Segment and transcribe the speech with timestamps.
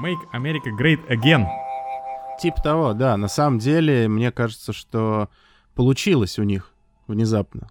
[0.00, 1.46] Make America Great Again.
[2.40, 3.16] Типа того, да.
[3.16, 5.28] На самом деле, мне кажется, что
[5.74, 6.72] получилось у них
[7.06, 7.68] внезапно.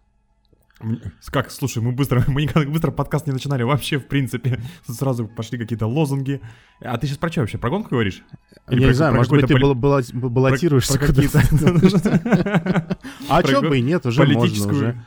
[1.26, 4.62] Как, слушай, мы быстро, мы никогда быстро подкаст не начинали вообще, в принципе.
[4.88, 6.40] Сразу пошли какие-то лозунги.
[6.82, 7.58] А ты сейчас про что вообще?
[7.58, 8.22] Про гонку говоришь?
[8.70, 9.74] Или я про, не знаю, может быть, ты поли...
[9.74, 12.98] баллотируешься куда-то.
[13.30, 15.04] А что бы и нет, уже можно уже.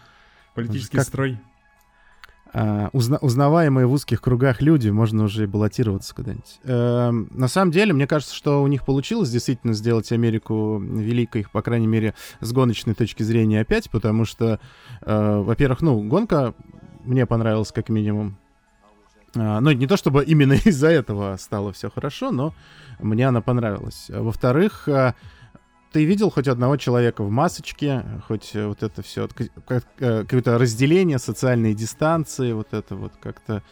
[0.54, 1.38] Политический строй.
[2.54, 6.60] Uh, узна- узнаваемые в узких кругах люди, можно уже баллотироваться куда-нибудь.
[6.64, 11.62] Uh, на самом деле, мне кажется, что у них получилось действительно сделать Америку великой, по
[11.62, 14.60] крайней мере, с гоночной точки зрения опять, потому что,
[15.00, 16.52] uh, во-первых, ну, гонка
[17.04, 18.36] мне понравилась как минимум.
[19.34, 22.52] Ну, не то чтобы именно из-за этого стало все хорошо, но
[23.00, 24.10] мне она понравилась.
[24.10, 24.86] Во-вторых,
[25.92, 29.28] ты видел хоть одного человека в масочке, хоть э, вот это все,
[29.68, 29.80] э,
[30.24, 33.62] какое-то разделение, социальные дистанции, вот это вот как-то,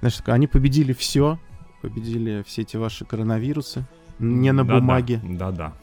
[0.00, 1.38] знаешь, они победили все,
[1.82, 3.84] победили все эти ваши коронавирусы,
[4.18, 5.20] не на да, бумаге.
[5.22, 5.74] Да-да,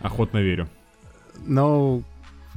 [0.00, 0.68] охотно верю.
[1.46, 2.02] Но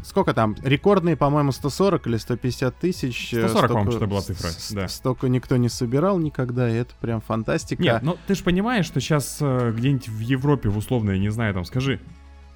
[0.03, 0.55] сколько там?
[0.64, 3.30] Рекордные, по-моему, 140 или 150 тысяч.
[3.30, 4.88] 140, по-моему, что была цифра, да.
[4.88, 7.81] Столько никто не собирал никогда, и это прям фантастика.
[7.81, 11.30] Нет, ну ты же понимаешь, что сейчас э, где-нибудь в Европе, в условно, я не
[11.30, 12.00] знаю, там, скажи,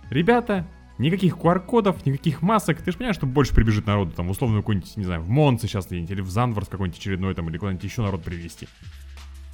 [0.09, 4.97] ребята, никаких QR-кодов, никаких масок, ты же понимаешь, что больше прибежит народу, там, условно, какой-нибудь,
[4.97, 8.01] не знаю, в Монце сейчас где-нибудь, или в Занварс какой-нибудь очередной, там, или куда-нибудь еще
[8.01, 8.67] народ привезти.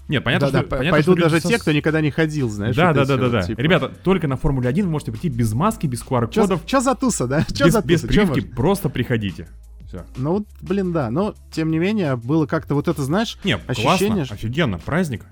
[0.10, 0.70] Нет, понятно, да, что...
[0.70, 2.76] Да, понятно, пойдут даже те, кто никогда не ходил, знаешь.
[2.76, 3.42] Да, да, да, да, да.
[3.44, 3.62] Типа...
[3.62, 6.62] Ребята, только на Формуле 1 вы можете прийти без маски, без QR-кодов.
[6.66, 7.46] Что за туса, да?
[7.54, 7.88] Чё без, за туса?
[7.88, 9.48] Без прививки, просто приходите.
[9.88, 10.06] Все.
[10.18, 11.10] Ну, блин, да.
[11.10, 14.26] Но, тем не менее, было как-то вот это, знаешь, Нет, ощущение...
[14.26, 15.26] Классно, офигенно, праздник.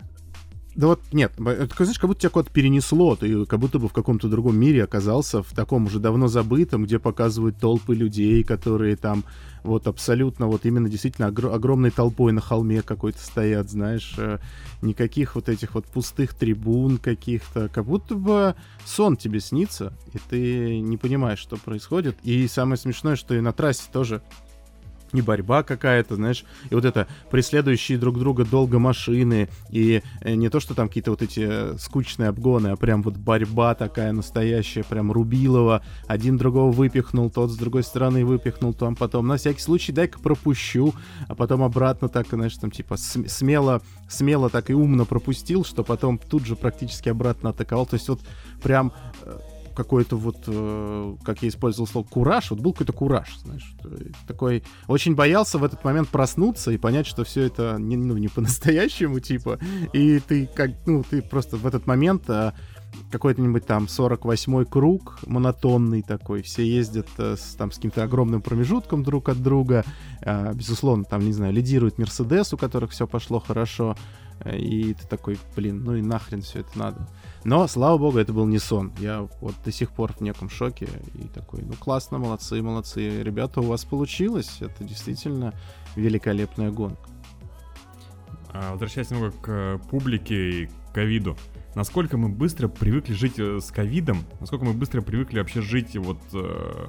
[0.76, 3.94] Да вот нет, это, знаешь, как будто тебя куда-то перенесло, ты как будто бы в
[3.94, 9.24] каком-то другом мире оказался, в таком уже давно забытом, где показывают толпы людей, которые там
[9.64, 14.40] вот абсолютно вот именно действительно огр- огромной толпой на холме какой-то стоят, знаешь, э,
[14.82, 20.80] никаких вот этих вот пустых трибун каких-то, как будто бы сон тебе снится, и ты
[20.80, 22.18] не понимаешь, что происходит.
[22.24, 24.22] И самое смешное, что и на трассе тоже
[25.14, 30.50] не борьба какая-то, знаешь, и вот это преследующие друг друга долго машины, и э, не
[30.50, 34.84] то, что там какие-то вот эти э, скучные обгоны, а прям вот борьба такая настоящая,
[34.84, 39.92] прям Рубилова, один другого выпихнул, тот с другой стороны выпихнул, там потом, на всякий случай,
[39.92, 40.94] дай-ка пропущу,
[41.28, 46.18] а потом обратно так, знаешь, там типа смело, смело так и умно пропустил, что потом
[46.18, 48.20] тут же практически обратно атаковал, то есть вот
[48.62, 48.92] прям
[49.24, 49.40] э,
[49.78, 53.76] какой-то вот, э, как я использовал слово, кураж, вот был какой-то кураж, знаешь,
[54.28, 58.28] такой, очень боялся в этот момент проснуться и понять, что все это не, ну, не
[58.28, 59.60] по-настоящему, типа,
[59.94, 62.54] и ты как, ну, ты просто в этот момент э,
[63.12, 69.04] какой-нибудь там 48-й круг монотонный такой, все ездят э, с, там с каким-то огромным промежутком
[69.04, 69.86] друг от друга,
[70.22, 73.96] э, безусловно, там, не знаю, лидирует Мерседес, у которых все пошло хорошо,
[74.46, 77.08] и ты такой, блин, ну и нахрен все это надо.
[77.44, 78.94] Но, слава богу, это был не сон.
[79.00, 83.24] Я вот до сих пор в неком шоке и такой, ну классно, молодцы, молодцы.
[83.24, 84.58] Ребята, у вас получилось.
[84.62, 85.54] Это действительно
[85.96, 87.10] великолепная гонка.
[88.50, 91.38] А, возвращаясь немного к э, публике и ковиду.
[91.76, 96.20] Насколько мы быстро привыкли жить э, с ковидом, насколько мы быстро привыкли вообще жить вот
[96.34, 96.88] э,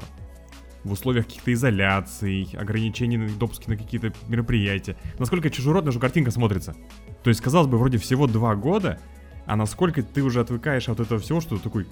[0.85, 4.97] в условиях каких-то изоляций, ограничений на допуски на какие-то мероприятия.
[5.19, 6.75] Насколько чужеродная же картинка смотрится.
[7.23, 8.99] То есть, казалось бы, вроде всего два года,
[9.47, 11.87] а насколько ты уже отвыкаешь от этого всего, что ты такой,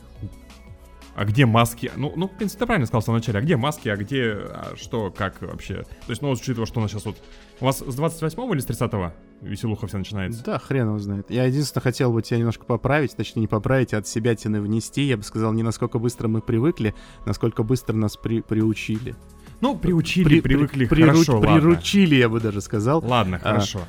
[1.17, 1.91] а где маски?
[1.97, 3.39] Ну, ну, в принципе, ты правильно сказал в самом начале.
[3.39, 5.77] А где маски, а где а что, как вообще?
[5.77, 7.17] То есть, ну, вот учитывая, что у нас сейчас вот...
[7.59, 8.93] У вас с 28 или с 30
[9.41, 10.45] веселуха вся начинается?
[10.45, 11.31] Да, хрен его знает.
[11.31, 15.05] Я единственное хотел бы тебя немножко поправить, точнее, не поправить, а от себя тины внести.
[15.05, 16.95] Я бы сказал, не насколько быстро мы привыкли,
[17.25, 19.17] насколько быстро нас при приучили.
[19.63, 23.03] Ну, приучили, при, привыкли, при, хорошо, при, Приручили, я бы даже сказал.
[23.03, 23.81] Ладно, а, хорошо.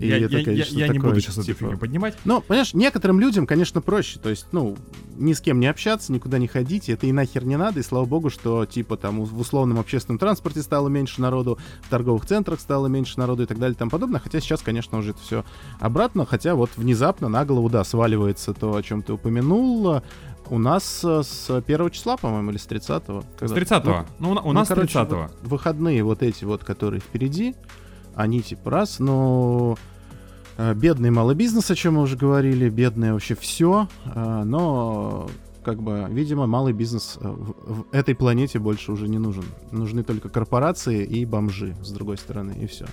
[0.00, 1.50] И я, это, конечно, я, я, я не буду сейчас типа...
[1.50, 2.16] эту фигню поднимать.
[2.24, 4.18] Ну, понимаешь, некоторым людям, конечно, проще.
[4.18, 4.78] То есть, ну,
[5.18, 7.80] ни с кем не общаться, никуда не ходить, это и нахер не надо.
[7.80, 12.24] И слава богу, что, типа, там, в условном общественном транспорте стало меньше народу, в торговых
[12.24, 14.20] центрах стало меньше народу и так далее и тому подобное.
[14.20, 15.44] Хотя сейчас, конечно, уже это все
[15.80, 16.24] обратно.
[16.24, 20.00] Хотя вот внезапно на голову, да, сваливается то, о чем ты упомянул.
[20.48, 23.22] У нас э, с первого числа, по-моему, или с 30-го.
[23.46, 24.06] С 30-го.
[24.18, 25.16] Ну, ну, у, у нас ну, короче, 30-го.
[25.20, 27.54] Вот выходные вот эти вот, которые впереди,
[28.14, 29.76] они типа раз, но
[30.74, 35.28] бедный малый бизнес, о чем мы уже говорили, бедное вообще все, э, но
[35.64, 39.44] как бы, видимо, малый бизнес э, в, в этой планете больше уже не нужен.
[39.70, 42.86] Нужны только корпорации и бомжи, с другой стороны, и все.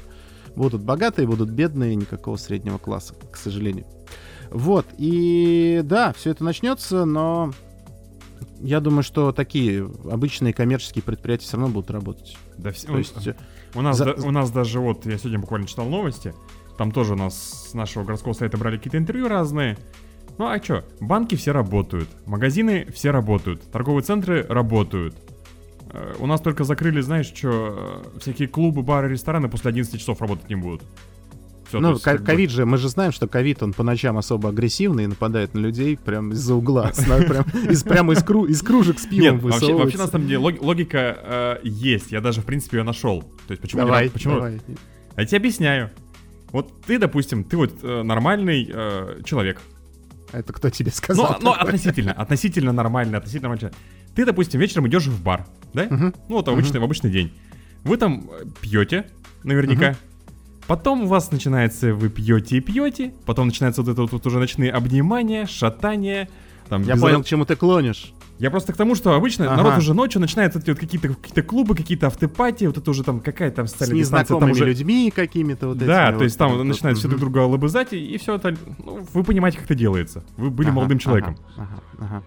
[0.56, 3.86] Будут богатые, будут бедные, никакого среднего класса, к сожалению.
[4.52, 7.52] Вот, и да, все это начнется, но
[8.60, 12.38] я думаю, что такие обычные коммерческие предприятия все равно будут работать.
[12.58, 13.16] Да, все, То есть...
[13.76, 16.34] У нас, За- да- у нас даже вот, я сегодня буквально читал новости,
[16.78, 19.78] там тоже у нас с нашего городского сайта брали какие-то интервью разные.
[20.38, 25.16] Ну а чё, банки все работают, магазины все работают, торговые центры работают.
[25.92, 30.48] Э, У нас только закрыли, знаешь, что всякие клубы, бары, рестораны после 11 часов работать
[30.50, 30.84] не будут.
[31.72, 34.50] То Ну, как бы- ковид же, мы же знаем, что ковид, он по ночам особо
[34.50, 36.92] агрессивный и нападает на людей прям из-за угла.
[37.86, 39.98] Прямо из, кру- из кружек с пивом Нет, вообще, высовывается.
[39.98, 42.12] на самом деле лог- логика э, есть.
[42.12, 43.22] Я даже, в принципе, ее нашел.
[43.48, 43.82] То есть почему?
[43.82, 44.62] Давай, давай.
[45.16, 45.90] А я тебе объясняю.
[46.52, 49.62] Вот ты, допустим, ты вот э, нормальный э, человек.
[50.32, 51.38] Это кто тебе Ну, сказал?
[51.42, 51.70] ну, такое?
[51.70, 53.78] относительно, относительно нормальный, относительно нормальный человек.
[54.16, 55.84] Ты, допустим, вечером идешь в бар, да?
[55.90, 56.14] Мгм.
[56.30, 57.32] Ну, вот обычный, в обычный день.
[57.84, 59.10] Вы там э, пьете,
[59.44, 59.96] наверняка.
[60.68, 63.14] Потом у вас начинается, вы пьете и пьете.
[63.26, 66.28] Потом начинается вот это вот, уже ночные обнимания, шатания.
[66.68, 68.12] Там, Я без- понял, к чему ты клонишь.
[68.40, 69.58] Я просто к тому, что обычно Ага.
[69.64, 73.04] народ уже ночью начинает вот эти вот какие-то какие клубы, какие-то автопати, вот это уже
[73.04, 74.66] там какая-то там С социальная дистанция, там незнакомыми уже...
[74.66, 77.18] людьми какими-то вот Да, то есть вот, там вот, начинают все мгм.
[77.18, 78.56] друг друга лобызать, и, и все это...
[78.84, 80.24] Ну, вы понимаете, как это делается.
[80.38, 81.36] Вы были Ага, молодым человеком.
[81.56, 81.68] ага,
[81.98, 82.24] ага, ага.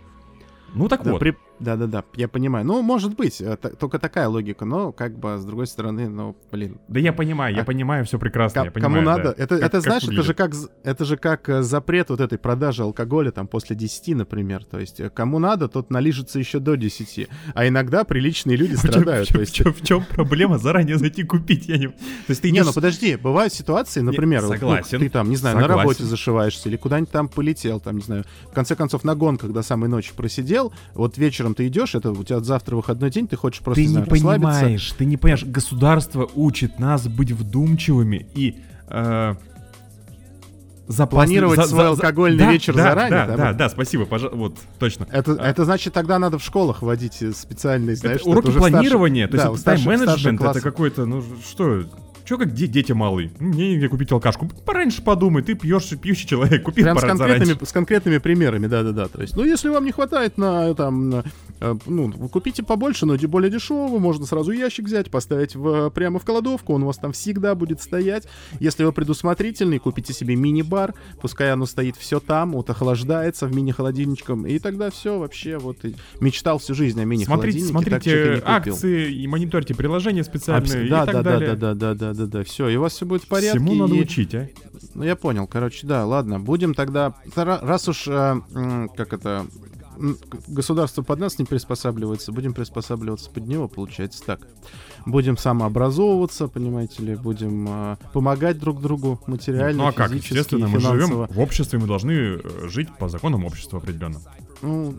[0.75, 1.21] Ну так Да, вот.
[1.21, 2.65] при- Да-да-да, я понимаю.
[2.67, 6.79] Ну, может быть, э, только такая логика, но как бы с другой стороны, ну, блин.
[6.89, 9.05] Да я понимаю, я А понимаю все прекрасно, я кому понимаю.
[9.19, 9.35] надо?
[9.37, 9.43] да.
[9.45, 10.37] Это, Как- это как знаешь, это же выглядит.
[10.37, 10.55] как
[10.85, 14.65] это же как запрет вот этой продажи алкоголя там после 10, например.
[14.65, 17.29] То есть э, кому надо, тот налижется еще до 10.
[17.55, 19.29] А иногда приличные люди страдают.
[19.29, 21.69] в то есть, в чём- в чем проблема заранее зайти купить?
[21.69, 21.89] Я не...
[21.89, 21.95] То
[22.29, 22.67] есть ты Не, идешь...
[22.67, 25.81] ну подожди, бывают ситуации, например, вот, ну, согласен, ты там, не знаю, на согласен.
[25.81, 29.63] работе зашиваешься или куда-нибудь там полетел, там, не знаю, в конце концов, на гон, когда
[29.63, 33.61] самой ночью просидел, вот вечером ты идешь, это у тебя завтра выходной день, ты хочешь
[33.63, 34.35] просто, Ты не знаю, расслабиться.
[34.39, 35.45] понимаешь, ты не понимаешь.
[35.45, 38.57] Государство учит нас быть вдумчивыми и
[38.89, 39.35] э,
[40.89, 44.57] запасны- Планировать свой алкогольный да, вечер да, заранее, Да, да, да, да, спасибо, пожа- вот
[44.79, 45.07] точно.
[45.11, 45.47] Это, А.
[45.47, 49.43] это значит, тогда надо в школах вводить э, специальные, знаешь, Это уроки планирования, то да,
[49.45, 51.85] есть у это тайм-менеджмент, это какой-то, ну что,
[52.31, 56.63] что как де- дети малые, мне негде купить алкашку, пораньше подумай, ты пьешь, пьющий человек,
[56.63, 57.67] купи Прям с конкретными, зараньше.
[57.67, 59.09] с конкретными примерами, да-да-да.
[59.09, 61.25] То есть, ну, если вам не хватает на, там, на,
[61.61, 66.25] э, ну, купите побольше, но более дешево, можно сразу ящик взять, поставить в, прямо в
[66.25, 68.29] кладовку, он у вас там всегда будет стоять.
[68.61, 74.47] Если вы предусмотрительный, купите себе мини-бар, пускай оно стоит все там, вот охлаждается в мини-холодильничком,
[74.47, 78.35] и тогда все вообще, вот, и мечтал всю жизнь о Смотрите, мини-холодильнике, так смотрите не
[78.37, 78.53] купил.
[78.55, 81.55] акции и мониторьте приложения специальные Абс- и да, так да, да, далее.
[81.57, 83.59] да, да, да, да, да, все, и у вас все будет в порядке.
[83.59, 84.49] Всему надо и- учить, а?
[84.95, 88.41] Ну, я понял, короче, да, ладно, будем тогда, раз уж, э,
[88.97, 89.47] как это,
[90.49, 94.47] государство под нас не приспосабливается, будем приспосабливаться под него, получается так.
[95.07, 100.13] Будем самообразовываться, понимаете ли, будем э, помогать друг другу материально, Ну а как?
[100.13, 104.23] Естественно, мы живем в обществе, мы должны э, жить по законам общества определенным.
[104.63, 104.95] Ну,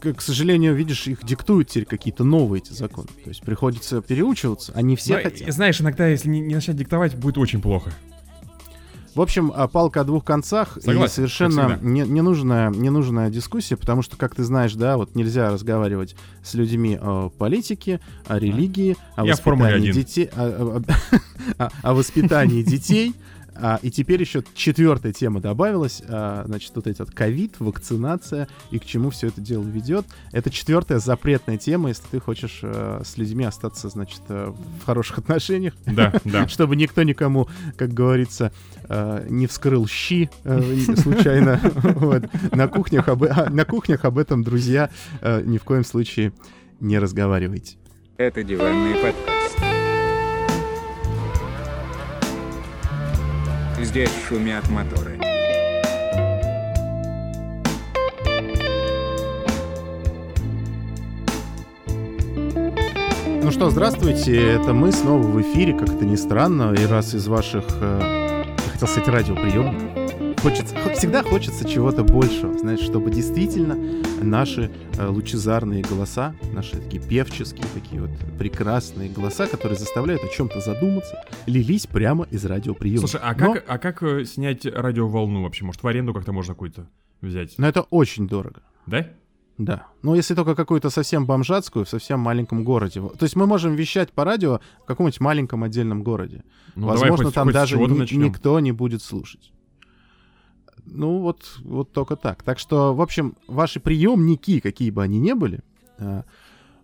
[0.00, 3.08] к, сожалению, видишь, их диктуют теперь какие-то новые эти законы.
[3.22, 5.52] То есть приходится переучиваться, они все Но, хотят.
[5.52, 7.92] Знаешь, иногда, если не, не начать диктовать, будет очень плохо.
[9.14, 14.02] В общем, а, палка о двух концах Согласен, и совершенно не, ненужная, ненужная дискуссия, потому
[14.02, 16.14] что, как ты знаешь, да, вот нельзя разговаривать
[16.44, 19.92] с людьми о политике, о религии, о Формуле воспитании 1.
[19.92, 20.82] детей, о,
[21.58, 23.14] о- о- о воспитании детей.
[23.60, 28.78] А, и теперь еще четвертая тема добавилась, а, значит, вот эти вот ковид, вакцинация и
[28.78, 30.06] к чему все это дело ведет.
[30.32, 35.18] Это четвертая запретная тема, если ты хочешь э, с людьми остаться, значит, э, в хороших
[35.18, 36.48] отношениях Да, да.
[36.48, 38.52] чтобы никто никому, как говорится,
[38.88, 40.60] э, не вскрыл щи э,
[40.96, 41.60] случайно.
[41.98, 42.24] Вот.
[42.52, 44.90] На кухнях об а, на кухнях об этом, друзья,
[45.22, 46.32] ни в коем случае
[46.80, 47.76] не разговаривайте.
[48.16, 49.67] Это диванный подкаст.
[53.88, 55.18] Здесь шумят моторы.
[63.42, 67.28] Ну что, здравствуйте, это мы снова в эфире, как это ни странно, и раз из
[67.28, 69.97] ваших, э, хотел сказать, радиоприемников,
[70.40, 73.76] хочется, хо- всегда хочется чего-то большего, знаешь, чтобы действительно
[74.22, 80.60] наши э, лучезарные голоса, наши такие певческие, такие вот прекрасные голоса, которые заставляют о чем-то
[80.60, 83.06] задуматься, лились прямо из радиоприемника.
[83.08, 85.64] Слушай, а Но- как, а как э, снять радиоволну вообще?
[85.64, 86.86] Может, в аренду как-то можно какую-то
[87.20, 87.54] взять?
[87.58, 88.62] Но это очень дорого.
[88.86, 89.06] Да?
[89.58, 89.86] Да.
[90.02, 93.00] Ну, если только какую-то совсем бомжатскую в совсем маленьком городе.
[93.00, 96.44] То есть мы можем вещать по радио в каком-нибудь маленьком отдельном городе.
[96.76, 98.22] Ну, давай Возможно, хоть- там хоть даже ни- начнем.
[98.22, 99.52] никто не будет слушать.
[100.90, 102.42] Ну, вот, вот только так.
[102.42, 105.60] Так что, в общем, ваши приемники, какие бы они ни были,
[105.98, 106.24] а,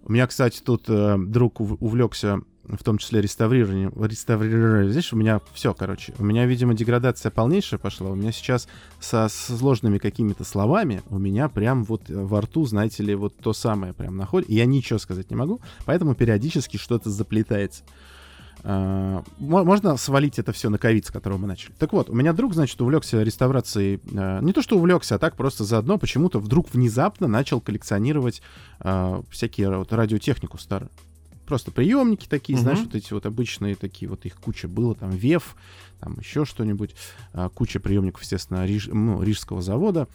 [0.04, 3.92] у меня, кстати, тут э, друг ув- увлекся в том числе реставрированием.
[4.02, 4.90] реставрированием.
[4.90, 6.14] Знаешь, у меня все, короче.
[6.18, 8.10] У меня, видимо, деградация полнейшая пошла.
[8.10, 8.68] У меня сейчас
[9.00, 13.52] со сложными какими-то словами у меня прям вот э, во рту, знаете ли, вот то
[13.52, 14.48] самое прям находит.
[14.48, 17.82] Я ничего сказать не могу, поэтому периодически что-то заплетается.
[18.64, 19.22] Мо-
[19.64, 21.72] можно свалить это все на ковид, с которого мы начали.
[21.78, 24.00] Так вот, у меня друг, значит, увлекся реставрацией.
[24.16, 28.40] а, не то, что увлекся, а так просто заодно почему-то вдруг внезапно начал коллекционировать
[28.80, 30.90] а, всякие вот, радиотехнику старую.
[31.46, 32.86] Просто приемники такие, знаешь, Мгм.
[32.86, 35.56] вот эти вот обычные такие, вот их куча было, там ВЕФ,
[36.00, 36.94] там еще что-нибудь,
[37.54, 40.08] куча приемников, естественно, риж- ну, рижского завода.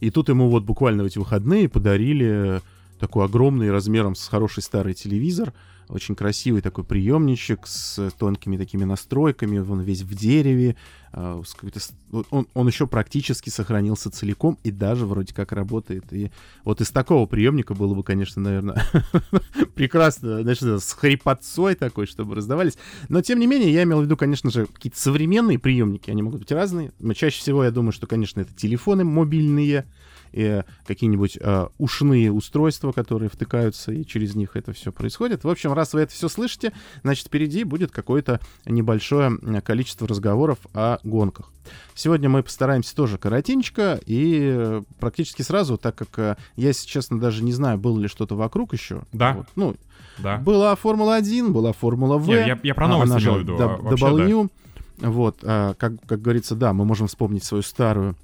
[0.00, 2.60] И тут ему вот буквально в эти выходные подарили
[2.98, 5.52] такой огромный размером с хороший старый телевизор,
[5.94, 10.76] очень красивый такой приемничек с тонкими такими настройками, он весь в дереве,
[11.12, 11.40] а,
[12.30, 16.12] он, он еще практически сохранился целиком и даже вроде как работает.
[16.12, 16.32] И
[16.64, 18.84] вот из такого приемника было бы, конечно, наверное,
[19.74, 22.76] прекрасно, это с хрипотцой такой, чтобы раздавались.
[23.08, 26.40] Но, тем не менее, я имел в виду, конечно же, какие-то современные приемники, они могут
[26.40, 26.92] быть разные.
[26.98, 29.86] Но чаще всего, я думаю, что, конечно, это телефоны мобильные,
[30.34, 35.44] э, какие-нибудь э, ушные устройства, которые втыкаются, и через них это все происходит.
[35.44, 36.72] В общем, раз вы это все слышите,
[37.02, 41.50] значит, впереди будет какое-то небольшое количество разговоров о гонках.
[41.94, 47.18] Сегодня мы постараемся тоже коротенько и э, практически сразу, так как э, я, если честно,
[47.18, 49.02] даже не знаю, было ли что-то вокруг еще.
[49.12, 49.32] Да.
[49.34, 49.76] Вот, ну,
[50.18, 50.36] Да.
[50.38, 52.28] была Формула-1, была Формула В.
[52.28, 53.54] Не, я, я про новости имел в виду.
[53.56, 54.06] а доб- вообще,
[54.98, 55.08] да.
[55.10, 58.23] Вот, а, как, как говорится, да, мы можем вспомнить свою старую а,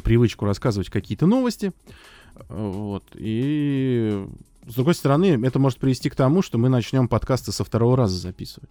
[0.00, 1.72] привычку рассказывать какие-то новости.
[2.48, 4.26] А, Вот, и
[4.66, 8.16] с другой стороны, это может привести к тому, что мы начнем подкасты со второго раза
[8.18, 8.70] записывать.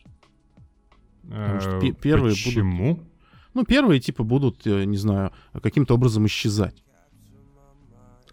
[1.23, 2.99] Потому что Э, пе- первые будут- Почему?
[3.53, 5.31] Ну, первые, типа, будут, э, не знаю,
[5.61, 6.83] каким-то образом исчезать.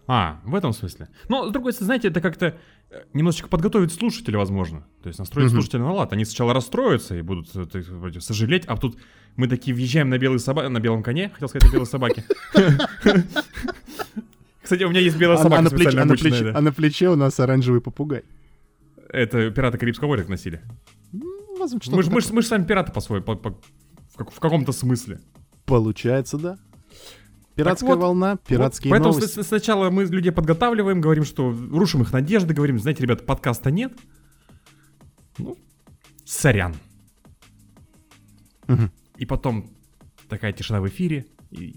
[0.07, 1.07] А, в этом смысле.
[1.29, 2.53] Но, с другой стороны, знаете, это как-то э,
[3.13, 4.85] немножечко подготовить слушателя, возможно.
[5.01, 5.55] То есть настроить Мгм.
[5.55, 6.13] слушателя на лад.
[6.13, 8.97] Они сначала расстроятся и будут э, так сказать, сожалеть, а тут
[9.35, 10.69] мы такие въезжаем на белый соба...
[10.69, 12.23] на белом коне, хотел сказать, на белой собаке.
[14.61, 18.23] Кстати, у меня есть белая собака а на плече, у нас оранжевый попугай.
[19.09, 20.61] Это пираты Карибского моря носили.
[21.11, 25.19] Мы же сами пираты по-своему, в каком-то смысле.
[25.65, 26.57] Получается, да.
[27.55, 29.41] Пиратская вот, волна, пиратские Вот, Поэтому новости.
[29.41, 33.93] с- сначала мы людей подготавливаем, говорим, что рушим их надежды, говорим, знаете, ребята, подкаста нет.
[35.37, 35.57] Ну,
[36.25, 36.75] сорян.
[38.67, 38.91] Мгм.
[39.17, 39.69] И потом
[40.27, 41.75] такая тишина в эфире, и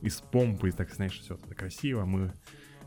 [0.00, 2.04] из помпы, и так, знаешь, все это красиво.
[2.04, 2.32] Мы,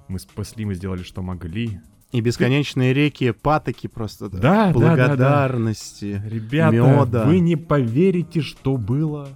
[0.07, 1.79] мы спасли, мы сделали, что могли.
[2.11, 4.29] И бесконечные реки, патоки просто.
[4.29, 4.73] Да, да, да, да.
[4.73, 6.21] благодарности.
[6.25, 7.25] Ребята, Мёда.
[7.25, 9.29] вы не поверите, что было.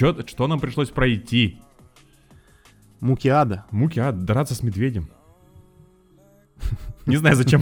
[0.00, 1.60] Чё, что нам пришлось пройти?
[3.00, 3.66] Муки ада.
[3.70, 5.10] Муки, а, драться с медведем.
[7.04, 7.60] Не знаю, зачем.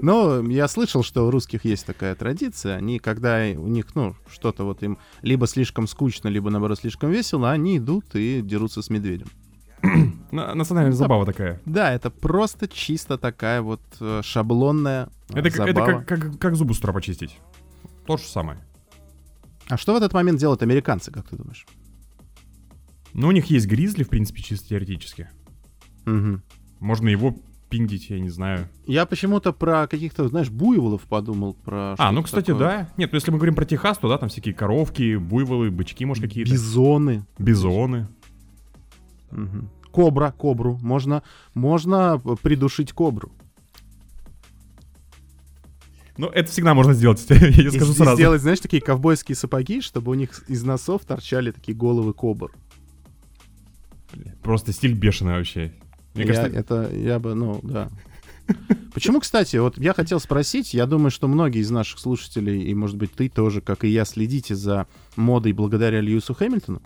[0.00, 2.76] Но я слышал, что у русских есть такая традиция.
[2.76, 7.50] Они, когда у них, ну, что-то вот им либо слишком скучно, либо, наоборот, слишком весело,
[7.50, 9.26] они идут и дерутся с медведем.
[10.30, 11.60] На- Национальная забава такая.
[11.66, 16.02] Да, это просто чисто такая вот э, шаблонная э, Это, как- это забава.
[16.04, 17.36] как, как, как зубы с утра почистить.
[18.06, 18.60] То же самое.
[19.68, 21.66] А что в этот момент делают американцы, как ты думаешь?
[23.12, 25.28] Но у них есть гризли, в принципе, чисто теоретически.
[26.04, 26.42] Мгм.
[26.80, 27.34] Можно его
[27.68, 28.68] пиндить, я не знаю.
[28.86, 31.54] Я почему-то про каких-то, знаешь, буйволов подумал.
[31.54, 32.58] Про А, ну, кстати, такое.
[32.60, 32.92] да.
[32.96, 36.22] Нет, ну если мы говорим про Техас, то да, там всякие коровки, буйволы, бычки, может,
[36.22, 36.52] какие-то.
[36.52, 37.24] Бизоны.
[37.38, 38.06] Бизоны.
[39.32, 39.68] Мгм.
[39.90, 40.78] Кобра, кобру.
[40.82, 41.22] Можно,
[41.54, 43.32] можно придушить кобру.
[46.18, 48.14] Ну, это всегда можно сделать, я И, скажу и сразу.
[48.16, 52.52] сделать, знаешь, такие ковбойские сапоги, чтобы у них из носов торчали такие головы кобр.
[54.42, 55.72] Просто стиль бешеный вообще.
[56.14, 57.90] Мне Я- кажется, это я бы, ну, да.
[58.94, 62.96] Почему, кстати, вот я хотел спросить, я думаю, что многие из наших слушателей, и, может
[62.96, 66.80] быть, ты тоже, как и я, следите за модой благодаря Льюису Хэмилтону.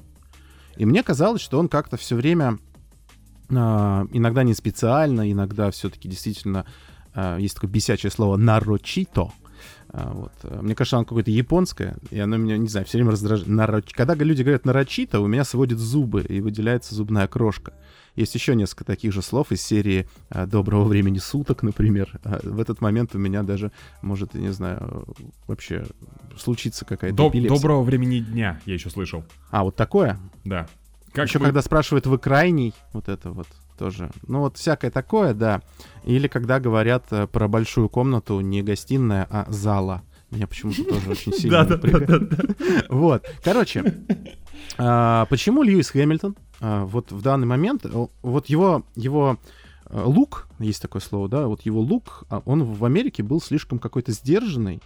[0.77, 2.59] И мне казалось, что он как-то все время,
[3.51, 6.65] а, иногда не специально, иногда все-таки действительно
[7.39, 9.31] есть такое бесячее слово «нарочито».
[9.93, 10.33] А, вот.
[10.45, 13.49] а, Мне кажется, оно какое-то японское, и оно меня, не знаю, все время раздражает.
[13.49, 17.73] Нароч- Когда люди говорят «нарочито», у меня сводит зубы, и выделяется зубная крошка.
[18.17, 22.21] Есть еще несколько таких же слов из серии а, «Доброго времени суток», например.
[22.25, 23.73] А, В этот момент у меня даже
[24.03, 25.07] может, я не знаю,
[25.49, 25.85] вообще
[26.39, 27.57] случиться какая-то Доб- эпилепсия.
[27.57, 29.25] доброго времени дня, я еще слышал.
[29.51, 30.19] А, вот такое?
[30.45, 30.69] Да.
[31.13, 33.49] Как Еще бы- когда спрашивают «вы крайний», вот это вот
[33.81, 34.11] тоже.
[34.29, 35.63] Ну вот всякое такое, да.
[36.05, 40.03] Или когда говорят э, про большую комнату, не гостиная, а зала.
[40.31, 42.31] Меня почему-то тоже очень сильно напрягает.
[42.91, 44.05] Вот, короче,
[44.77, 47.87] а, почему Льюис Хэмилтон а, вот в данный момент,
[48.23, 49.39] вот его, его
[49.87, 53.79] а, лук, есть такое слово, да, вот его лук, а, он в Америке был слишком
[53.79, 54.83] какой-то сдержанный,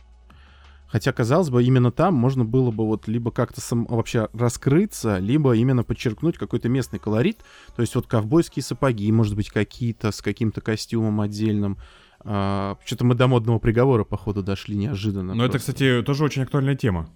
[0.94, 5.56] хотя, казалось бы, именно там можно было бы вот либо как-то сам, вообще раскрыться, либо
[5.56, 7.38] именно подчеркнуть какой-то местный колорит,
[7.74, 11.78] то есть вот ковбойские сапоги, может быть, какие-то с каким-то костюмом отдельным,
[12.20, 15.34] А, Что-то мы до модного приговора, походу, дошли неожиданно.
[15.34, 15.72] Но это, просто.
[15.72, 17.08] кстати, тоже очень актуальная тема.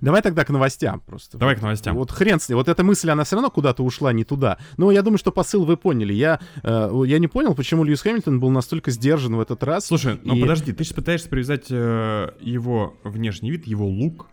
[0.00, 1.38] Давай тогда к новостям просто.
[1.38, 1.96] Давай к новостям.
[1.96, 2.54] Вот хрен с ней.
[2.54, 4.58] Вот эта мысль, она все равно куда-то ушла не туда.
[4.76, 6.12] Но я думаю, что посыл вы поняли.
[6.12, 9.86] Я, э, я не понял, почему Льюис Хэмилтон был настолько сдержан в этот раз.
[9.86, 14.28] Слушай, ну И- подожди, ты сейчас пытаешься привязать э, его внешний вид, его лук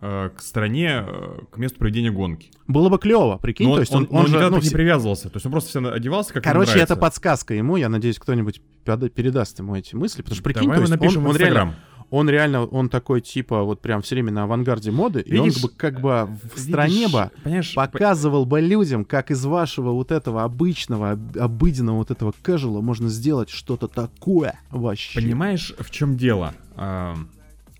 [0.00, 2.50] э, к стране, э, к месту проведения гонки.
[2.66, 3.66] Было бы клево, прикинь.
[3.66, 5.30] Но то он, есть он, но он он же, никогда ну, так не привязывался.
[5.30, 7.76] То есть он просто все одевался, как Короче, это подсказка ему.
[7.76, 10.22] Я надеюсь, кто-нибудь переда- передаст ему эти мысли.
[10.22, 11.76] Потому что, прикинь, Давай то мы есть напишем он, в он реально.
[12.14, 15.62] Он реально, он такой, типа, вот прям все время на авангарде моды, и он Видишь,
[15.62, 20.12] бы как бы в стране Видишь, бы понимаешь, показывал бы людям, как из вашего вот
[20.12, 25.20] этого обычного, об- обыденного вот этого кэжула можно сделать что-то такое вообще.
[25.20, 26.54] Понимаешь, в чем дело?
[26.76, 27.16] А,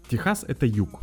[0.08, 1.00] Техас это юг.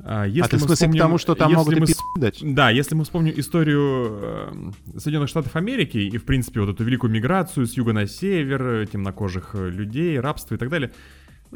[0.00, 1.86] А, если а ты в мы смысле вспомним- к тому, что там могут мы
[2.20, 2.38] дать?
[2.42, 7.12] Да, если мы вспомним историю э, Соединенных Штатов Америки и, в принципе, вот эту великую
[7.12, 10.90] миграцию с юга на север, э, темнокожих э, людей, рабство и так далее,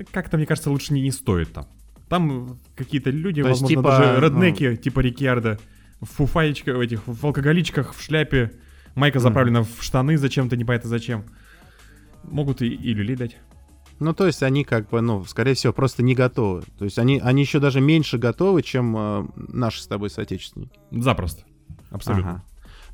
[0.05, 1.67] как-то, мне кажется, лучше не, не стоит там.
[2.09, 5.59] Там какие-то люди, То есть, возможно, типа, даже ну- реднеки, типа Рикьярда,
[6.01, 8.53] в фуфаечках, в этих, в алкоголичках, в шляпе,
[8.95, 11.25] майка заправлена в штаны зачем-то, непонятно зачем.
[12.25, 13.37] Могут и, и люлей дать.
[14.01, 16.63] Ну, то есть они как бы, ну, скорее всего, просто не готовы.
[16.79, 20.79] То есть они, они еще даже меньше готовы, чем э, наши с тобой соотечественники.
[20.93, 21.45] Запросто.
[21.91, 22.31] Абсолютно.
[22.31, 22.45] Ага.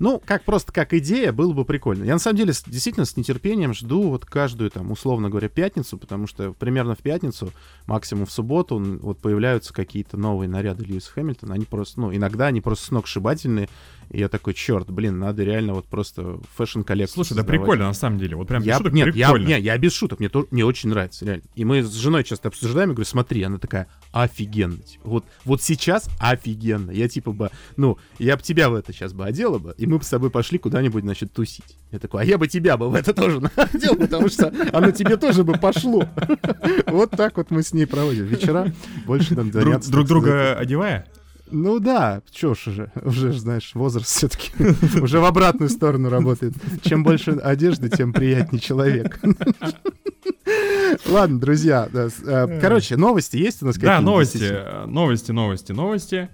[0.04, 2.04] Ну, как просто как идея, было бы прикольно.
[2.04, 5.96] Я на самом деле с- действительно с нетерпением жду вот каждую там, условно говоря, пятницу,
[5.96, 7.52] потому что примерно в пятницу,
[7.86, 11.54] максимум в субботу, вот появляются какие-то новые наряды Льюиса Хэмилтона.
[11.54, 13.70] Они просто, ну, иногда они просто сногсшибательные.
[14.10, 17.60] И я такой, черт, блин, надо реально вот просто фэшн-коллекцию Слушай, да создавать.
[17.62, 18.36] прикольно, на самом деле.
[18.36, 19.46] Вот прям без Я, шуток нет, я, прикольно.
[19.46, 21.44] не, я без шуток, мне, то, мне очень нравится, реально.
[21.54, 24.76] И мы с женой часто обсуждаем, я говорю, смотри, она такая, офигенно.
[24.76, 26.90] типа, вот, вот сейчас офигенно.
[26.90, 29.93] Я типа бы, ну, я бы тебя в это сейчас бы одела бы, и мы
[29.98, 31.76] бы с тобой пошли куда-нибудь, значит, тусить.
[31.90, 35.16] Я такой, а я бы тебя бы в это тоже надел, потому что оно тебе
[35.16, 36.08] тоже бы пошло.
[36.86, 38.72] Вот так вот мы с ней проводим вечера.
[39.06, 41.06] Больше там заняться, друг друга одевая?
[41.50, 44.50] ну да, чё ж уже, уже знаешь, возраст все-таки
[45.00, 46.54] уже в обратную сторону работает.
[46.82, 49.20] Чем больше одежды, тем приятнее человек.
[51.06, 54.06] Ладно, друзья, с- э, короче, новости есть у нас Да, какие-нибудь?
[54.06, 56.28] новости, э, новости, новости, новости.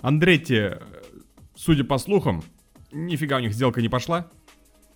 [0.00, 0.78] Андретти, э,
[1.54, 2.42] судя по слухам,
[2.96, 4.26] нифига у них сделка не пошла.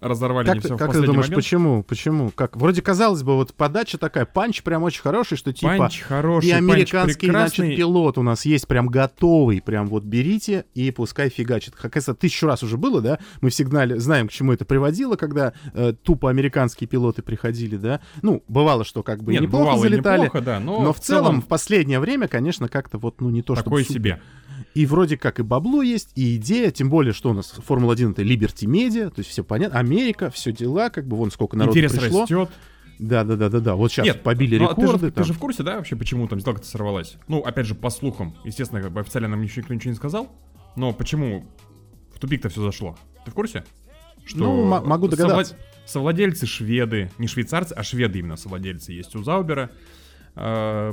[0.00, 1.44] Разорвали Как, они ты, все в как ты последний думаешь, момент.
[1.44, 1.82] почему?
[1.82, 2.30] Почему?
[2.30, 2.56] Как?
[2.56, 6.52] Вроде казалось бы, вот подача такая, панч прям очень хороший, что типа Панч хороший, и
[6.52, 7.76] панч американский, значит, прекрасный.
[7.76, 11.76] пилот у нас есть прям готовый, прям вот берите и пускай фигачит.
[11.76, 13.18] Как это тысячу раз уже было, да?
[13.42, 18.00] Мы все знали, знаем, к чему это приводило, когда э, тупо американские пилоты приходили, да?
[18.22, 20.24] Ну, бывало, что как бы Нет, неплохо бывало залетали.
[20.24, 23.54] неплохо, да, но, Но, в целом, в последнее время, конечно, как-то вот, ну, не то,
[23.54, 23.98] такое чтобы...
[23.98, 24.20] себе.
[24.74, 28.22] И вроде как и бабло есть, и идея, тем более, что у нас Формула-1 это
[28.22, 31.92] Liberty Media, то есть все понятно, Америка, все дела, как бы вон сколько народу Интерес
[31.98, 32.20] пришло.
[32.22, 32.50] растет.
[33.00, 33.74] Да, да, да, да, да.
[33.74, 35.06] Вот сейчас Нет, побили ну, а ты же- рекорды.
[35.08, 35.24] ты, там.
[35.24, 37.16] же, в курсе, да, вообще, почему там сделка-то сорвалась?
[37.28, 38.36] Ну, опять же, по слухам.
[38.44, 40.28] Естественно, как бы официально нам еще никто ничего не сказал.
[40.76, 41.46] Но почему
[42.14, 42.96] в тупик-то все зашло?
[43.24, 43.64] Ты в курсе?
[44.34, 45.56] Ну, м- могу догадаться.
[45.86, 49.70] совладельцы шведы, не швейцарцы, а шведы именно совладельцы есть у Заубера.
[50.36, 50.92] Э,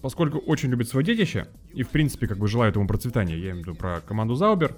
[0.00, 3.56] поскольку очень любят свое детище и, в принципе, как бы желают ему процветания, я имею
[3.56, 4.76] в виду про команду Заубер,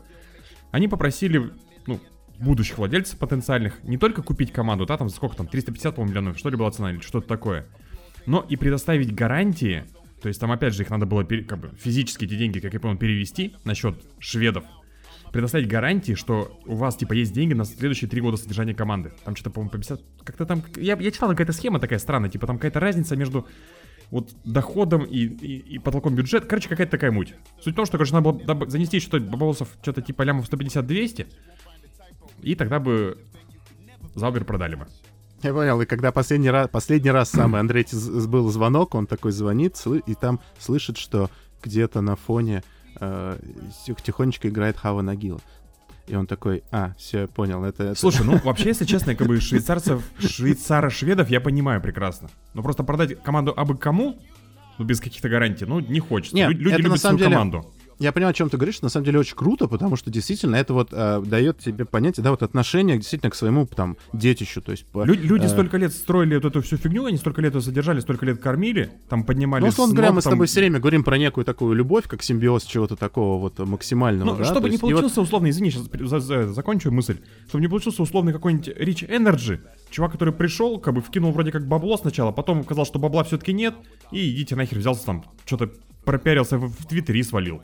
[0.71, 1.51] они попросили,
[1.87, 2.01] ну,
[2.39, 6.49] будущих владельцев потенциальных не только купить команду, да, там сколько там, 350, по-моему, миллионов, что
[6.49, 7.67] ли была цена или что-то такое,
[8.27, 9.85] но и предоставить гарантии,
[10.23, 12.81] то есть там опять же их надо было как бы физически эти деньги, как я
[12.81, 14.65] понял, перевести на счет шведов,
[15.33, 19.13] предоставить гарантии, что у вас типа есть деньги на следующие три года содержания команды.
[19.25, 20.01] Там что-то, по-моему, по 50...
[20.25, 20.63] Как-то там...
[20.77, 23.47] Я, я читал, какая-то схема такая странная, типа там какая-то разница между
[24.11, 26.47] вот доходом и, и, и потолком бюджета.
[26.47, 27.35] Короче, какая-то такая муть.
[27.61, 31.27] Суть в том, что, короче, надо было занести что-то бабосов, что-то типа лямов 150-200,
[32.43, 33.19] и тогда бы
[34.15, 34.87] Заубер продали бы.
[35.43, 37.87] Я понял, и когда последний раз, последний раз самый Андрей
[38.27, 41.31] был звонок, он такой звонит, и там слышит, что
[41.63, 42.63] где-то на фоне
[43.01, 43.39] э,
[43.87, 45.41] тих- тихонечко играет Хава Нагила.
[46.07, 47.85] И он такой, а, все, понял, это...
[47.85, 52.29] это- Слушай, ну вообще, если честно, как бы швейцарцев, швейцара-шведов я понимаю прекрасно.
[52.55, 54.19] Но просто продать команду абы кому,
[54.79, 56.35] ну без каких-то гарантий, ну не хочется.
[56.37, 57.73] Нет, Лю- Люди это на любят самом свою деле- команду.
[58.01, 60.73] Я понимаю, о чем ты говоришь, на самом деле очень круто, потому что действительно это
[60.73, 64.87] вот э, дает тебе понятие, да, вот отношение действительно к своему там детищу, то есть...
[64.87, 67.61] по- Лю- люди э, столько лет строили вот эту всю фигню, они столько лет ее
[67.61, 70.61] содержали, столько лет кормили, там поднимали Ну, условно с говоря, мы с там- тобой все
[70.61, 74.63] время говорим про некую такую любовь, как симбиоз чего-то такого вот максимального, Ну, да, чтобы
[74.63, 78.33] то не есть- и вот- получился условно, извини, сейчас закончу мысль, чтобы не получился условный
[78.33, 79.61] какой-нибудь Rich Energy,
[79.91, 83.53] чувак, который пришел, как бы вкинул вроде как бабло сначала, потом оказалось, что бабла все-таки
[83.53, 83.75] нет,
[84.11, 85.71] и идите нахер взялся там, что-то
[86.07, 87.61] пропиарился в, в Твиттере и свалил.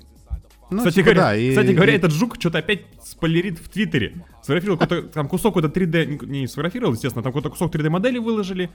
[0.71, 3.69] Ну, кстати, типа, говоря, да, и- кстати говоря, и- этот жук что-то опять спойлерит в
[3.69, 4.25] Твиттере.
[4.43, 8.19] Сфотографировал какой-то там кусок какой-то 3D, не- не сфотографировал, естественно, там какой-то кусок 3D модели
[8.19, 8.71] выложили,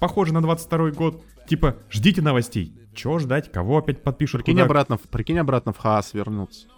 [0.00, 1.22] похоже на 22 год.
[1.48, 2.72] Типа, ждите новостей.
[2.94, 3.50] Чего ждать?
[3.50, 4.42] Кого опять подпишут?
[4.42, 4.64] Прикинь куда?
[4.66, 6.68] обратно, прикинь обратно в Хаас вернуться.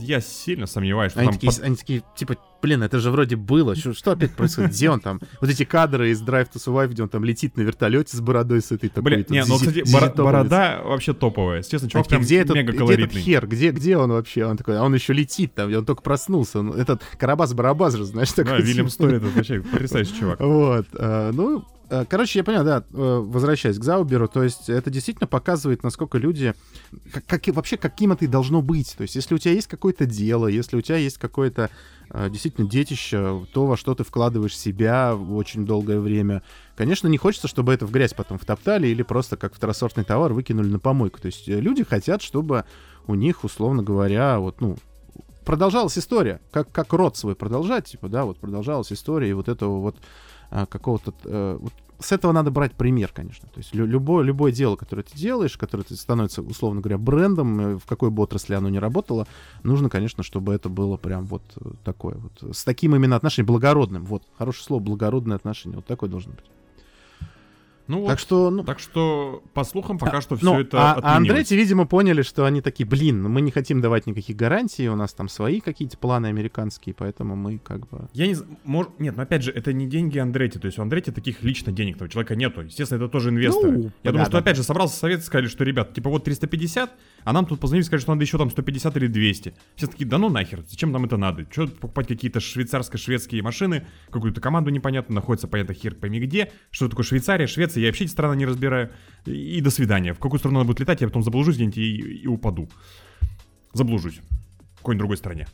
[0.00, 3.34] Я сильно сомневаюсь, что Они там такие, под- они такие, типа, блин, это же вроде
[3.36, 3.74] было.
[3.74, 4.70] Что, что опять происходит?
[4.70, 5.20] Где он там?
[5.40, 8.62] Вот эти кадры из Drive to Survive, где он там летит на вертолете с бородой
[8.62, 9.02] с этой такой.
[9.02, 9.82] Блин, не, ну, кстати,
[10.16, 11.62] борода вообще топовая.
[11.64, 13.20] Честно, чувак прям где этот, мега где этот колоритный.
[13.20, 13.46] хер?
[13.46, 14.46] Где, где он вообще?
[14.46, 16.60] Он такой, а он еще летит там, он только проснулся.
[16.60, 18.62] Он- этот Карабас-Барабас же, знаешь, Да, такой.
[18.62, 18.90] Вильям типа.
[18.90, 20.38] Стори, это вообще потрясающий чувак.
[20.40, 21.64] Вот, э, ну,
[22.08, 26.54] короче, я понял, да, э, возвращаясь к Зауберу, то есть это действительно показывает, насколько люди,
[27.12, 28.94] как, как вообще каким это и должно быть.
[28.96, 31.70] То есть если у тебя есть какое-то дело, если у тебя есть какое-то
[32.10, 36.42] э, действительно детище, то, во что ты вкладываешь себя очень долгое время,
[36.76, 40.68] конечно, не хочется, чтобы это в грязь потом втоптали или просто как второсортный товар выкинули
[40.68, 41.20] на помойку.
[41.20, 42.64] То есть э, люди хотят, чтобы
[43.06, 44.76] у них, условно говоря, вот, ну,
[45.44, 49.80] продолжалась история, как, как род свой продолжать, типа, да, вот продолжалась история, и вот этого
[49.80, 49.96] вот
[50.50, 51.14] а, какого-то...
[51.24, 51.72] э, вот
[52.04, 53.48] с этого надо брать пример, конечно.
[53.48, 57.78] То есть лю- любое, любое дело, которое ты делаешь, которое становится, условно говоря, брендом, э,
[57.78, 59.26] в какой бы отрасли оно ни работало,
[59.62, 64.04] нужно, конечно, чтобы это было прям вот э, такое вот, с таким именно отношением, благородным.
[64.04, 66.44] Вот, хорошее слово, благородное отношение, вот такое должно быть.
[67.86, 71.00] Ну вот, Так что, ну, так что, по слухам, пока что ну, все это а,
[71.02, 71.16] а.
[71.16, 74.96] Андретти, видимо, поняли, что они такие, блин, ну мы не хотим давать никаких гарантий, у
[74.96, 78.08] нас там свои какие-то планы американские, поэтому мы как бы...
[78.14, 78.86] Я не знаю, мож...
[78.98, 82.00] нет, но опять же, это не деньги Андретти, то есть у Андретти таких лично денег
[82.00, 83.72] у человека нету, естественно, это тоже инвесторы.
[83.72, 86.24] Ну, Я да, думаю, что да, опять же собрался совет, сказали, что, ребят, типа вот
[86.24, 86.90] 350,
[87.24, 89.54] а нам тут позвонили, сказали, что надо еще там 150 или 200.
[89.76, 91.44] Все такие, да ну нахер, зачем нам это надо?
[91.46, 97.04] Че покупать какие-то швейцарско-шведские машины, какую-то команду непонятно, находится понятно хер пойми где, что такое
[97.04, 98.90] Швейцария, Швеция, я вообще эти страны не разбираю.
[99.26, 100.14] И, и до свидания.
[100.14, 102.68] В какую страну надо будет летать, я потом заблужусь где-нибудь и, и упаду.
[103.72, 104.20] Заблужусь.
[104.74, 105.46] В какой-нибудь другой стране.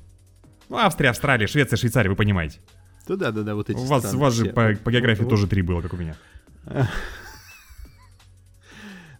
[0.68, 2.60] Ну, Австрия, Австралия, Швеция, Швейцария, вы понимаете.
[3.08, 5.30] Да, да, да, да, вот эти У вас, у вас же по, по географии Вот.
[5.30, 6.16] тоже три было, как у меня.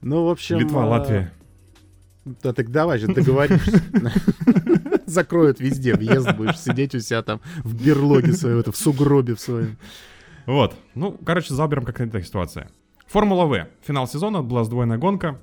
[0.02, 0.58] Ну, в общем...
[0.58, 1.30] Литва, а, Латвия.
[2.24, 3.82] Да так давай же, договоришься.
[5.06, 9.40] Закроют везде, въезд будешь сидеть у себя там в берлоге своей, это, в сугробе в
[9.40, 9.76] своем.
[10.46, 10.74] Вот.
[10.94, 12.70] Ну, короче, за Убером какая-то ситуация.
[13.11, 13.66] Формула В.
[13.83, 15.40] Финал сезона, была сдвоенная гонка.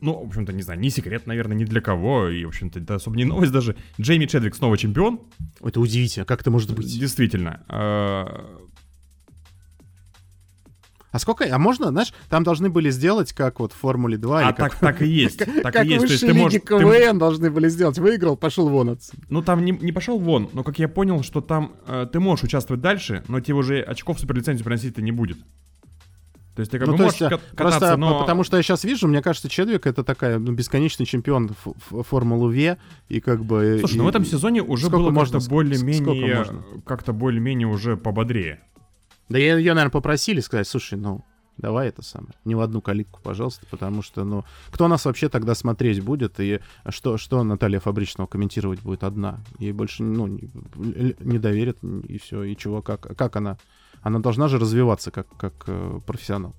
[0.00, 2.28] Ну, в общем-то, не знаю, не секрет, наверное, ни для кого.
[2.28, 3.76] И, в общем-то, это особо не новость даже.
[4.00, 5.20] Джейми Чедвик снова чемпион.
[5.62, 6.86] Это удивительно, как это может быть?
[6.98, 7.62] Действительно.
[7.68, 8.26] Э,
[11.12, 14.52] А сколько, а можно, знаешь, там должны были сделать, как вот в Формуле 2, А
[14.52, 15.38] так, как, так и есть.
[15.62, 16.06] Так как и есть.
[16.06, 16.60] То есть ты можешь...
[16.60, 17.98] ты- КВН должны были сделать.
[18.00, 19.22] Выиграл, пошел вон отсюда.
[19.30, 22.42] Ну, там не, не пошел вон, но как я понял, что там э, ты можешь
[22.42, 25.38] участвовать дальше, но тебе уже очков суперлицензию приносить-то не будет.
[26.56, 28.14] То есть ты как ну, бы можешь есть, ка- кататься, просто но...
[28.14, 31.50] по- потому что я сейчас вижу, мне кажется, Чедвик это такая, ну, бесконечный чемпион
[31.90, 32.78] Формулы В,
[33.10, 33.76] и как бы...
[33.80, 38.60] Слушай, и- ну в этом сезоне уже было можно, как-то более-менее, как-то более-менее уже пободрее.
[39.28, 41.26] Да ее, наверное, попросили сказать, слушай, ну,
[41.58, 45.54] давай это самое, не в одну калитку, пожалуйста, потому что, ну, кто нас вообще тогда
[45.54, 49.40] смотреть будет, и что, что Наталья Фабричного комментировать будет одна?
[49.58, 50.48] Ей больше, ну, не,
[51.20, 53.58] не доверят, и все, и чего, как, как она?
[54.02, 56.54] Она должна же развиваться как, как э, профессионал.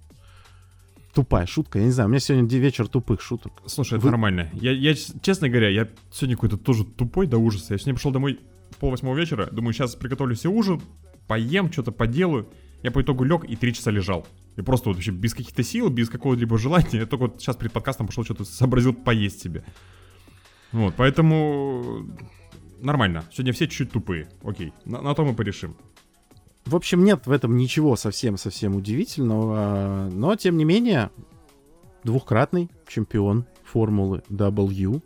[1.14, 3.54] Тупая шутка, я не знаю, у меня сегодня вечер тупых шуток.
[3.66, 4.50] Слушай, это Вы- нормально.
[4.54, 7.74] Я, я, честно говоря, я сегодня какой-то тоже тупой до ужаса.
[7.74, 8.40] Я сегодня пришел домой
[8.80, 10.82] пол восьмого вечера, думаю, сейчас приготовлю себе ужин,
[11.28, 12.48] поем, что-то поделаю.
[12.84, 14.28] Я по итогу лег и три часа лежал.
[14.56, 16.88] И просто вот вообще без каких-то сил, без какого-либо желания.
[17.00, 19.64] Я только вот сейчас перед подкастом пошел, что-то сообразил поесть себе.
[20.72, 22.08] Вот, поэтому
[22.82, 23.24] нормально.
[23.32, 24.30] Сегодня все чуть-чуть тупые.
[24.44, 25.76] Окей, на, на то мы порешим.
[26.68, 31.12] В общем, нет в этом ничего совсем-совсем удивительного, но, тем не менее,
[32.04, 35.02] двухкратный чемпион Формулы W.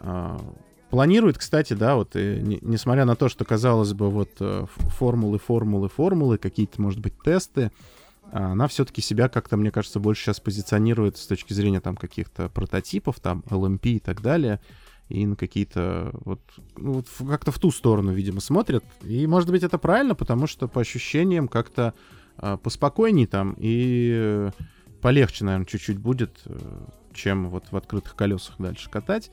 [0.00, 0.40] А,
[0.90, 5.88] Планирует, кстати, да, вот, не- несмотря на то, что, казалось бы, вот э, формулы, формулы,
[5.88, 7.70] формулы, какие-то, может быть, тесты,
[8.32, 12.48] а, она все-таки себя как-то, мне кажется, больше сейчас позиционирует с точки зрения там каких-то
[12.48, 14.60] прототипов, там, LMP и так далее,
[15.08, 16.40] и на какие-то вот,
[16.76, 18.84] ну, вот как-то в ту сторону, видимо, смотрят.
[19.02, 21.94] И, может быть, это правильно, потому что по ощущениям как-то
[22.36, 24.50] а, поспокойней там и э,
[25.00, 26.58] полегче, наверное, чуть-чуть будет, э,
[27.12, 29.30] чем вот в открытых колесах дальше катать.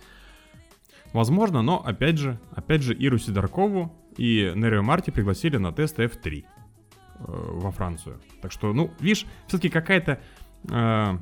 [1.13, 6.43] Возможно, но опять же, опять же, Иру Сидоркову и Нерио Марти пригласили на тест F3
[6.43, 6.43] э,
[7.25, 8.21] во Францию.
[8.41, 10.21] Так что, ну, видишь, все-таки какая-то
[10.69, 11.17] э,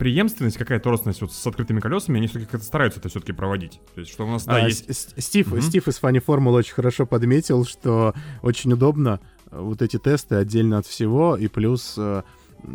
[0.00, 3.80] преемственность, какая-то родственность вот с открытыми колесами, они все-таки как-то стараются это все-таки проводить.
[3.94, 4.86] То есть, что у нас, да, А, есть...
[5.22, 5.60] Стив, Мгм.
[5.60, 10.78] Стив из Фани Формул очень хорошо подметил, что очень удобно э, вот эти тесты отдельно
[10.78, 12.22] от всего, и плюс э,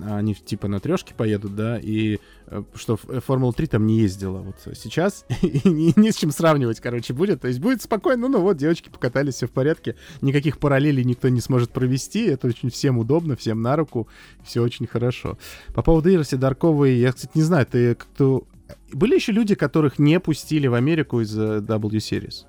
[0.03, 4.55] они типа на трешке поедут, да, и э, что э, Формула-3 там не ездила вот
[4.75, 7.41] сейчас, и не с чем сравнивать, короче, будет.
[7.41, 11.41] То есть будет спокойно, ну вот, девочки покатались, все в порядке, никаких параллелей никто не
[11.41, 14.07] сможет провести, это очень всем удобно, всем на руку,
[14.43, 15.37] все очень хорошо.
[15.73, 18.43] По поводу Ирси Дарковой, я, кстати, не знаю, ты как-то...
[18.91, 22.45] Были еще люди, которых не пустили в Америку из-за W-Series?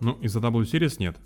[0.00, 1.16] Ну, из-за W Series нет.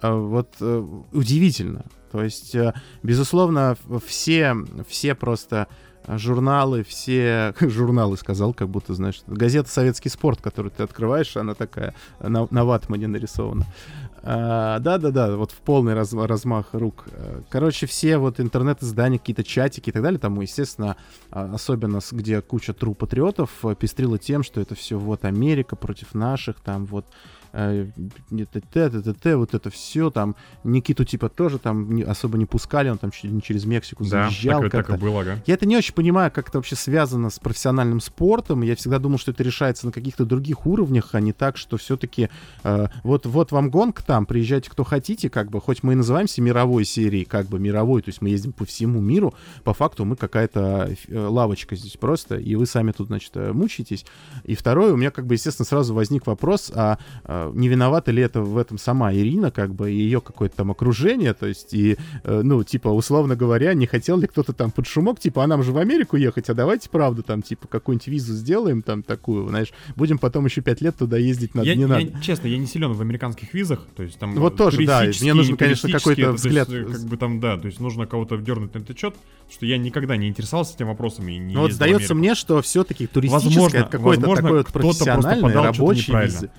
[0.00, 1.84] А, вот э, удивительно.
[2.10, 4.56] То есть, э, безусловно, все,
[4.86, 5.68] все просто
[6.06, 11.94] журналы, все журналы сказал, как будто, знаешь, газета «Советский спорт», которую ты открываешь, она такая
[12.20, 13.66] на, на ватмане нарисована.
[14.22, 17.04] А, да-да-да, вот в полный раз, размах рук.
[17.50, 20.96] Короче, все вот интернет-издания, какие-то чатики и так далее, там, естественно,
[21.30, 26.14] а, особенно где куча тру патриотов, э, пестрило тем, что это все вот Америка против
[26.14, 27.06] наших, там вот
[27.52, 33.10] т-т-т, вот это все, там, Никиту типа тоже там не, особо не пускали, он там
[33.10, 34.62] чуть не через Мексику да, заезжал.
[34.62, 35.42] Так, так и было, ага.
[35.46, 39.18] Я это не очень понимаю, как это вообще связано с профессиональным спортом, я всегда думал,
[39.18, 42.28] что это решается на каких-то других уровнях, а не так, что все-таки
[42.64, 46.42] э, вот, вот вам гонка там, приезжайте кто хотите, как бы, хоть мы и называемся
[46.42, 49.34] мировой серией, как бы мировой, то есть мы ездим по всему миру,
[49.64, 54.04] по факту мы какая-то э, лавочка здесь просто, и вы сами тут, значит, э, мучаетесь.
[54.44, 56.98] И второе, у меня, как бы, естественно, сразу возник вопрос, а
[57.54, 61.34] не виновата ли это в этом сама Ирина, как бы, и ее какое-то там окружение,
[61.34, 65.20] то есть, и, э, ну, типа, условно говоря, не хотел ли кто-то там под шумок,
[65.20, 68.82] типа, а нам же в Америку ехать, а давайте, правда, там, типа, какую-нибудь визу сделаем,
[68.82, 72.22] там, такую, знаешь, будем потом еще пять лет туда ездить, надо, я, не я, надо.
[72.22, 75.56] Честно, я не силен в американских визах, то есть, там, вот тоже, да, мне нужно,
[75.56, 76.68] конечно, какой-то взгляд.
[76.68, 79.14] Есть, как бы там, да, то есть, нужно кого-то дернуть на этот счет,
[79.50, 81.32] что я никогда не интересовался этими вопросами.
[81.32, 86.50] И не ну, вот сдается мне, что все-таки туристическое, какое-то такое вот профессиональное, рабочее визы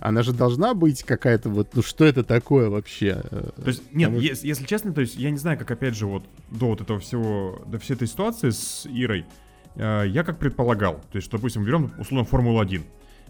[0.00, 3.22] она же должна быть какая-то вот, ну что это такое вообще?
[3.22, 4.20] То есть, нет, Потому...
[4.20, 6.98] если, если честно, то есть я не знаю, как опять же вот до вот этого
[6.98, 9.26] всего, до всей этой ситуации с Ирой,
[9.76, 12.82] э, я как предполагал, то есть, что, допустим, берем условно Формулу-1,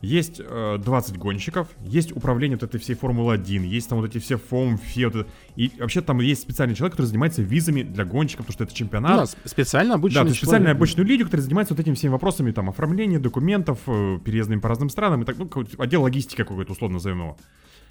[0.02, 4.36] есть э, 20 гонщиков, есть управление вот этой всей Формулы-1, есть там вот эти все
[4.36, 8.46] фом, фе, вот это, и вообще там есть специальный человек, который занимается визами для гонщиков,
[8.46, 9.36] потому что это чемпионат.
[9.44, 12.50] Ну, специально обычный Да, то есть специально обычную люди, которые занимаются вот этими всеми вопросами,
[12.52, 16.94] там, оформления документов, э, переездами по разным странам, и так, ну, отдел логистики какой-то, условно
[16.94, 17.36] назовем его.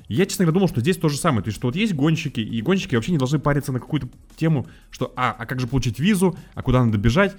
[0.10, 1.44] Я, честно говоря, думал, что здесь то же самое.
[1.44, 4.66] То есть, что вот есть гонщики, и гонщики вообще не должны париться на какую-то тему,
[4.90, 7.38] что, а, а как же получить визу, а куда надо бежать,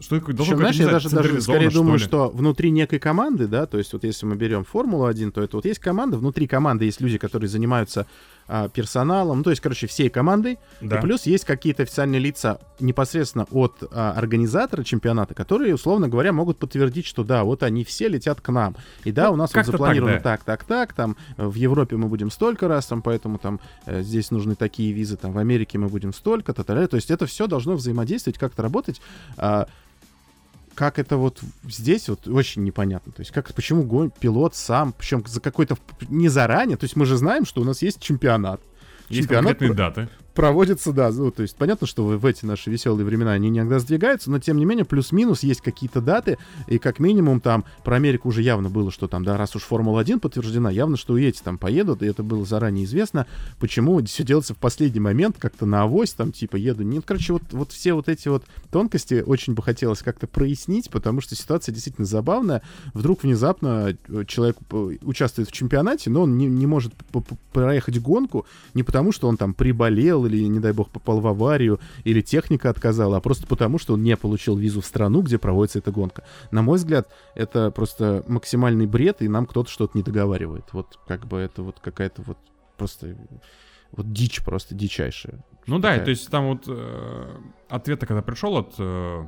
[0.00, 2.04] что это должно быть, я даже, даже скорее что думаю, ли?
[2.04, 5.64] что внутри некой команды, да, то есть вот если мы берем Формулу-1, то это вот
[5.64, 8.06] есть команда, внутри команды есть люди, которые занимаются
[8.48, 10.58] а, персоналом, ну, то есть, короче, всей командой.
[10.80, 10.98] Да.
[10.98, 16.58] И плюс есть какие-то официальные лица непосредственно от а, организатора чемпионата, которые, условно говоря, могут
[16.58, 18.76] подтвердить, что да, вот они все летят к нам.
[19.04, 20.56] И да, ну, у нас вот запланировано так, да.
[20.56, 24.30] так, так, так, там в Европе мы будем столько раз, там, поэтому там э, здесь
[24.30, 27.46] нужны такие визы, там в Америке мы будем столько, то, то, то есть это все
[27.46, 29.00] должно взаимодействовать, как-то работать.
[29.42, 29.66] А,
[30.76, 33.12] как это вот здесь вот очень непонятно.
[33.12, 35.76] То есть как, почему гон, пилот сам, причем за какой-то,
[36.08, 38.60] не заранее, то есть мы же знаем, что у нас есть чемпионат.
[39.08, 43.04] Есть чемпионат конкретные даты проводится, да, ну, то есть понятно, что в, эти наши веселые
[43.04, 47.40] времена они иногда сдвигаются, но тем не менее плюс-минус есть какие-то даты, и как минимум
[47.40, 51.16] там про Америку уже явно было, что там, да, раз уж Формула-1 подтверждена, явно, что
[51.18, 53.26] и эти там поедут, и это было заранее известно,
[53.60, 56.82] почему все делается в последний момент, как-то на авось, там, типа, еду.
[56.82, 61.20] Нет, короче, вот, вот все вот эти вот тонкости очень бы хотелось как-то прояснить, потому
[61.20, 62.62] что ситуация действительно забавная.
[62.94, 66.94] Вдруг внезапно э, человек э, участвует в чемпионате, но он не, не может
[67.52, 71.26] проехать гонку не потому, что он там приболел, заболел или, не дай бог, попал в
[71.26, 75.38] аварию, или техника отказала, а просто потому, что он не получил визу в страну, где
[75.38, 76.24] проводится эта гонка.
[76.50, 80.64] На мой взгляд, это просто максимальный бред, и нам кто-то что-то не договаривает.
[80.72, 82.38] Вот как бы это вот какая-то вот
[82.76, 83.16] просто
[83.92, 85.44] вот дичь просто дичайшая.
[85.66, 85.98] Ну такая.
[85.98, 87.36] да, то есть там вот э,
[87.68, 89.26] ответ когда пришел от э,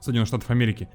[0.00, 0.88] Соединенных Штатов Америки,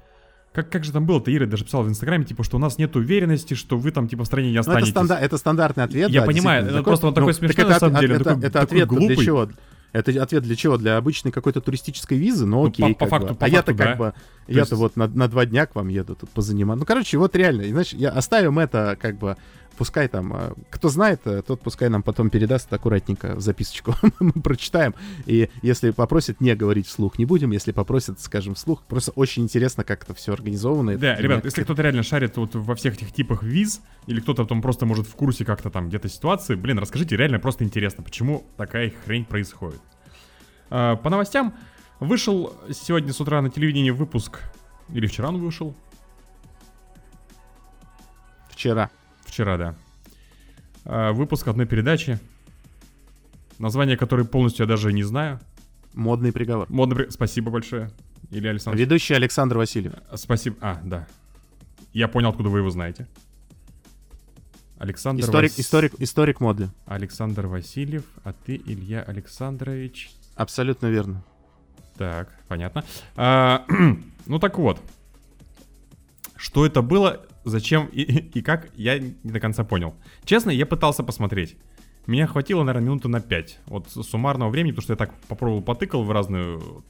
[0.54, 2.94] как, как же там было-то, Ира даже писала в Инстаграме, типа, что у нас нет
[2.94, 4.94] уверенности, что вы там, типа, в стране не останетесь.
[4.94, 7.38] Ну, это, стандар- это стандартный ответ, Я да, понимаю, это такой, просто он такой ну,
[7.38, 9.16] смешной, на самом деле, это, такой, это такой ответ глупый.
[9.16, 9.48] для чего?
[9.92, 10.76] Это ответ для чего?
[10.76, 12.46] Для обычной какой-то туристической визы?
[12.46, 12.84] Ну, окей.
[12.86, 13.34] Ну, по, по факту, бы.
[13.34, 13.84] по а я-то да.
[13.84, 14.14] как бы...
[14.46, 14.72] Я-то есть...
[14.72, 16.80] вот на, на два дня к вам еду тут позаниматься.
[16.80, 17.62] Ну, короче, вот реально.
[17.62, 19.36] Иначе я оставим это как бы
[19.74, 23.94] пускай там, э, кто знает, э, тот пускай нам потом передаст аккуратненько в записочку.
[24.20, 24.94] Мы прочитаем.
[25.26, 27.50] И если попросят не говорить вслух, не будем.
[27.50, 28.82] Если попросят, скажем, вслух.
[28.82, 30.96] Просто очень интересно, как это все организовано.
[30.96, 34.62] Да, ребят, если кто-то реально шарит вот во всех этих типах виз, или кто-то там
[34.62, 38.92] просто может в курсе как-то там где-то ситуации, блин, расскажите, реально просто интересно, почему такая
[39.04, 39.80] хрень происходит.
[40.70, 41.54] А, по новостям,
[42.00, 44.40] вышел сегодня с утра на телевидении выпуск,
[44.92, 45.74] или вчера он вышел?
[48.50, 48.90] Вчера.
[49.34, 49.74] Вчера, да.
[50.84, 52.20] А, выпуск одной передачи,
[53.58, 55.40] название которой полностью я даже не знаю.
[55.92, 56.70] Модный приговор.
[56.70, 57.90] Модный при- Спасибо большое.
[58.30, 58.78] Или Александр.
[58.78, 59.94] Ведущий Александр Васильев.
[60.14, 60.56] Спасибо.
[60.60, 61.08] А, да.
[61.92, 63.08] Я понял, откуда вы его знаете.
[64.78, 66.70] Александр Историк, Вас- историк, историк моды.
[66.86, 70.12] Александр Васильев, а ты Илья Александрович.
[70.36, 71.24] Абсолютно верно.
[71.96, 72.84] Так, понятно.
[73.16, 73.66] А,
[74.26, 74.80] ну так вот.
[76.36, 79.94] Что это было, зачем и, и как, я не до конца понял.
[80.24, 81.56] Честно, я пытался посмотреть.
[82.06, 86.04] Меня хватило, наверное, минуты на 5 от суммарного времени, потому что я так попробовал, потыкал
[86.04, 86.58] в разные...
[86.58, 86.84] вот,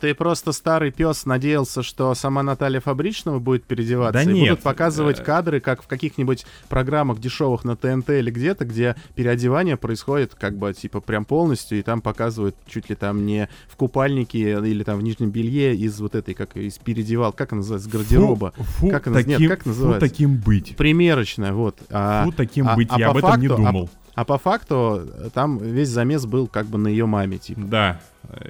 [0.00, 4.12] Ты просто старый пес надеялся, что сама Наталья Фабричного будет переодеваться.
[4.24, 8.30] Да и нет, будут показывать э, кадры, как в каких-нибудь программах дешевых на ТНТ или
[8.30, 13.26] где-то, где переодевание происходит как бы типа прям полностью, и там показывают чуть ли там
[13.26, 17.52] не в купальнике или там в нижнем белье из вот этой, как из переодевал, как
[17.52, 18.52] она называется, гардероба.
[18.56, 20.00] Фу, фу, Как она- нет, таким, как фу, называется?
[20.08, 20.76] таким быть.
[20.76, 21.78] Примерочная, вот.
[21.90, 23.90] А, Фу, таким а- быть, а я по об этом не факту- а- думал.
[23.90, 25.02] а по факту
[25.34, 27.60] там весь замес был как бы на ее маме, типа.
[27.60, 28.00] Да.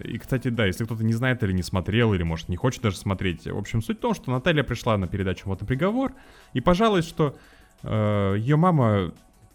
[0.04, 2.96] И, кстати, да, если кто-то не знает или не смотрел, или, может, не хочет даже
[2.96, 3.46] смотреть.
[3.46, 6.12] В общем, суть в том, что Наталья пришла на передачу «Вот и приговор»
[6.52, 7.37] и пожалуйста, что
[7.83, 9.12] э, ее мама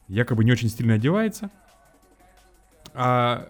[0.08, 1.49] якобы не очень стильно одевается,
[2.93, 3.47] а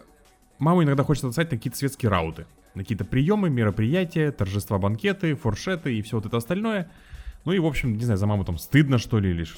[0.60, 2.46] мама иногда хочет отстать на какие-то светские рауты,
[2.76, 6.90] на какие-то приемы, мероприятия, торжества, банкеты, фуршеты и все вот это остальное.
[7.46, 9.58] Ну и, в общем, не знаю, за маму там стыдно, что ли, или ш-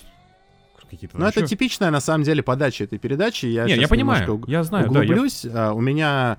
[0.89, 1.17] какие-то...
[1.17, 3.45] Ну, это типичная, на самом деле, подача этой передачи.
[3.45, 5.45] Я Не, я понимаю, немножко я знаю, да, я- углублюсь.
[5.54, 6.38] А, у меня,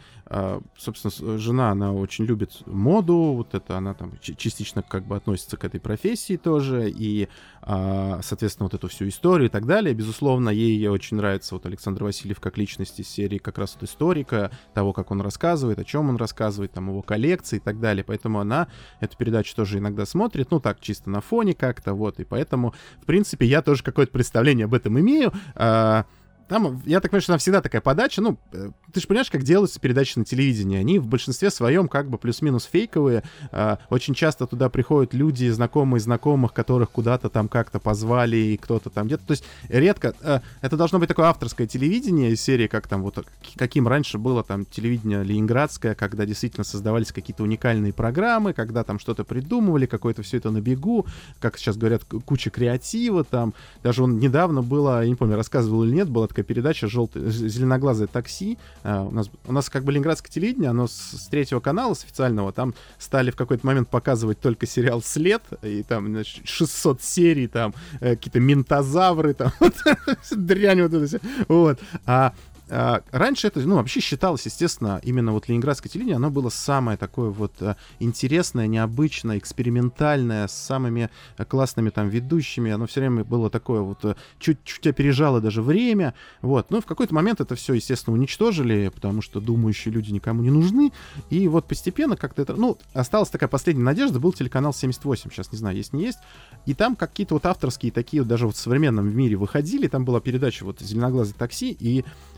[0.76, 5.56] собственно, с- жена, она очень любит моду, вот это она там частично как бы относится
[5.56, 7.28] к этой профессии тоже, и,
[7.62, 9.94] а, соответственно, вот эту всю историю и так далее.
[9.94, 14.50] Безусловно, ей очень нравится вот Александр Васильев как личность из серии как раз вот историка,
[14.74, 18.02] того, как он рассказывает, о чем он рассказывает, там его коллекции и так далее.
[18.02, 18.66] Поэтому она
[19.00, 23.06] эту передачу тоже иногда смотрит, ну так, чисто на фоне как-то, вот, и поэтому, в
[23.06, 25.32] принципе, я тоже какое-то представление об этом имею.
[25.54, 26.04] А,
[26.48, 28.22] Там, я так понимаю, что там всегда такая подача.
[28.22, 30.78] Ну, э, ты же понимаешь, как делаются передачи на телевидении.
[30.78, 33.24] Они в большинстве своем как бы плюс-минус фейковые.
[33.52, 38.88] А, Очень часто туда приходят люди, знакомые знакомых, которых куда-то там как-то позвали, и кто-то
[38.88, 39.26] там где-то.
[39.26, 40.14] То есть редко...
[40.22, 43.22] э, Это должно быть такое авторское телевидение из серии, как там вот,
[43.56, 49.24] каким раньше было там телевидение ленинградское, когда действительно создавались какие-то уникальные программы, когда там что-то
[49.24, 51.04] придумывали, какое-то все это на бегу,
[51.38, 53.52] как сейчас говорят, куча креатива там.
[53.82, 58.06] Даже он недавно было, я не помню, рассказывал или нет, была такая передача «Желтый, зеленоглазое
[58.06, 58.56] такси».
[58.88, 62.04] А, у, нас, у нас как бы ленинградское телевидение, оно с, с третьего канала, с
[62.04, 67.48] официального, там стали в какой-то момент показывать только сериал «След», и там, значит, 600 серий,
[67.48, 69.52] там, э, какие-то ментозавры, там,
[70.30, 71.20] дрянь вот это все.
[71.48, 71.80] Вот.
[72.04, 72.32] А а,
[72.68, 77.52] раньше это, ну, вообще считалось, естественно, именно вот ленинградское телевидение, оно было самое такое вот
[77.60, 83.82] а, интересное, необычное, экспериментальное, с самыми а, классными там ведущими, оно все время было такое
[83.82, 86.70] вот, а, чуть-чуть опережало даже время, вот.
[86.70, 90.92] Ну, в какой-то момент это все, естественно, уничтожили, потому что думающие люди никому не нужны,
[91.30, 95.58] и вот постепенно как-то это, ну, осталась такая последняя надежда, был телеканал 78, сейчас не
[95.58, 96.18] знаю, есть не есть,
[96.66, 100.20] и там какие-то вот авторские такие, вот даже вот в современном мире выходили, там была
[100.20, 102.35] передача вот «Зеленоглазый такси», и а,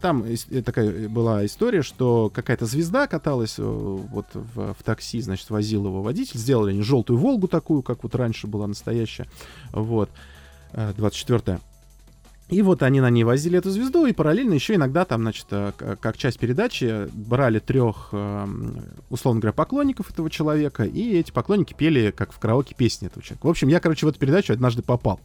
[0.00, 5.20] там ис- э, такая была история, что какая-то звезда каталась э, вот в, в такси,
[5.20, 6.38] значит, возил его водитель.
[6.38, 9.26] Сделали они желтую Волгу такую, как вот раньше была настоящая.
[9.72, 10.10] Вот.
[10.72, 11.60] 24-я.
[12.50, 15.72] И вот они на ней возили эту звезду, и параллельно еще иногда там, значит, э,
[15.78, 18.76] как часть передачи брали трех, эм,
[19.08, 23.46] условно говоря, поклонников этого человека, и эти поклонники пели, как в караоке, песни этого человека.
[23.46, 25.20] В общем, я, короче, в эту передачу однажды попал.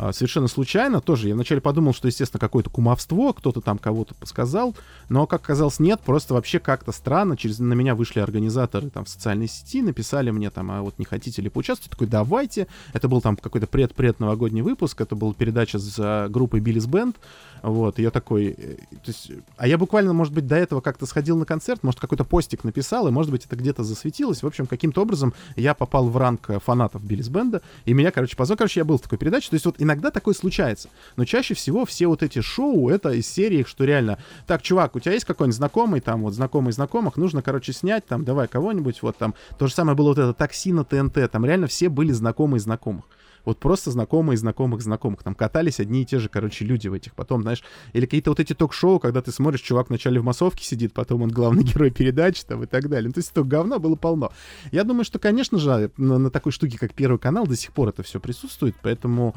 [0.00, 1.26] А, совершенно случайно тоже.
[1.26, 4.76] Я вначале подумал, что, естественно, какое-то кумовство, кто-то там кого-то подсказал,
[5.08, 7.36] но, как оказалось, нет, просто вообще как-то странно.
[7.36, 11.04] Через на меня вышли организаторы там в социальной сети, написали мне там, а вот не
[11.04, 11.90] хотите ли поучаствовать?
[11.90, 12.68] Такой, давайте.
[12.92, 17.16] Это был там какой-то пред-пред новогодний выпуск, это была передача с а, группой Биллис Бенд.
[17.60, 21.06] Вот, и я такой, э, то есть, а я буквально, может быть, до этого как-то
[21.06, 24.44] сходил на концерт, может, какой-то постик написал, и, может быть, это где-то засветилось.
[24.44, 28.56] В общем, каким-то образом я попал в ранг фанатов Биллис Бенда, и меня, короче, позвал.
[28.56, 29.50] Короче, я был в такой передаче.
[29.50, 30.90] То есть вот иногда такое случается.
[31.16, 35.00] Но чаще всего все вот эти шоу, это из серии, что реально, так, чувак, у
[35.00, 39.16] тебя есть какой-нибудь знакомый, там, вот, знакомый знакомых, нужно, короче, снять, там, давай кого-нибудь, вот,
[39.16, 39.34] там.
[39.58, 43.04] То же самое было вот это такси на ТНТ, там реально все были знакомые знакомых.
[43.48, 45.22] Вот просто знакомые знакомых знакомых.
[45.22, 47.14] Там катались одни и те же, короче, люди в этих.
[47.14, 47.62] Потом, знаешь,
[47.94, 51.30] или какие-то вот эти ток-шоу, когда ты смотришь, чувак вначале в массовке сидит, потом он
[51.30, 53.08] главный герой передачи там и так далее.
[53.08, 54.32] Ну, то есть этого говна было полно.
[54.70, 57.88] Я думаю, что, конечно же, на, на такой штуке, как Первый канал, до сих пор
[57.88, 59.34] это все присутствует, поэтому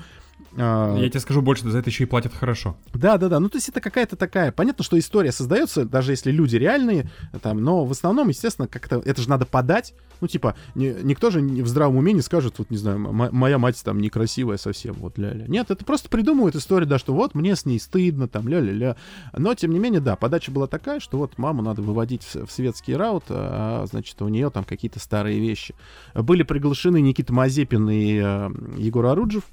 [0.97, 2.75] Я тебе скажу больше, за это еще и платят хорошо.
[2.93, 3.39] Да, да, да.
[3.39, 4.51] Ну, то есть это какая-то такая.
[4.51, 7.09] Понятно, что история создается, даже если люди реальные,
[7.41, 9.93] там, но в основном, естественно, как-то это же надо подать.
[10.19, 13.57] Ну, типа, ни- никто же не- в здравом уме не скажет, вот, не знаю, моя
[13.57, 15.47] мать там некрасивая совсем, вот ля-ля.
[15.47, 18.97] Нет, это просто придумывают историю, да, что вот мне с ней стыдно, там, ля-ля-ля.
[19.35, 22.51] Но, тем не менее, да, подача была такая, что вот маму надо выводить в, в
[22.51, 25.73] светский раут, а, значит, у нее там какие-то старые вещи.
[26.13, 29.43] Были приглашены Никита Мазепин и э, Егор Оруджев,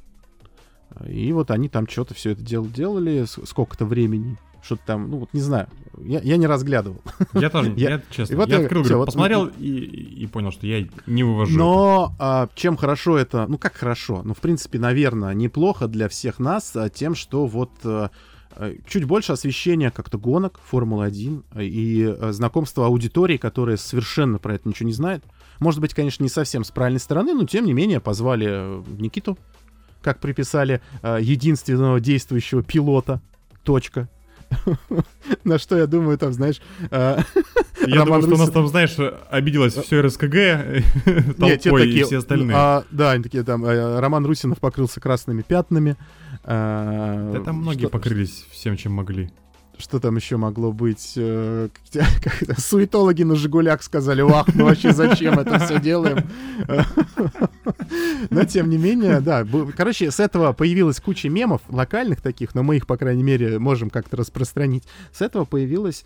[1.07, 4.37] и вот они там что-то все это дело делали, сколько-то времени.
[4.61, 5.69] Что-то там, ну вот не знаю.
[6.05, 7.01] Я, я не разглядывал.
[7.33, 10.27] Я тоже, Я- я, честно, и вот я открыл, всё, говорю, вот- посмотрел и, и
[10.27, 11.57] понял, что я не вывожу.
[11.57, 16.39] Но а, чем хорошо это, ну как хорошо, ну в принципе, наверное, неплохо для всех
[16.41, 18.11] нас а, тем, что вот а,
[18.51, 24.55] а, чуть больше освещения как-то гонок Формулы-1 а, и а, знакомства аудитории, которая совершенно про
[24.57, 25.23] это ничего не знает.
[25.61, 29.39] Может быть, конечно, не совсем с правильной стороны, но тем не менее позвали э, Никиту,
[30.03, 33.21] как приписали а, единственного действующего пилота.
[33.65, 34.09] Точка.
[35.45, 37.21] На что я думаю, там, знаешь, а,
[37.87, 38.97] Я думаю, что у нас там, знаешь,
[39.31, 40.33] обиделось все РСКГ
[41.05, 42.57] те толпой и все остальные.
[42.57, 43.65] а, да, они такие там.
[43.65, 45.97] э, Роман Русинов покрылся красными пятнами.
[46.45, 49.31] Да там многие покрылись всем, чем могли.
[49.79, 51.13] Что там еще могло быть?
[51.17, 56.29] э, как- как это, Суетологи на Жигулях сказали, вах, ну вообще зачем это все делаем?
[58.31, 59.47] Но тем не менее, да.
[59.77, 63.91] Короче, с этого появилась куча мемов, локальных таких, но мы их, по крайней мере, можем
[63.91, 64.85] как-то распространить.
[65.13, 66.05] С этого появилось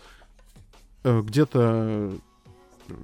[1.03, 2.13] э, где-то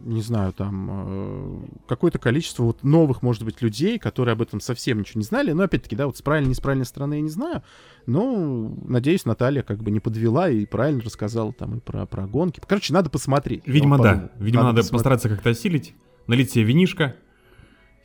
[0.03, 4.99] не знаю, там э, какое-то количество вот новых, может быть, людей, которые об этом совсем
[4.99, 5.51] ничего не знали.
[5.51, 7.63] Но опять-таки, да, вот с правильной, не с правильной стороны я не знаю.
[8.05, 12.61] Но, надеюсь, Наталья как бы не подвела и правильно рассказала там и про, про гонки.
[12.65, 13.63] Короче, надо посмотреть.
[13.65, 14.03] Видимо, да.
[14.03, 14.31] подумал.
[14.39, 14.91] Видимо, надо посмотреть.
[14.91, 15.95] постараться как-то осилить,
[16.27, 17.15] налить себе винишко,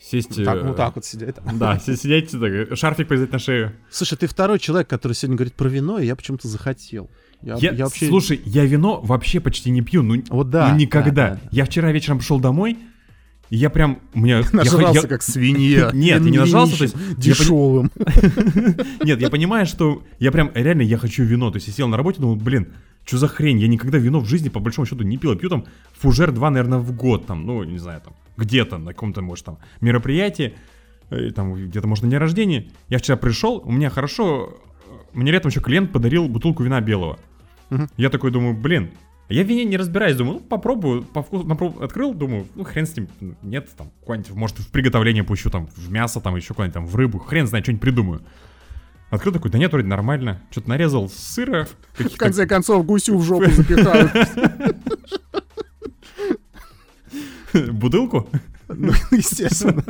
[0.01, 0.45] сесть...
[0.45, 1.37] Так, э, вот так вот сидеть.
[1.55, 2.31] Да, си- сидеть,
[2.79, 3.73] шарфик повязать на шею.
[3.91, 7.11] Слушай, ты второй человек, который сегодня говорит про вино, и я почему-то захотел.
[7.45, 8.09] Я, Я, я вообще...
[8.09, 11.11] Слушай, я вино вообще почти не пью, ну, Вот да, ну никогда.
[11.11, 11.41] да, да.
[11.51, 12.79] Я вчера вечером пришел домой,
[13.51, 13.99] и я прям...
[14.15, 15.91] У меня, Нажрался я- как свинья.
[15.93, 17.91] Нет, я не нажрался, то есть Дешевым.
[19.05, 21.51] Нет, я понимаю, что я прям реально я хочу вино.
[21.51, 22.69] То есть я сел на работе, думал, блин,
[23.05, 23.59] что за хрень?
[23.59, 25.33] Я никогда вино в жизни, по большому счету, не пил.
[25.33, 27.27] Я пью там фужер 2, наверное, в год.
[27.27, 30.55] Там, ну, не знаю, там, где-то на каком-то, может, там, мероприятии.
[31.11, 32.69] э, Там, где-то, может, на день рождения.
[32.89, 34.55] Я вчера пришел, у меня хорошо...
[34.87, 37.19] э, Мне летом еще клиент подарил бутылку вина белого.
[37.75, 37.91] Мгм.
[37.97, 38.91] Я такой думаю, блин,
[39.29, 42.87] я в вине не разбираюсь, думаю, ну, попробую, по вкусу, напроб- открыл, думаю, ну, хрен
[42.87, 43.09] с ним,
[43.43, 46.95] нет, там, какое-нибудь, может, в приготовление пущу, там, в мясо, там, еще куда-нибудь, там, в
[46.95, 48.23] рыбу, хрен знает, что-нибудь придумаю.
[49.11, 50.41] Открыл такой, да нет, вроде нормально.
[50.51, 51.69] Что-то нарезал сыра.
[51.95, 54.11] В конце концов, гусю в жопу запихают.
[57.73, 58.29] Бутылку.
[58.69, 59.85] Ну, естественно.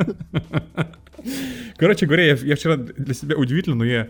[1.77, 4.09] Короче говоря, я, я вчера для себя удивительно, но я,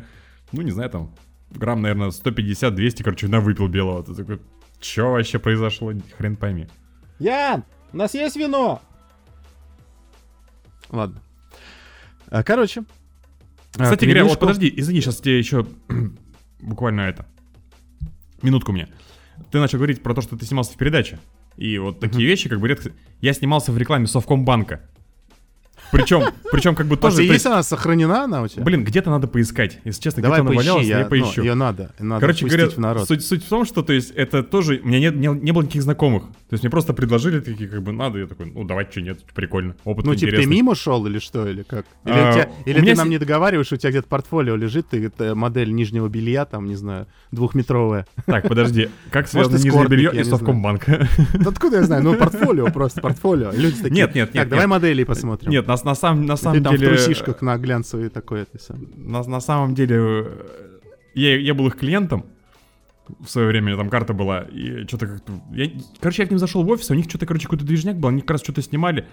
[0.51, 1.11] ну, не знаю, там,
[1.57, 4.03] грамм, наверное, 150-200, короче, вина выпил белого.
[4.03, 4.41] Ты такой,
[4.79, 5.91] что вообще произошло?
[6.17, 6.67] Хрен пойми.
[7.19, 8.81] Ян, у нас есть вино?
[10.89, 11.21] Ладно.
[12.27, 12.83] А, Короче.
[13.77, 15.65] а, Кстати к говоря, вот подожди, извини, сейчас тебе еще
[16.59, 17.25] буквально это.
[18.41, 18.89] Минутку мне.
[19.51, 21.19] Ты начал говорить про то, что ты снимался в передаче.
[21.57, 22.91] И вот такие вещи, как бы редко...
[23.21, 24.89] Я снимался в рекламе Совкомбанка.
[25.95, 27.21] Причем, причем как бы тоже...
[27.21, 28.63] есть есть, она сохранена, она у тебя?
[28.63, 29.79] Блин, где-то надо поискать.
[29.85, 31.41] Если честно, Давай где-то она валялась, я, я, поищу.
[31.41, 33.07] ее надо, надо Короче говоря, в народ.
[33.07, 34.79] суть, суть в том, что то есть это тоже...
[34.83, 36.23] У меня нет, не, не было никаких знакомых.
[36.23, 38.19] То есть мне просто предложили такие, как бы, надо.
[38.19, 39.75] Я такой, ну, давайте, что нет, прикольно.
[39.83, 40.55] Опыт Ну, типа, ты интересный.
[40.55, 41.85] мимо шел или что, или как?
[42.05, 44.55] Или, А, у тебя- у или меня ты нам не договариваешь, у тебя где-то портфолио
[44.55, 48.05] лежит, ты это модель нижнего белья, там, не знаю, двухметровая.
[48.25, 48.89] Так, подожди.
[49.11, 50.23] Как связано нижнее белье и не?
[51.39, 52.03] Да откуда я знаю?
[52.03, 53.51] Ну, портфолио просто, портфолио.
[53.51, 54.69] Люди такие, Нет, нет, Так, нет, давай нет.
[54.71, 55.51] модели посмотрим.
[55.51, 56.87] Нет, на, на, самом, на самом ты там деле...
[56.87, 58.87] в трусишках на глянцевые такое, это сам.
[58.95, 59.95] На, на самом деле...
[59.97, 60.45] э,
[61.13, 62.25] Я, я был их клиентом
[63.19, 65.31] в свое время, у меня там карта была, и что-то как-то...
[65.53, 65.69] Я,
[65.99, 68.09] короче, я к ним зашел в офис, а у них что-то, короче, какой-то движняк был,
[68.09, 69.07] они как раз что-то снимали,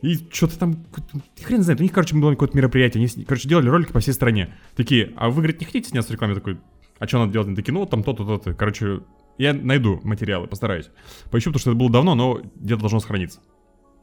[0.00, 0.74] и что-то там...
[0.92, 4.12] какой-то- Хрен знает, у них, короче, было какое-то мероприятие, они, короче, делали ролики по всей
[4.12, 4.54] стране.
[4.76, 6.34] Такие, а вы, говорит, не хотите сняться в рекламе?
[6.34, 6.58] Я такой,
[7.00, 7.48] а что надо делать?
[7.48, 8.54] Они такие, ну, там то-то, то-то.
[8.54, 9.00] Короче,
[9.38, 10.88] я найду материалы, постараюсь.
[11.32, 13.40] Поищу, потому что это было давно, но где-то должно сохраниться.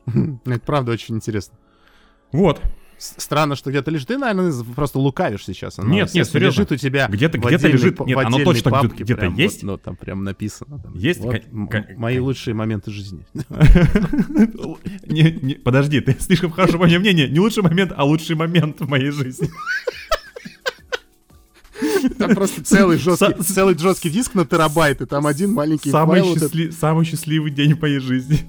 [0.46, 1.58] Это правда очень интересно.
[2.32, 2.62] Вот.
[2.98, 4.10] Странно, что где-то лежит.
[4.10, 5.80] Ты, наверное, просто лукавишь сейчас.
[5.80, 6.58] Оно, Нет, нет, серьезно.
[6.60, 7.98] лежит у тебя Где-то- где-то лежит.
[8.02, 9.64] Нет, в оно точно папке где-то прям вот, есть.
[9.64, 10.80] ну, там прям написано.
[10.80, 10.94] там.
[10.96, 11.22] Есть?
[11.22, 13.26] Вот м- ка- мои ка- лучшие моменты жизни.
[15.64, 17.30] Подожди, ты слишком хорошего мне мнения.
[17.30, 19.50] Не лучший момент, а лучший момент в моей жизни.
[22.18, 26.30] Там просто целый жесткий, целый жесткий диск на терабайт, и там один маленький Самый, файл.
[26.34, 26.54] вот этот.
[26.54, 28.40] счастли- самый счастливый день в моей жизни.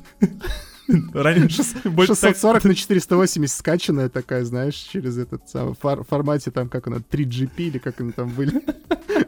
[1.14, 6.68] Раньше больше так- 640 на 480 скачанная такая, знаешь, через этот самый фор- формате, там,
[6.68, 8.60] как она, 3GP или как они там были.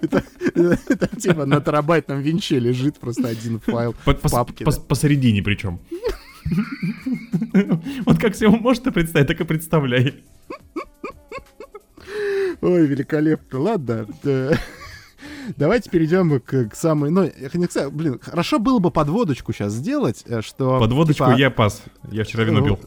[0.02, 4.64] Это типа на терабайтном винче лежит просто один файл в папке.
[4.88, 5.80] Посередине причем.
[8.06, 10.14] Вот как себе можно представить, так и представляй.
[12.60, 13.58] Ой, великолепно.
[13.60, 14.06] Ладно.
[15.48, 17.10] Э, Давайте перейдем к, к самой...
[17.10, 20.78] Ну, не знаю, блин, хорошо было бы подводочку сейчас сделать, э, что...
[20.78, 21.82] Подводочку типа, я пас.
[22.10, 22.78] Я вчера вино пил.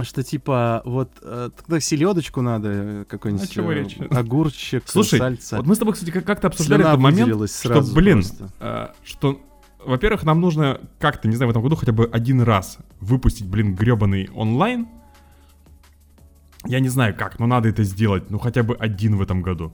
[0.00, 3.98] Что типа, вот, э, тогда селедочку надо, э, какой-нибудь э, речь?
[4.10, 5.58] огурчик, Слушай, сальца.
[5.58, 8.22] вот мы с тобой, кстати, как- как-то обсуждали Слюна этот момент, выделилась что, сразу блин,
[8.58, 9.40] э, что,
[9.84, 13.74] во-первых, нам нужно как-то, не знаю, в этом году хотя бы один раз выпустить, блин,
[13.74, 14.88] гребаный онлайн.
[16.64, 19.72] Я не знаю как, но надо это сделать, ну хотя бы один в этом году.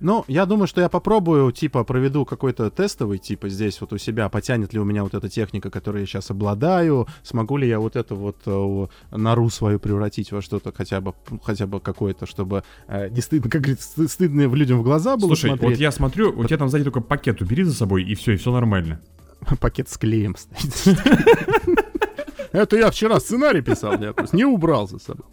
[0.00, 4.28] Ну, я думаю, что я попробую, типа, проведу какой-то тестовый, типа, здесь вот у себя,
[4.28, 7.96] потянет ли у меня вот эта техника, которой я сейчас обладаю, смогу ли я вот
[7.96, 8.86] это вот э,
[9.16, 13.62] нору свою превратить во что-то хотя бы, хотя бы какое-то, чтобы э, не стыдно, как
[13.62, 15.70] говорится, сты- стыдно людям в глаза было Слушай, смотреть.
[15.70, 18.36] вот я смотрю, у тебя там сзади только пакет убери за собой, и все, и
[18.36, 19.00] все нормально.
[19.60, 20.96] Пакет с клеем стоит.
[22.58, 25.24] Это я вчера сценарий писал, я просто не убрал за собой.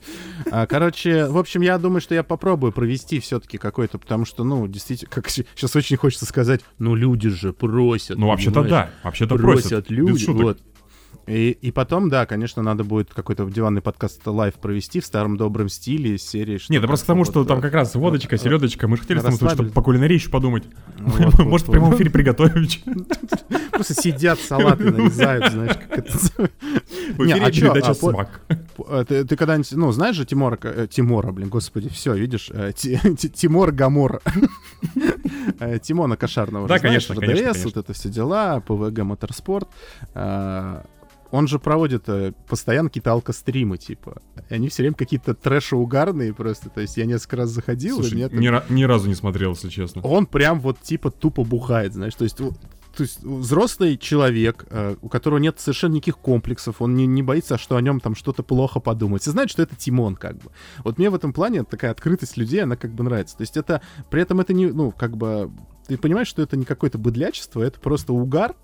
[0.52, 4.68] А, короче, в общем, я думаю, что я попробую провести все-таки какой-то, потому что, ну,
[4.68, 8.20] действительно, как сейчас очень хочется сказать, ну, люди же просят.
[8.20, 9.90] Ну, вообще-то да, вообще-то просят, просят.
[9.90, 10.60] Люди, вот.
[11.28, 15.70] И, и потом, да, конечно, надо будет какой-то диванный подкаст live провести в старом добром
[15.70, 16.60] стиле из серии.
[16.70, 18.88] Нет, это просто к тому, что там как раз водочка, э, селедочка.
[18.88, 20.64] Мы же хотели тобой, чтобы по кулинарии еще подумать.
[20.98, 21.74] Вот, вот, Может, в вот.
[21.74, 22.84] прямом эфире приготовить.
[23.72, 26.18] Просто сидят, салаты нарезают, знаешь, как это...
[27.16, 28.42] В эфире а передача а «Смак».
[28.88, 33.00] Э, Ты, когда-нибудь, ну, знаешь же Тимора, э, Тимора, блин, господи, все, видишь, э, Ти-
[33.18, 34.22] Ти- Тимор Гамора.
[35.60, 36.68] Э, Тимона Кошарного.
[36.68, 39.70] Да, конечно, конечно, РДС, вот это все дела, ПВГ Моторспорт.
[41.32, 44.22] Он же проводит э, постоянно какие-то алкостримы, типа.
[44.50, 46.70] И они все время какие-то трэшо-угарные просто.
[46.70, 49.16] То есть я несколько раз заходил, и Слушай, мне там- ни ра- ни разу не
[49.16, 50.02] смотрел, если честно.
[50.02, 52.38] он прям вот типа тупо бухает, знаешь, то есть...
[52.38, 57.58] То есть взрослый человек, э, у которого нет совершенно никаких комплексов, он не, не боится,
[57.58, 59.28] что о нем там что-то плохо подумать.
[59.28, 60.50] И знает, что это Тимон, как бы.
[60.86, 63.36] Вот мне в этом плане такая открытость людей, она как бы нравится.
[63.36, 65.52] То есть это, при этом это не, ну, как бы,
[65.90, 68.56] ты понимаешь, что это не какое-то быдлячество, это просто угар,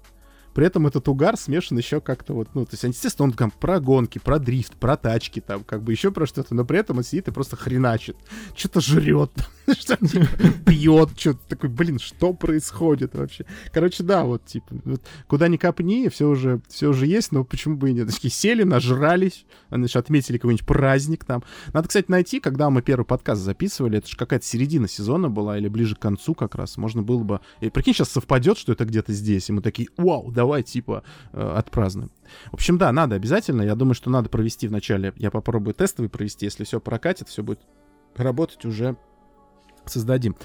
[0.54, 3.80] при этом этот угар смешан еще как-то вот, ну, то есть, естественно, он там про
[3.80, 7.04] гонки, про дрифт, про тачки, там, как бы еще про что-то, но при этом он
[7.04, 8.18] сидит и просто хреначит.
[8.56, 9.32] Что-то жрет,
[9.80, 10.28] что типа,
[10.66, 13.46] пьет, что-то такой, блин, что происходит вообще?
[13.72, 17.78] Короче, да, вот, типа, вот, куда ни копни, все уже, все уже есть, но почему
[17.78, 18.10] бы и нет?
[18.14, 21.44] Такие сели, нажрались, значит, отметили какой-нибудь праздник там.
[21.74, 25.68] Надо, кстати, найти, когда мы первый подкаст записывали, это же какая-то середина сезона была, или
[25.68, 27.40] ближе к концу как раз, можно было бы...
[27.62, 31.54] И прикинь, сейчас совпадет, что это где-то здесь, и мы такие, вау, давай, типа, э,
[31.58, 32.10] отпразднуем.
[32.50, 33.62] В общем, да, надо обязательно.
[33.62, 35.14] Я думаю, что надо провести вначале.
[35.18, 36.46] Я попробую тестовый провести.
[36.48, 37.60] Если все прокатит, все будет
[38.16, 38.96] работать уже
[39.86, 40.36] создадим.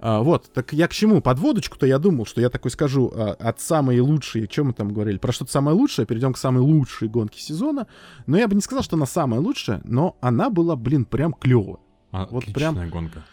[0.00, 1.20] А, вот, так я к чему?
[1.20, 5.18] Подводочку-то я думал, что я такой скажу а, от самой лучшей, чем мы там говорили,
[5.18, 7.86] про что-то самое лучшее, перейдем к самой лучшей гонке сезона.
[8.26, 11.78] Но я бы не сказал, что она самая лучшая, но она была, блин, прям клевая.
[12.12, 13.24] Вот прям- Отличная гонка.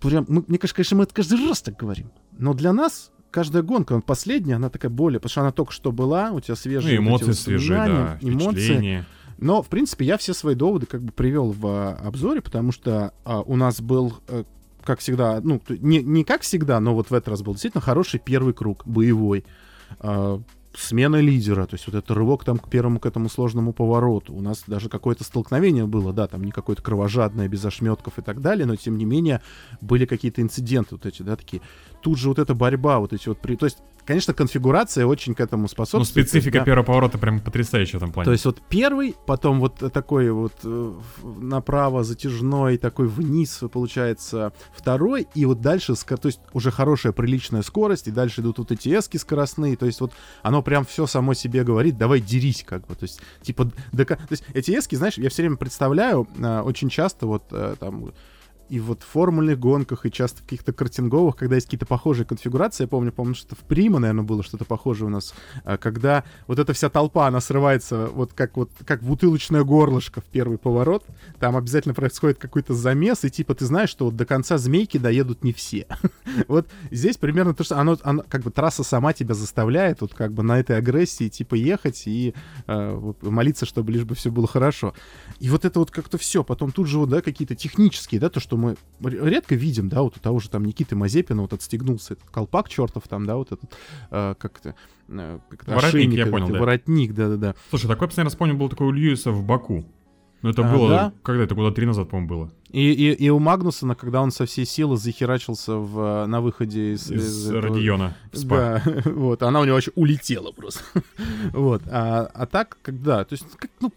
[0.00, 2.10] Прям, мы- мне кажется, конечно, мы это каждый раз так говорим.
[2.32, 5.92] Но для нас каждая гонка, вот последняя, она такая более, потому что она только что
[5.92, 9.04] была, у тебя Ну, свежие вот эти эмоции свежие, да, эмоции.
[9.38, 13.12] Но, в принципе, я все свои доводы как бы привел в а, обзоре, потому что
[13.24, 14.42] а, у нас был, э,
[14.82, 18.18] как всегда, ну, не, не как всегда, но вот в этот раз был действительно хороший
[18.18, 19.44] первый круг, боевой.
[20.00, 20.42] А,
[20.78, 24.32] смена лидера, то есть вот этот рывок там к первому, к этому сложному повороту.
[24.32, 28.40] У нас даже какое-то столкновение было, да, там не какое-то кровожадное, без ошметков и так
[28.40, 29.42] далее, но тем не менее
[29.80, 31.62] были какие-то инциденты вот эти, да, такие.
[32.00, 33.38] Тут же вот эта борьба, вот эти вот...
[33.38, 33.56] При...
[33.56, 36.28] То есть, конечно, конфигурация очень к этому Ну, способствует.
[36.28, 36.64] специфика да.
[36.64, 38.24] первого поворота прям потрясающая в этом плане.
[38.26, 40.92] То есть вот первый, потом вот такой вот э,
[41.40, 48.08] направо затяжной, такой вниз получается второй, и вот дальше, то есть уже хорошая приличная скорость,
[48.08, 51.64] и дальше идут вот эти эски скоростные, то есть вот оно прям все само себе
[51.64, 55.28] говорит, давай дерись как бы, то есть типа, дока- то есть эти эски, знаешь, я
[55.30, 58.12] все время представляю э, очень часто вот э, там
[58.68, 62.84] и вот в формульных гонках, и часто в каких-то картинговых, когда есть какие-то похожие конфигурации,
[62.84, 66.58] я помню, помню, что в Прима, наверное, было что-то похожее у нас, а, когда вот
[66.58, 71.04] эта вся толпа, она срывается вот как вот как бутылочное горлышко в первый поворот,
[71.38, 75.44] там обязательно происходит какой-то замес, и типа ты знаешь, что вот до конца змейки доедут
[75.44, 75.86] не все.
[76.46, 80.32] Вот здесь примерно то, что оно, оно как бы трасса сама тебя заставляет вот как
[80.32, 82.34] бы на этой агрессии типа ехать и
[82.66, 84.94] э, молиться, чтобы лишь бы все было хорошо.
[85.40, 86.44] И вот это вот как-то все.
[86.44, 90.16] Потом тут же вот, да, какие-то технические, да, то, что мы редко видим, да, вот
[90.16, 93.70] у того же там Никиты Мазепина вот отстегнулся этот колпак чертов там, да, вот этот,
[94.10, 94.74] э, как-то,
[95.08, 96.58] э, как воротник, я понял, да.
[96.58, 97.54] воротник, да-да-да.
[97.70, 99.84] Слушай, такой, я постоянно вспомнил, был такой у Льюиса в Баку.
[100.42, 101.12] Ну, это а, было, да?
[101.22, 102.52] когда это года три назад, по-моему, было.
[102.70, 107.10] И, и, и у Магнусона, когда он со всей силы захерачился в, на выходе из...
[107.10, 108.82] Из, из Родиона в спа.
[108.84, 110.84] Да, вот, она у него вообще улетела просто.
[111.52, 113.92] вот, а, а так, когда, то есть, как, ну,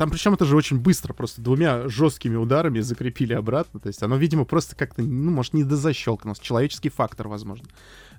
[0.00, 3.80] там причем это же очень быстро, просто двумя жесткими ударами закрепили обратно.
[3.80, 6.38] То есть оно, видимо, просто как-то, ну, может, не дозащелкнулось.
[6.38, 7.68] Человеческий фактор, возможно.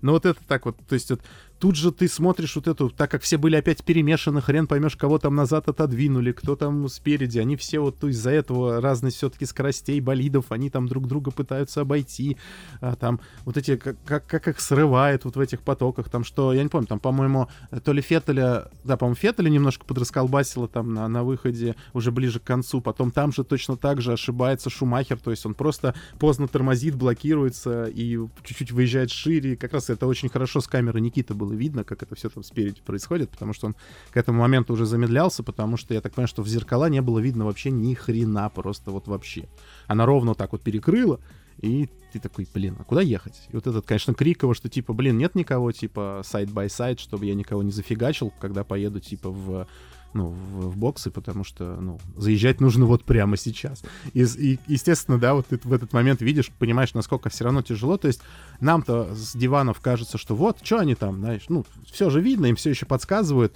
[0.04, 1.22] Но вот это так вот, то есть вот
[1.62, 5.20] тут же ты смотришь вот эту, так как все были опять перемешаны, хрен поймешь, кого
[5.20, 10.00] там назад отодвинули, кто там спереди, они все вот то из-за этого разность все-таки скоростей
[10.00, 12.38] болидов, они там друг друга пытаются обойти,
[12.82, 16.52] а, там вот эти, как, как, как их срывает вот в этих потоках, там что,
[16.52, 17.48] я не помню, там, по-моему,
[17.84, 22.44] то ли Феттеля, да, по-моему, Феттеля немножко подрасколбасило там на, на выходе уже ближе к
[22.44, 26.96] концу, потом там же точно так же ошибается Шумахер, то есть он просто поздно тормозит,
[26.96, 31.58] блокируется и чуть-чуть выезжает шире, как раз это очень хорошо с камеры Никиты было было
[31.58, 33.76] видно, как это все там спереди происходит, потому что он
[34.12, 37.20] к этому моменту уже замедлялся, потому что я так понимаю, что в зеркала не было
[37.20, 39.48] видно вообще ни хрена, просто вот вообще.
[39.88, 41.20] Она ровно так вот перекрыла,
[41.60, 43.48] и ты такой, блин, а куда ехать?
[43.50, 47.36] И вот этот, конечно, крик его, что типа, блин, нет никого, типа, side-by-side, чтобы я
[47.36, 49.68] никого не зафигачил, когда поеду, типа, в
[50.14, 53.84] ну, в, в боксы, потому что, ну, заезжать нужно вот прямо сейчас.
[54.14, 57.98] И, и естественно, да, вот ты в этот момент видишь, понимаешь, насколько все равно тяжело.
[57.98, 58.22] То есть
[58.60, 62.56] нам-то с диванов кажется, что вот, что они там, знаешь, ну, все же видно, им
[62.56, 63.54] все еще подсказывают.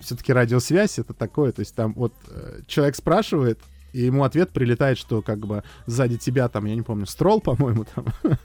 [0.00, 3.60] Все-таки радиосвязь это такое, то есть там вот э, человек спрашивает,
[3.92, 7.86] и ему ответ прилетает, что как бы сзади тебя там, я не помню, строл, по-моему,
[7.94, 8.06] там.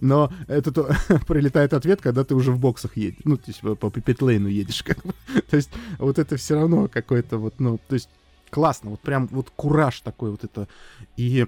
[0.00, 0.90] Но это то,
[1.28, 3.20] прилетает ответ, когда ты уже в боксах едешь.
[3.24, 4.82] Ну, то есть по питлейну едешь.
[4.92, 5.12] Как бы.
[5.50, 8.08] То есть вот это все равно какой-то вот, ну, то есть
[8.50, 10.68] классно, вот прям вот кураж такой вот это.
[11.16, 11.46] И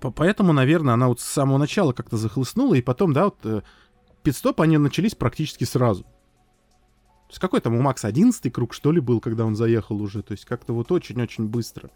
[0.00, 3.62] поэтому, наверное, она вот с самого начала как-то захлыстнула, и потом, да, вот э,
[4.22, 6.06] пидстоп, они начались практически сразу.
[7.34, 10.22] То есть какой там у Макса одиннадцатый круг, что ли, был, когда он заехал уже?
[10.22, 11.90] То есть как-то вот очень-очень быстро.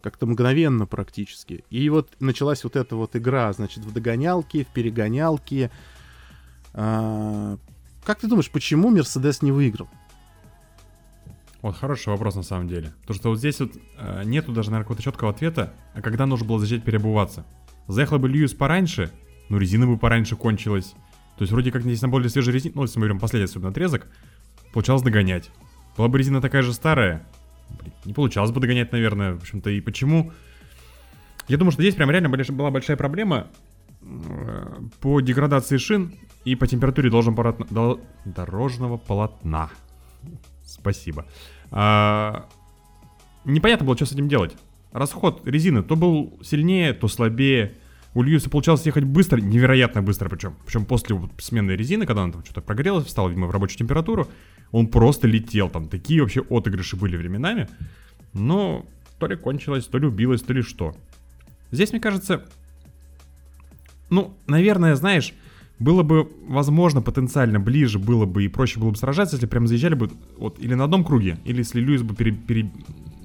[0.00, 1.64] Как-то мгновенно практически.
[1.70, 5.72] И вот началась вот эта вот игра, значит, в догонялки, в перегонялки.
[6.72, 7.58] А,
[8.04, 9.88] как ты думаешь, почему Мерседес не выиграл?
[11.62, 12.94] Вот хороший вопрос на самом деле.
[13.00, 16.46] Потому что вот здесь вот э, нету даже, наверное, какого-то четкого ответа, а когда нужно
[16.46, 17.44] было начать переобуваться.
[17.88, 19.10] Заехала бы Льюис пораньше,
[19.48, 20.94] ну резина бы пораньше кончилась.
[21.38, 23.70] То есть вроде как здесь на более свежей резине, ну если мы берем последний особенно
[23.70, 24.06] отрезок,
[24.76, 25.50] получалось догонять.
[25.96, 27.26] Была бы резина такая же старая,
[28.04, 29.32] не получалось бы догонять, наверное.
[29.32, 30.32] В общем-то, и почему?
[31.48, 33.46] Я думаю, что здесь прям реально была большая проблема
[34.02, 34.66] э,
[35.00, 36.12] по деградации шин
[36.44, 39.70] и по температуре должен полотна, до, дорожного полотна.
[40.62, 41.24] Спасибо.
[41.70, 42.46] А,
[43.46, 44.54] непонятно было, что с этим делать.
[44.92, 47.72] Расход резины то был сильнее, то слабее.
[48.12, 50.54] У Льюиса получалось ехать быстро, невероятно быстро причем.
[50.66, 54.28] Причем после смены резины, когда она там что-то прогрелась, встала, видимо, в рабочую температуру,
[54.72, 55.68] он просто летел.
[55.68, 57.68] Там такие вообще отыгрыши были временами.
[58.32, 58.84] Но
[59.18, 60.94] то ли кончилось, то ли убилось, то ли что.
[61.70, 62.44] Здесь, мне кажется,
[64.10, 65.34] ну, наверное, знаешь,
[65.78, 69.94] было бы, возможно, потенциально ближе было бы и проще было бы сражаться, если прям заезжали
[69.94, 72.70] бы вот или на одном круге, или если Льюис бы пере, пере,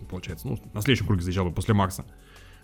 [0.10, 2.06] получается, ну, на следующем круге заезжал бы после Макса.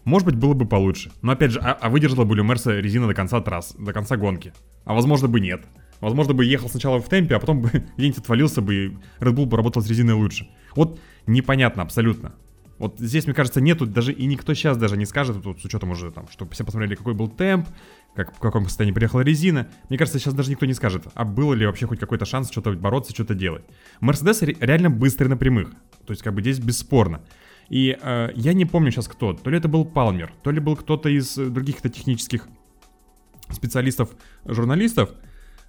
[0.04, 1.12] Может быть, было бы получше.
[1.22, 4.54] Но опять же, а, а выдержала бы Люмерса резина до конца трасс, до конца гонки.
[4.86, 5.66] А возможно бы нет.
[6.02, 8.88] Возможно бы ехал сначала в темпе, а потом бы где-нибудь отвалился бы и
[9.20, 10.48] Red Bull бы работал с резиной лучше.
[10.76, 12.36] Вот непонятно абсолютно.
[12.78, 15.92] Вот здесь, мне кажется, нету даже, и никто сейчас даже не скажет, вот, с учетом
[15.92, 17.68] уже там, что все посмотрели, какой был темп,
[18.16, 19.68] как, в каком состоянии приехала резина.
[19.90, 22.72] Мне кажется, сейчас даже никто не скажет, а было ли вообще хоть какой-то шанс что-то
[22.74, 23.64] бороться, что-то делать.
[24.00, 25.72] Мерседес реально быстрый на прямых.
[26.06, 27.22] То есть, как бы здесь бесспорно.
[27.70, 29.34] И э, я не помню сейчас кто.
[29.34, 32.48] То ли это был Палмер, то ли был кто-то из других-то технических
[33.52, 34.12] специалистов,
[34.46, 35.12] журналистов.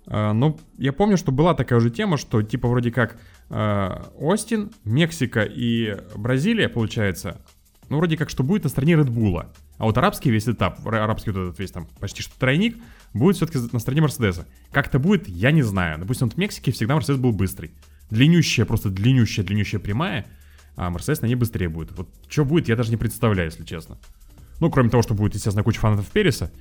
[0.09, 3.17] Э, но я помню, что была такая уже тема, что типа вроде как
[3.51, 7.41] э, Остин, Мексика и Бразилия, получается,
[7.89, 9.53] ну вроде как что будет на стороне Редбула.
[9.79, 12.77] А вот арабский весь этап, арабский вот этот весь там почти что тройник,
[13.15, 14.47] будет все-таки на стороне Мерседеса.
[14.73, 15.99] Как это будет, я не знаю.
[15.99, 17.71] Допустим, в Мексике всегда Мерседес был быстрый.
[18.11, 20.27] Длиннющая, просто длиннющая, длиннющая прямая—
[20.79, 21.91] а Мерседес на ней быстрее будет.
[21.99, 23.99] Вот что будет, я даже не представляю, если честно.
[24.61, 26.53] Ну, кроме того, что будет, естественно, куча фанатов Переса.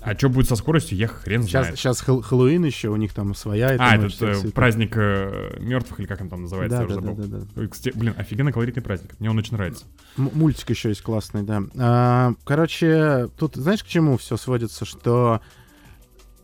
[0.00, 1.78] А что будет со скоростью, я хрен сейчас, знает.
[1.78, 3.76] Сейчас Хэллоуин еще, у них там своя.
[3.78, 7.06] А, этот э, праздник э, мертвых, или как он там называется, да, я да, уже
[7.06, 7.24] забыл.
[7.24, 7.68] Да, да, да.
[7.68, 9.14] Кстати, блин, офигенно колоритный праздник.
[9.18, 9.84] Мне он очень нравится.
[10.18, 11.62] М- мультик еще есть классный, да.
[11.76, 15.40] А, короче, тут знаешь, к чему все сводится, что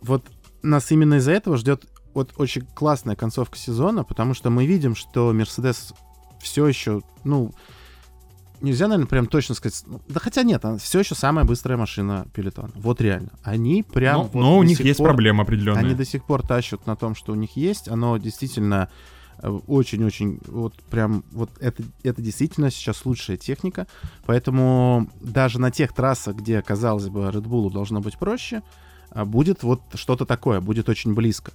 [0.01, 0.25] вот
[0.62, 5.33] нас именно из-за этого ждет вот очень классная концовка сезона, потому что мы видим, что
[5.33, 5.93] Мерседес
[6.41, 7.53] все еще, ну,
[8.61, 9.82] нельзя, наверное, прям точно сказать.
[9.86, 12.70] ну, Да хотя нет, она все еще самая быстрая машина Пелетона.
[12.74, 13.30] Вот реально.
[13.42, 14.16] Они прям.
[14.16, 15.84] Но, вот но у до них сих есть пор- проблемы определенные.
[15.84, 17.88] Они до сих пор тащат на том, что у них есть.
[17.88, 18.88] Оно действительно
[19.42, 23.86] э, очень-очень, вот прям, вот это, это действительно сейчас лучшая техника.
[24.26, 28.62] Поэтому даже на тех трассах, где, казалось бы, Red Bull должно быть проще,
[29.11, 31.52] а, будет вот что-то такое, будет очень близко.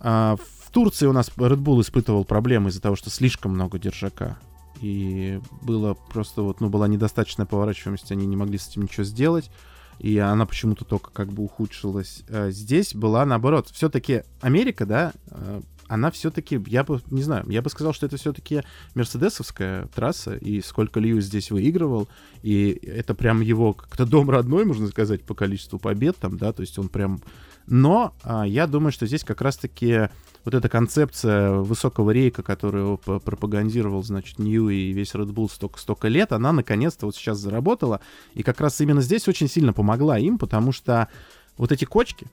[0.00, 4.36] А, В Турции у нас Red Bull испытывал проблемы из-за того, что слишком много держака.
[4.80, 9.50] И было просто вот, ну, была недостаточная поворачиваемость, они не могли с этим ничего сделать.
[9.98, 12.22] И она почему-то только как бы ухудшилась.
[12.28, 13.70] А Здесь была наоборот.
[13.72, 18.16] Все-таки Америка, да, э, она все-таки, я бы, не знаю, я бы сказал, что это
[18.16, 18.62] все-таки
[18.94, 22.08] мерседесовская трасса, и сколько Льюис здесь выигрывал,
[22.42, 26.60] и это прям его как-то дом родной, можно сказать, по количеству побед там, да, то
[26.62, 27.20] есть он прям...
[27.66, 30.08] Но а, я думаю, что здесь как раз-таки
[30.44, 36.06] вот эта концепция высокого рейка, которую пропагандировал, значит, Нью и весь Red Bull столько, столько
[36.06, 38.00] лет, она наконец-то вот сейчас заработала,
[38.34, 41.08] и как раз именно здесь очень сильно помогла им, потому что
[41.56, 42.28] вот эти кочки,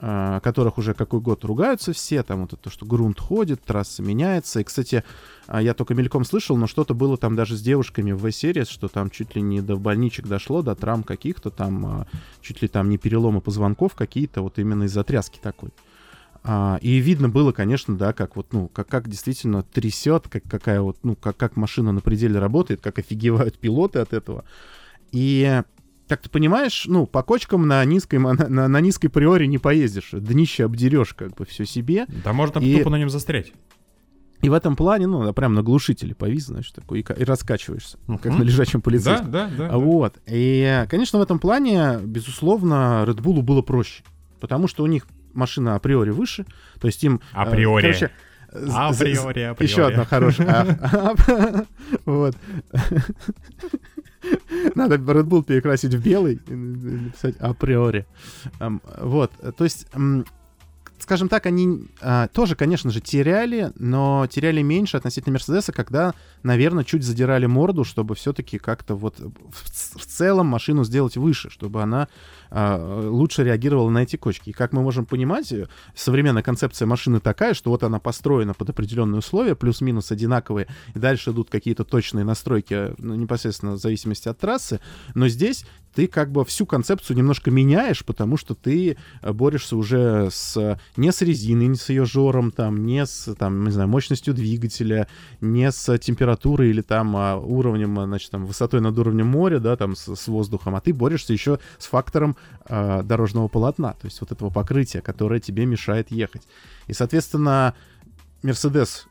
[0.00, 4.60] которых уже какой год ругаются все, там вот это, что грунт ходит, трасса меняется.
[4.60, 5.04] И, кстати,
[5.46, 8.88] а, я только мельком слышал, но что-то было там даже с девушками в V-Series, что
[8.88, 12.06] там чуть ли не до больничек дошло, до травм каких-то там, а,
[12.40, 15.70] чуть ли там не переломы позвонков какие-то, вот именно из-за тряски такой.
[16.42, 20.80] А, и видно было, конечно, да, как вот, ну, как, как действительно трясет, как, какая
[20.80, 24.44] вот, ну, как, как машина на пределе работает, как офигевают пилоты от этого.
[25.12, 25.62] И
[26.10, 30.10] как ты понимаешь, ну, по кочкам на низкой, на, на низкой приоре не поездишь.
[30.12, 32.04] Днище обдерешь как бы все себе.
[32.24, 33.52] Да можно там И- тупо на нем застрять.
[34.42, 37.98] И в этом плане, ну, да, прям на глушителе повис, значит, такой, и, и раскачиваешься,
[38.08, 39.30] ну, как на лежачем Да, полицейском.
[39.30, 39.68] да, да.
[39.70, 40.14] А Вот.
[40.26, 44.02] И, конечно, в этом плане, безусловно, Red Bull было проще.
[44.40, 46.46] Потому что у них машина априори выше.
[46.80, 47.16] То есть им...
[47.16, 47.82] э, Априори.
[47.82, 48.10] короче, з- з-
[48.52, 49.70] Априори, априори.
[49.70, 50.78] Еще одна хорошая.
[50.80, 51.64] А, а,
[52.04, 52.36] Вот.
[54.74, 58.06] Надо Red Bull перекрасить в белый и написать априори.
[58.58, 59.32] Ам, Вот.
[59.56, 59.86] То есть
[61.02, 66.84] скажем так, они а, тоже, конечно же, теряли, но теряли меньше относительно Мерседеса, когда, наверное,
[66.84, 72.08] чуть задирали морду, чтобы все-таки как-то вот в, целом машину сделать выше, чтобы она а,
[72.50, 74.50] лучше реагировала на эти кочки.
[74.50, 78.70] И как мы можем понимать, э, современная концепция машины такая, что вот она построена под
[78.70, 84.38] определенные условия, плюс-минус одинаковые, и дальше идут какие-то точные настройки, ну, непосредственно в зависимости от
[84.38, 84.80] трассы,
[85.14, 90.28] но здесь ты как бы всю концепцию немножко меняешь, потому что ты э, борешься уже
[90.30, 94.34] с не с резиной, не с ее жором, там, не с, там, не знаю, мощностью
[94.34, 95.08] двигателя,
[95.40, 99.76] не с температурой или там а, уровнем, а, значит, там, высотой над уровнем моря, да,
[99.76, 104.20] там, с, с воздухом, а ты борешься еще с фактором а, дорожного полотна, то есть
[104.20, 106.42] вот этого покрытия, которое тебе мешает ехать.
[106.86, 107.74] И, соответственно,
[108.42, 109.06] Мерседес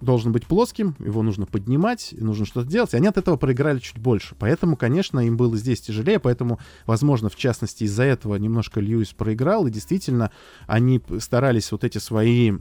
[0.00, 3.98] должен быть плоским, его нужно поднимать, нужно что-то делать, и они от этого проиграли чуть
[3.98, 4.34] больше.
[4.38, 9.66] Поэтому, конечно, им было здесь тяжелее, поэтому, возможно, в частности, из-за этого немножко Льюис проиграл,
[9.66, 10.30] и действительно,
[10.66, 12.52] они старались вот эти свои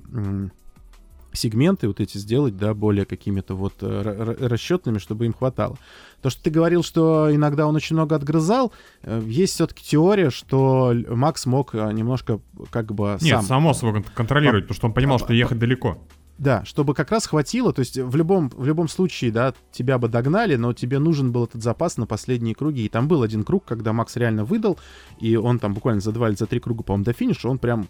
[1.38, 5.78] сегменты вот эти сделать, да, более какими-то вот э, ра- ра- расчетными, чтобы им хватало.
[6.22, 8.74] То, что ты говорил, что иногда он очень много отгрызал,
[9.04, 12.40] э, есть все-таки теория, что Макс мог э, немножко
[12.72, 15.60] как бы Нет, сам само собой кон- контролировать, потому что он понимал, а, что ехать
[15.60, 15.98] далеко.
[16.40, 20.08] да, чтобы как раз хватило, то есть в любом, в любом случае, да, тебя бы
[20.08, 22.86] догнали, но тебе нужен был этот запас на последние круги.
[22.86, 24.78] И там был один круг, когда Макс реально выдал,
[25.20, 27.88] и он там буквально за два или за три круга, по-моему, до финиша, он прям,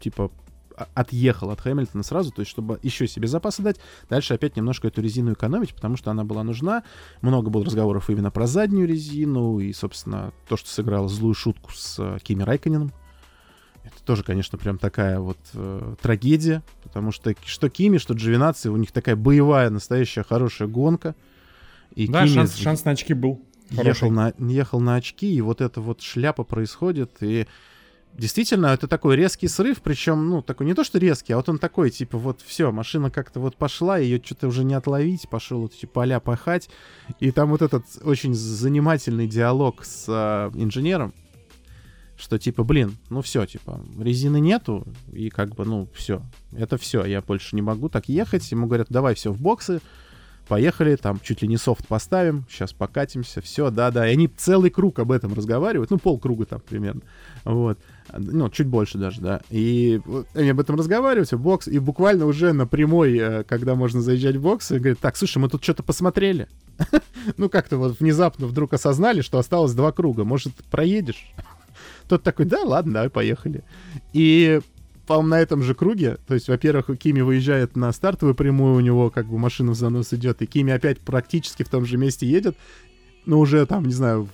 [0.00, 0.30] типа,
[0.94, 3.76] отъехал от Хэмилтона сразу, то есть чтобы еще себе запасы дать,
[4.08, 6.84] дальше опять немножко эту резину экономить, потому что она была нужна.
[7.22, 11.96] Много было разговоров именно про заднюю резину, и, собственно, то, что сыграло злую шутку с
[11.98, 12.92] э, Кими Райконеном.
[13.84, 18.76] Это тоже, конечно, прям такая вот э, трагедия, потому что что Кими, что Джовинаци, у
[18.76, 21.14] них такая боевая, настоящая хорошая гонка.
[21.94, 23.40] И Да, Кими шанс, шанс на очки был.
[23.70, 24.10] ехал хороший.
[24.10, 27.46] на, ехал на очки, и вот эта вот шляпа происходит, и
[28.14, 31.58] действительно, это такой резкий срыв, причем, ну, такой не то, что резкий, а вот он
[31.58, 35.74] такой, типа, вот все, машина как-то вот пошла, ее что-то уже не отловить, пошел вот
[35.74, 36.68] эти поля пахать,
[37.20, 41.12] и там вот этот очень занимательный диалог с а, инженером,
[42.18, 47.04] что типа, блин, ну все, типа, резины нету, и как бы, ну, все, это все,
[47.04, 48.50] я больше не могу так ехать.
[48.50, 49.80] Ему говорят, давай все в боксы,
[50.48, 54.08] поехали, там чуть ли не софт поставим, сейчас покатимся, все, да-да.
[54.08, 57.02] И они целый круг об этом разговаривают, ну, полкруга там примерно,
[57.44, 57.78] вот.
[58.16, 59.40] Ну, чуть больше даже, да.
[59.50, 60.00] И
[60.34, 64.36] они об этом разговаривают, в бокс, и буквально уже на прямой, э, когда можно заезжать
[64.36, 66.48] в бокс, и говорят, так, слушай, мы тут что-то посмотрели.
[67.36, 71.30] Ну, как-то вот внезапно вдруг осознали, что осталось два круга, может, проедешь?
[72.08, 73.64] Тот такой, да, ладно, давай, поехали.
[74.14, 74.60] И
[75.06, 76.18] по-моему, на этом же круге.
[76.26, 80.12] То есть, во-первых, Кими выезжает на стартовую прямую, у него как бы машина в занос
[80.12, 82.56] идет, и Кими опять практически в том же месте едет,
[83.24, 84.28] но уже там, не знаю,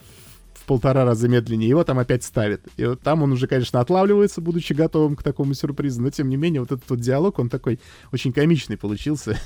[0.66, 2.62] полтора раза медленнее, его там опять ставит.
[2.76, 6.36] И вот там он уже, конечно, отлавливается, будучи готовым к такому сюрпризу, но тем не
[6.36, 7.80] менее вот этот вот диалог, он такой
[8.12, 9.38] очень комичный получился.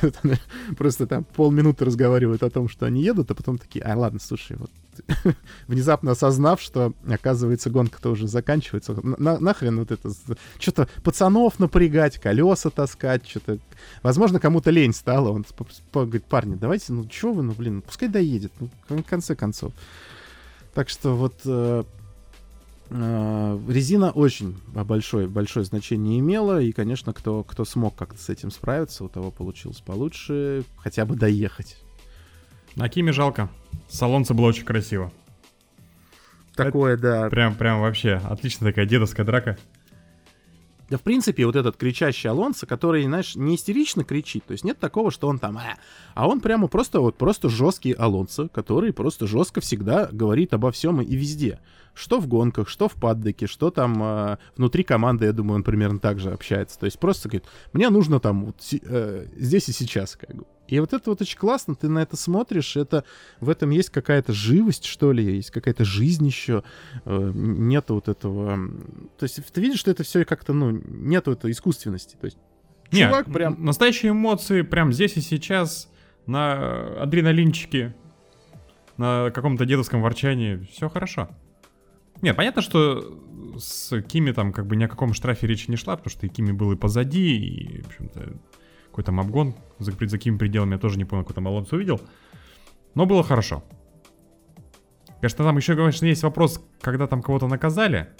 [0.78, 4.56] Просто там полминуты разговаривают о том, что они едут, а потом такие, а ладно, слушай,
[4.56, 4.70] вот
[5.66, 8.96] внезапно осознав, что, оказывается, гонка-то уже заканчивается.
[9.02, 10.10] На, нахрен вот это...
[10.58, 13.58] Что-то пацанов напрягать, колеса таскать, что-то...
[14.02, 15.30] Возможно, кому-то лень стало.
[15.30, 15.44] Он
[15.92, 19.72] говорит, парни, давайте, ну что вы, ну блин, пускай доедет, ну, в конце концов.
[20.74, 21.84] Так что вот э,
[22.90, 28.50] э, резина очень большое, большое значение имела, и, конечно, кто, кто смог как-то с этим
[28.50, 31.78] справиться, у того получилось получше хотя бы доехать.
[32.74, 33.48] На Киме жалко.
[33.88, 35.12] Салонце было очень красиво.
[36.56, 37.30] Такое, Это да.
[37.30, 39.56] Прям, прям вообще отличная такая дедовская драка.
[40.90, 44.78] Да, в принципе, вот этот кричащий Алонсо, который, знаешь, не истерично кричит, то есть нет
[44.78, 45.76] такого, что он там, а,
[46.14, 51.00] а он прямо просто вот просто жесткий Алонсо, который просто жестко всегда говорит обо всем
[51.00, 51.60] и везде.
[51.94, 56.00] Что в гонках, что в паддеке, что там э, внутри команды, я думаю, он примерно
[56.00, 56.76] так же общается.
[56.78, 60.44] То есть просто говорит, мне нужно там вот, э, здесь и сейчас, как бы.
[60.66, 63.04] И вот это вот очень классно, ты на это смотришь, это
[63.40, 66.64] в этом есть какая-то живость, что ли, есть какая-то жизнь еще,
[67.04, 68.56] э, нету вот этого...
[69.18, 72.38] То есть ты видишь, что это все как-то, ну, нету этой искусственности, то есть
[72.92, 73.62] Нет, чувак прям...
[73.62, 75.90] настоящие эмоции прям здесь и сейчас,
[76.26, 77.94] на адреналинчике,
[78.96, 81.28] на каком-то дедовском ворчании, все хорошо.
[82.22, 83.20] Нет, понятно, что
[83.58, 86.30] с Кими там как бы ни о каком штрафе речи не шла, потому что и
[86.30, 88.32] Кими был и позади, и, в общем-то,
[88.94, 92.00] какой там обгон за, за какими пределами, я тоже не понял, какой там Алонсо увидел.
[92.94, 93.64] Но было хорошо.
[95.20, 98.10] Конечно, там еще, конечно, есть вопрос, когда там кого-то наказали.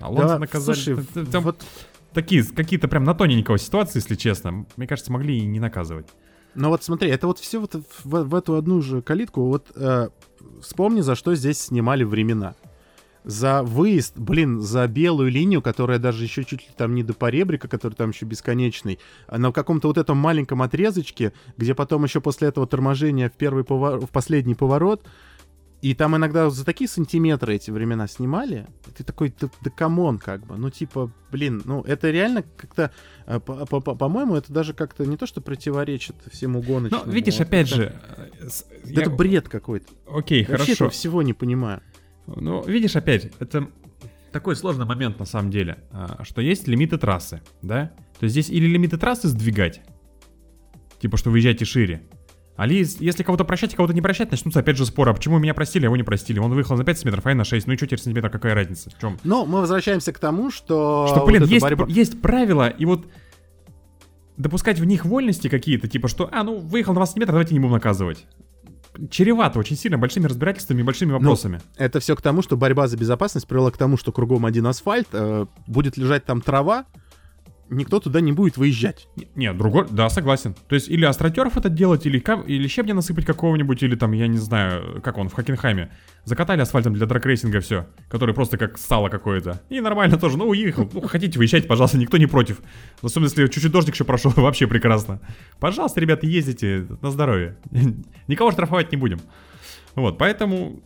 [0.00, 0.76] Алонсо да, наказали.
[0.76, 1.64] Слушай, там вот...
[2.12, 4.66] такие, какие-то прям на тоненького ситуации, если честно.
[4.76, 6.08] Мне кажется, могли и не наказывать.
[6.56, 9.44] Ну вот смотри, это вот все вот в, в эту одну же калитку.
[9.46, 10.08] Вот э,
[10.60, 12.56] вспомни, за что здесь снимали времена
[13.24, 17.68] за выезд, блин, за белую линию, которая даже еще чуть ли там не до поребрика,
[17.68, 22.48] который там еще бесконечный, а на каком-то вот этом маленьком отрезочке, где потом еще после
[22.48, 25.06] этого торможения в первый поворот, в последний поворот,
[25.84, 28.66] и там иногда за такие сантиметры эти времена снимали.
[28.96, 30.56] Ты такой, да, да come on, как бы.
[30.56, 32.90] Ну, типа, блин, ну, это реально как-то,
[33.26, 37.04] э, по-моему, это даже как-то не то, что противоречит всему гоночному.
[37.04, 37.94] Ну, видишь, опять же...
[38.16, 38.48] Э,
[38.86, 39.02] я...
[39.02, 39.92] Это бред какой-то.
[40.10, 40.84] Окей, я хорошо.
[40.84, 41.82] Вообще всего не понимаю.
[42.26, 43.68] Ну, видишь, опять, это
[44.32, 47.92] такой сложный момент на самом деле, а, что есть лимиты трассы, да?
[48.18, 49.82] То есть здесь или лимиты трассы сдвигать,
[51.00, 52.02] типа, что выезжаете шире,
[52.56, 55.10] а если кого-то прощать, кого-то не прощать, начнутся опять же споры.
[55.10, 56.38] А почему меня простили, а его не простили?
[56.38, 57.66] Он выехал на 5 сантиметров, а я на 6.
[57.66, 58.90] Ну и что теперь сантиметров, какая разница?
[58.90, 59.18] В чем?
[59.24, 61.08] Ну, мы возвращаемся к тому, что...
[61.08, 61.86] Что, блин, вот есть, борьба...
[61.88, 63.08] есть правила, и вот
[64.36, 67.60] допускать в них вольности какие-то, типа, что, а, ну, выехал на 20 сантиметров, давайте не
[67.60, 68.26] будем наказывать
[69.10, 71.60] чревато очень сильно большими разбирательствами и большими вопросами.
[71.64, 74.66] Ну, это все к тому, что борьба за безопасность привела к тому, что кругом один
[74.66, 76.86] асфальт, э, будет лежать там трава,
[77.70, 79.08] никто туда не будет выезжать.
[79.34, 80.54] Нет, другой, да, согласен.
[80.68, 84.38] То есть или астротеров это делать, или, или щебня насыпать какого-нибудь, или там, я не
[84.38, 85.90] знаю, как он, в Хокенхайме.
[86.24, 89.60] Закатали асфальтом для драгрейсинга все, который просто как сало какое-то.
[89.68, 90.88] И нормально тоже, ну уехал.
[90.92, 92.60] Ну, хотите, выезжайте, пожалуйста, никто не против.
[93.02, 95.20] Особенно, если чуть-чуть дождик еще прошел, вообще прекрасно.
[95.60, 97.56] Пожалуйста, ребята, ездите на здоровье.
[98.28, 99.20] Никого штрафовать не будем.
[99.94, 100.82] Вот, поэтому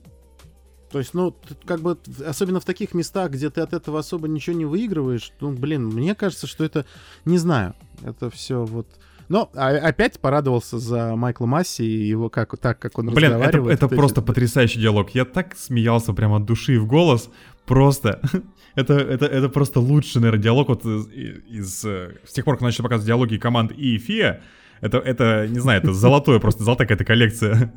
[0.90, 1.34] то есть, ну,
[1.66, 5.52] как бы, особенно в таких местах, где ты от этого особо ничего не выигрываешь, ну,
[5.52, 6.86] блин, мне кажется, что это,
[7.24, 8.86] не знаю, это все вот...
[9.28, 13.76] Но а, опять порадовался за Майкла Масси и его как, так, как он Блин, разговаривает.
[13.76, 15.10] это, это просто потрясающий диалог.
[15.10, 17.28] Я так смеялся прямо от души в голос.
[17.66, 18.22] Просто.
[18.74, 21.06] это, это, это просто лучший, наверное, диалог вот из,
[21.46, 21.84] из...
[21.84, 24.40] Э, с тех пор, как начали показывать диалоги команд и ФИА.
[24.80, 27.72] Это, это, не знаю, это золотое, просто золотая какая-то коллекция.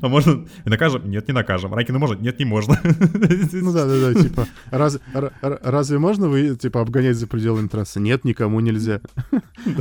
[0.00, 0.46] А можно...
[0.64, 1.08] Накажем?
[1.10, 1.74] Нет, не накажем.
[1.74, 2.16] Ракину можно?
[2.16, 2.80] Нет, не можно.
[2.84, 4.98] Ну да, да, да, типа, раз,
[5.40, 8.00] разве можно вы, типа, обгонять за пределами трассы?
[8.00, 9.00] Нет, никому нельзя.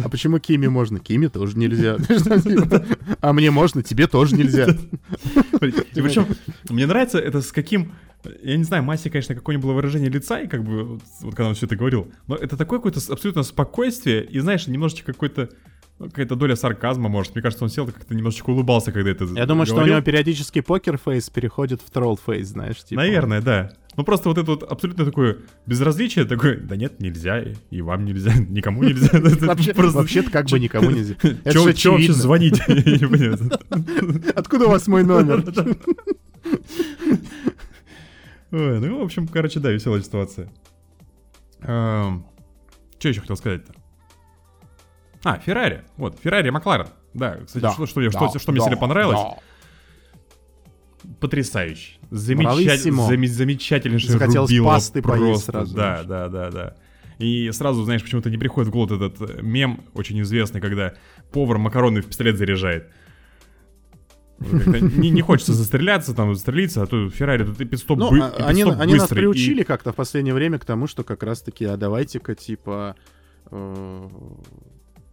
[0.03, 0.99] А почему Кими можно?
[0.99, 1.97] Кими тоже нельзя.
[3.21, 4.67] А мне можно, тебе тоже нельзя.
[5.61, 6.27] И причем,
[6.69, 7.93] мне нравится это с каким
[8.41, 11.55] я не знаю, Маси, конечно, какое-нибудь было выражение лица, и как бы, вот когда он
[11.55, 15.49] все это говорил, но это такое какое-то абсолютно спокойствие, и знаешь, немножечко какой-то
[16.09, 17.35] какая-то доля сарказма, может.
[17.35, 19.65] Мне кажется, он сел как-то немножечко улыбался, когда это Я думаю, говорил.
[19.65, 23.01] что у него периодически poker face переходит в troll face, знаешь, типа.
[23.01, 23.71] Наверное, да.
[23.95, 25.37] Ну просто вот это вот абсолютно такое
[25.67, 29.09] безразличие, такое, да нет, нельзя, и, вам нельзя, никому нельзя.
[29.91, 31.15] Вообще-то как бы никому нельзя.
[31.51, 32.59] Че вообще звонить?
[34.35, 35.43] Откуда у вас мой номер?
[38.51, 40.51] Ой, ну, в общем, короче, да, веселая ситуация.
[41.61, 42.25] Эм,
[42.99, 43.73] Что еще хотел сказать-то?
[45.23, 45.83] А, Феррари.
[45.97, 46.87] Вот, Феррари Макларен.
[47.13, 49.19] Да, кстати, Да, что, что, да, что, что мне да, сегодня понравилось?
[49.19, 49.37] да.
[51.19, 51.93] Потрясающе.
[52.11, 53.09] Замеча- Брависсимо.
[53.11, 55.51] заме- замечательнейшее Захотелось рубило пасты поесть просто.
[55.51, 56.05] сразу, Да, знаешь.
[56.07, 56.75] да, да, да.
[57.19, 60.93] И сразу, знаешь, почему-то не приходит в голову этот э, мем очень известный, когда
[61.31, 62.89] повар макароны в пистолет заряжает.
[64.39, 68.47] Не, не хочется застреляться, там, застрелиться, а то Феррари тут и пидстоп, Ну, бы- а-
[68.47, 71.23] они, пидстоп они нас быстрый, и- приучили как-то в последнее время к тому, что как
[71.23, 72.95] раз-таки, а давайте-ка, типа,
[73.51, 74.07] э,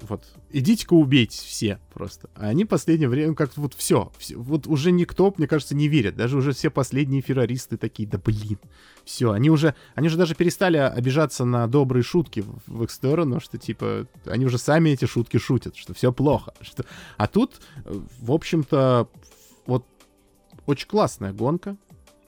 [0.08, 2.28] вот, идите-ка убейте все просто.
[2.34, 6.16] А они в последнее время как-то вот все, вот уже никто, мне кажется, не верит.
[6.16, 8.58] Даже уже все последние феррористы такие, да блин,
[9.04, 9.32] все.
[9.32, 13.58] Они уже, они уже даже перестали обижаться на добрые шутки в, в их сторону, что
[13.58, 16.54] типа, они уже сами эти шутки шутят, что все плохо.
[16.60, 16.84] Что...
[17.16, 19.08] А тут, э, в общем-то,
[19.66, 19.86] вот
[20.66, 21.76] очень классная гонка,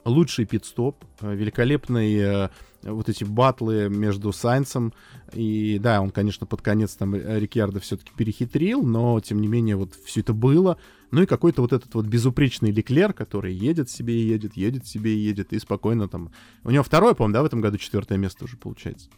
[0.05, 2.49] лучший пит-стоп, э, великолепные э,
[2.83, 4.93] вот эти батлы между Сайнсом
[5.33, 9.93] и, да, он, конечно, под конец там Рикьярдо все-таки перехитрил, но, тем не менее, вот
[10.05, 10.77] все это было.
[11.11, 15.13] Ну и какой-то вот этот вот безупречный Леклер, который едет себе и едет, едет себе
[15.13, 16.31] и едет, и спокойно там...
[16.63, 19.09] У него второе, по-моему, да, в этом году четвертое место уже получается.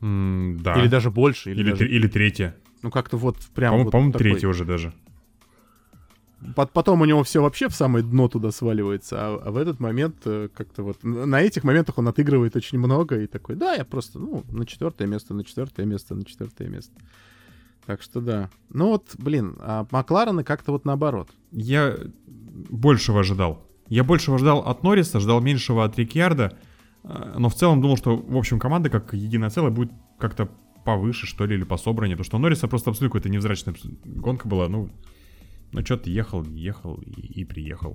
[0.00, 0.80] М, да.
[0.80, 1.52] Или даже больше.
[1.52, 2.56] Или, Или, даже- или третье.
[2.82, 4.30] Ну как-то вот прям По-моему, вот по-моему, такой.
[4.30, 4.92] третье уже даже.
[6.56, 9.80] Пот- Потом у него все вообще в самое дно туда сваливается, а, а в этот
[9.80, 13.84] момент э, как-то вот на этих моментах он отыгрывает очень много и такой, да, я
[13.84, 16.92] просто, ну, на четвертое место, на четвертое место, на четвертое место.
[17.86, 18.50] Так что да.
[18.70, 21.30] Ну вот, блин, а Макларены как-то вот наоборот.
[21.50, 21.96] Я
[22.70, 23.66] большего ожидал.
[23.88, 26.58] Я большего ждал от Норриса, ждал меньшего от Рикьярда,
[27.04, 30.48] э, но в целом думал, что, в общем, команда как единое целое будет как-то
[30.84, 33.74] повыше, что ли, или пособраннее, потому что у Норриса просто абсолютно какая-то невзрачная
[34.04, 34.90] гонка была, ну,
[35.72, 37.94] ну что-то ехал, ехал и, и приехал.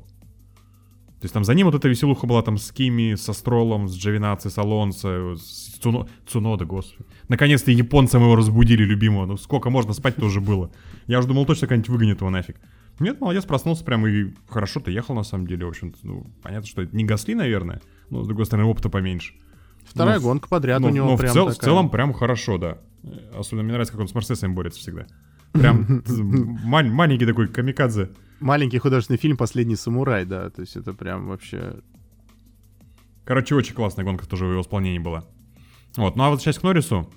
[1.19, 3.95] То есть там за ним вот эта веселуха была там с Кими, со Стролом, с
[3.97, 6.07] Джовинаци, с Алонсо, с Цуно...
[6.27, 7.09] Цунода, господи.
[7.27, 9.25] Наконец-то японцам его разбудили, любимого.
[9.25, 10.69] Ну сколько можно спать-то уже было.
[11.07, 12.57] Я уже думал, точно как-нибудь выгонит его нафиг.
[12.99, 15.97] Нет, молодец, проснулся прям и хорошо ты ехал на самом деле, в общем-то.
[16.03, 19.33] Ну, понятно, что это не Гасли, наверное, но, с другой стороны, опыта поменьше.
[19.85, 21.65] Вторая Ну, в- гонка подряд но, у него но в, прям цел- в такая.
[21.69, 22.77] целом прям хорошо, да.
[23.35, 25.07] Особенно мне нравится, как он с Мерседесами борется всегда.
[25.59, 26.03] Прям
[26.63, 28.11] мал- маленький такой камикадзе.
[28.39, 31.79] Маленький художественный фильм «Последний самурай», да, то есть это прям вообще...
[33.25, 35.25] Короче, очень классная гонка тоже в его исполнении была.
[35.95, 37.09] Вот, ну а вот сейчас к Норрису,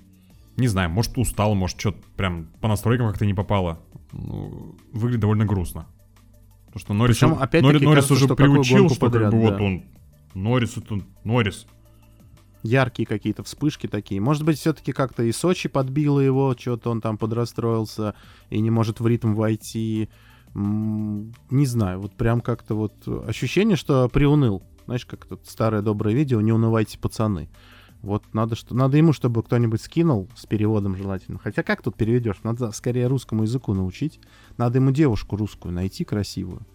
[0.57, 3.79] не знаю, может устал, может что-то прям по настройкам как-то не попало.
[4.11, 5.85] Ну, выглядит довольно грустно.
[6.65, 9.41] Потому что Норрис, Причем, опять-таки, Норрис, Норрис кажется, уже что приучил, что подряд, как бы
[9.41, 9.63] вот да.
[9.63, 9.83] он
[10.33, 11.67] Норрис, это Норрис.
[12.63, 14.21] Яркие какие-то вспышки такие.
[14.21, 18.15] Может быть, все-таки как-то и Сочи подбило его, что-то он там подрастроился
[18.49, 20.09] и не может в ритм войти.
[20.53, 22.93] Не знаю, вот прям как-то вот
[23.27, 24.63] ощущение, что приуныл.
[24.85, 27.49] Знаешь, как тут старое доброе видео «Не унывайте, пацаны».
[28.01, 31.37] Вот надо, что, надо ему, чтобы кто-нибудь скинул с переводом желательно.
[31.37, 32.41] Хотя как тут переведешь?
[32.43, 34.19] Надо скорее русскому языку научить.
[34.57, 36.65] Надо ему девушку русскую найти красивую.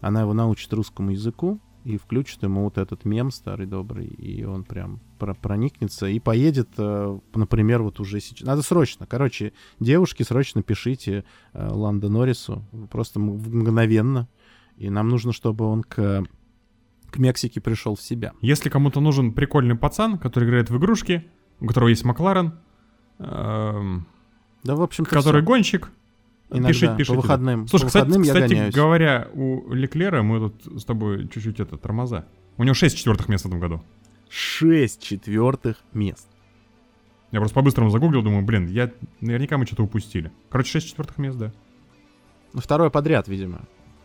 [0.00, 4.64] Она его научит русскому языку и включит ему вот этот мем старый добрый, и он
[4.64, 8.46] прям про- проникнется и поедет, э, например, вот уже сейчас.
[8.46, 9.06] Надо срочно.
[9.06, 14.28] Короче, девушки, срочно пишите э, Ландо Норрису, просто мгновенно.
[14.76, 16.24] И нам нужно, чтобы он к,
[17.10, 18.32] к Мексике пришел в себя.
[18.40, 21.24] Если кому-то нужен прикольный пацан, который играет в игрушки,
[21.60, 22.54] у которого есть Макларен,
[23.18, 24.06] эм,
[24.64, 25.46] Да, в общем-то, который всё.
[25.46, 25.90] гонщик,
[26.50, 27.16] Иногда пишите, по пишите.
[27.16, 28.74] выходным, Слушай, по кстати, выходным я кстати гоняюсь.
[28.74, 32.26] говоря, у Леклера мы тут с тобой чуть-чуть это тормоза.
[32.56, 33.82] У него 6 четвертых мест в этом году.
[34.28, 36.28] Шесть четвертых мест.
[37.32, 40.30] Я просто по-быстрому загуглил, думаю, блин, я наверняка мы что-то упустили.
[40.50, 41.52] Короче, 6 четвертых мест, да.
[42.52, 43.62] Ну, второе подряд, видимо.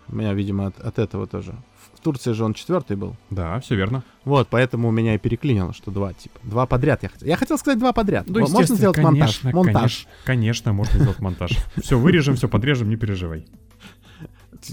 [0.07, 1.55] У меня, видимо, от, от этого тоже.
[1.99, 3.17] В Турции же он четвертый был.
[3.29, 4.03] Да, все верно.
[4.23, 6.39] Вот, поэтому у меня и переклинило, что два, типа.
[6.43, 7.27] Два подряд я хотел.
[7.27, 8.25] Я хотел сказать два подряд.
[8.27, 9.39] Ну, Мо- Можно сделать монтаж?
[9.39, 9.73] конечно, Монтаж.
[9.73, 11.51] Конечно, конечно, можно сделать монтаж.
[11.81, 13.45] Все вырежем, все подрежем, не переживай.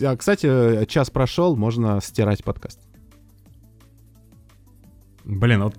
[0.05, 2.79] А, Кстати, час прошел, можно стирать подкаст.
[5.25, 5.75] Блин, вот...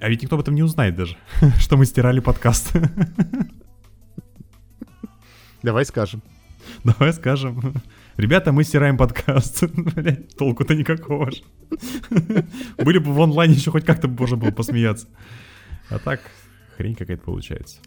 [0.00, 1.16] А ведь никто об этом не узнает даже,
[1.58, 2.72] что мы стирали подкаст.
[5.62, 6.22] Давай скажем.
[6.84, 7.74] Давай скажем.
[8.16, 9.64] Ребята, мы стираем подкаст.
[9.74, 11.42] Блядь, толку-то никакого же.
[12.78, 15.06] Были бы в онлайне еще хоть как-то можно было посмеяться.
[15.90, 16.20] А так,
[16.76, 17.78] хрень какая-то получается.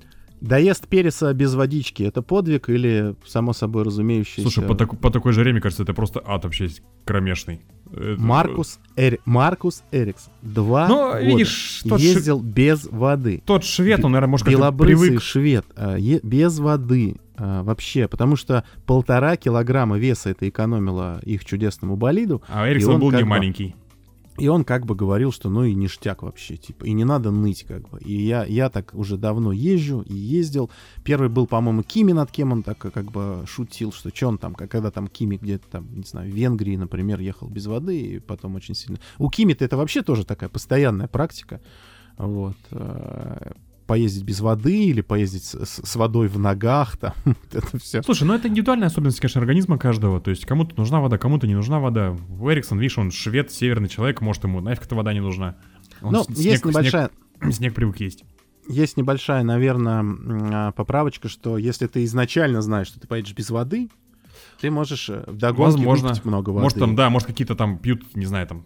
[0.42, 4.42] Доезд переса без водички— это подвиг или, само собой разумеющийся...
[4.42, 6.68] Слушай, по, таку- по такой же время, кажется, это просто ад вообще
[7.06, 7.62] кромешный.
[7.94, 9.22] Это- Маркус, Эри...
[9.24, 10.28] Маркус Эрикс.
[10.42, 13.42] Два Ну, года видишь, тот ездил без воды.
[13.46, 15.22] Тот швед, он, наверное, может, как-то привык.
[15.22, 21.96] швед, а, без воды а, вообще, потому что полтора килограмма веса это экономило их чудесному
[21.96, 22.42] болиду.
[22.48, 23.76] А Эриксон он был не маленький.
[24.40, 27.66] И он как бы говорил, что ну и ништяк вообще, типа, и не надо ныть
[27.68, 28.00] как бы.
[28.00, 30.72] И я, я так уже давно езжу и ездил.
[31.04, 34.56] Первый был, по-моему, Кими, над кем он так как бы шутил, что что он там,
[34.56, 38.56] когда там Кими где-то там, не знаю, в Венгрии, например, ехал без воды, и потом
[38.56, 38.98] очень сильно...
[39.20, 41.62] У Кими-то это вообще тоже такая постоянная практика.
[42.18, 42.58] Вот.
[43.86, 47.14] Поездить без воды или поездить с, с- водой в ногах, там,
[47.52, 48.02] это все.
[48.02, 50.22] Слушай, ну это индивидуальная особенность, конечно, организма каждого.
[50.22, 52.16] То есть кому-то нужна вода, кому-то не нужна вода.
[52.40, 55.58] У Эриксон, видишь, он швед, северный человек, может, ему нафиг эта вода не нужна.
[56.02, 57.10] Он Ну, с- есть снег- небольшая,
[57.42, 58.24] Снег, снег привык есть.
[58.70, 63.90] есть небольшая, наверное, поправочка, что если ты изначально знаешь, что ты поедешь без воды,
[64.62, 66.10] ты можешь э, в догонке Возможно.
[66.10, 66.64] выпить много воды.
[66.64, 68.66] Может, там, да, может, какие-то там пьют, не знаю, там,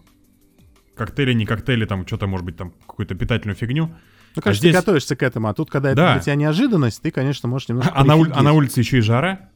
[0.95, 3.91] коктейли, не коктейли, там, что-то, может быть, там, какую-то питательную фигню.
[4.37, 6.03] Ну, конечно, здесь- ты готовишься к этому, а тут, когда Да.
[6.03, 8.97] это для тебя неожиданность, ты, конечно, можешь немножко А на, уль- а на улице еще
[8.99, 9.49] и жара.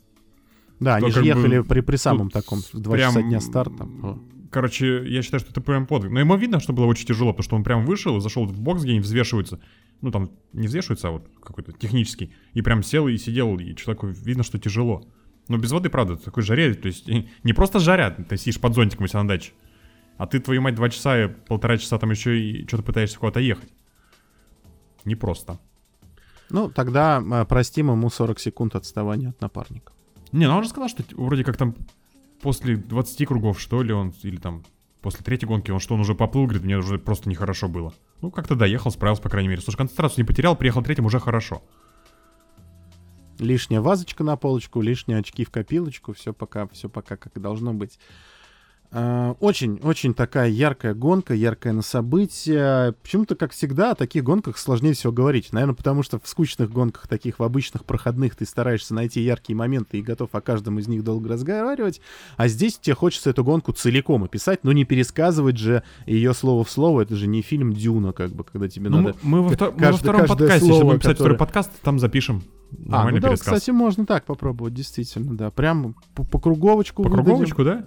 [0.79, 3.39] Да, они же как бы ехали при, при самом тут таком, 2 прям, часа дня
[3.39, 3.88] старта.
[4.49, 6.11] Короче, я считаю, что это прям подвиг.
[6.11, 8.59] Но ему видно, что было очень тяжело, потому что он прям вышел и зашел в
[8.59, 9.61] бокс, где они взвешиваются.
[10.01, 12.34] Ну, там не взвешиваются, а вот какой-то технический.
[12.53, 15.05] И прям сел и сидел, и человеку видно, что тяжело.
[15.47, 17.07] Но без воды, правда, в такой жаре, то есть
[17.43, 19.51] не просто жарят, ты сидишь под зонтиком у себя на даче,
[20.17, 23.39] а ты, твою мать, два часа, и полтора часа там еще и что-то пытаешься куда-то
[23.39, 23.69] ехать.
[25.06, 25.60] Непросто.
[26.49, 29.93] Ну, тогда э, простим ему 40 секунд отставания от напарника.
[30.32, 31.76] Не, ну он же сказал, что вроде как там
[32.41, 34.64] после 20 кругов, что ли, он, или там
[35.02, 37.93] после третьей гонки, он что, он уже поплыл, говорит, мне уже просто нехорошо было.
[38.22, 39.62] Ну, как-то доехал, справился, по крайней мере.
[39.62, 41.62] Слушай, концентрацию не потерял, приехал третьим, уже хорошо.
[43.39, 47.97] Лишняя вазочка на полочку, лишние очки в копилочку, все пока, все пока как должно быть.
[48.94, 52.94] А, Очень, очень такая яркая гонка, яркая на события.
[53.02, 55.54] Почему-то, как всегда, о таких гонках сложнее всего говорить.
[55.54, 59.98] Наверное, потому что в скучных гонках, таких в обычных проходных, ты стараешься найти яркие моменты
[60.00, 62.02] и готов о каждом из них долго разговаривать.
[62.36, 66.70] А здесь тебе хочется эту гонку целиком описать, но не пересказывать же ее слово в
[66.70, 67.02] слово.
[67.02, 69.16] Это же не фильм Дюна, как бы, когда тебе Ну, надо...
[69.22, 71.36] мы, мы во, втор- мы во каждое- втором каждое подкасте, если слово, будем писать которое-
[71.36, 72.44] второй подкаст, там запишем
[72.89, 73.39] А, ну да, пересказ.
[73.39, 75.50] кстати, можно так попробовать, действительно, да.
[75.50, 77.26] Прям по, по круговочку По выдадим.
[77.26, 77.86] круговочку, да?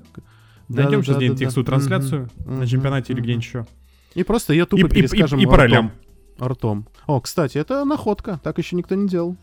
[0.69, 3.67] Найдем да, сейчас да, где-нибудь да, трансляцию на чемпионате или где-нибудь еще.
[4.15, 5.61] И просто ее И, тупо и- и- перескажем и по ртом.
[5.61, 5.93] ролям.
[6.41, 6.87] Ртом.
[7.07, 8.41] О, кстати, это находка.
[8.43, 9.37] Так еще никто не делал.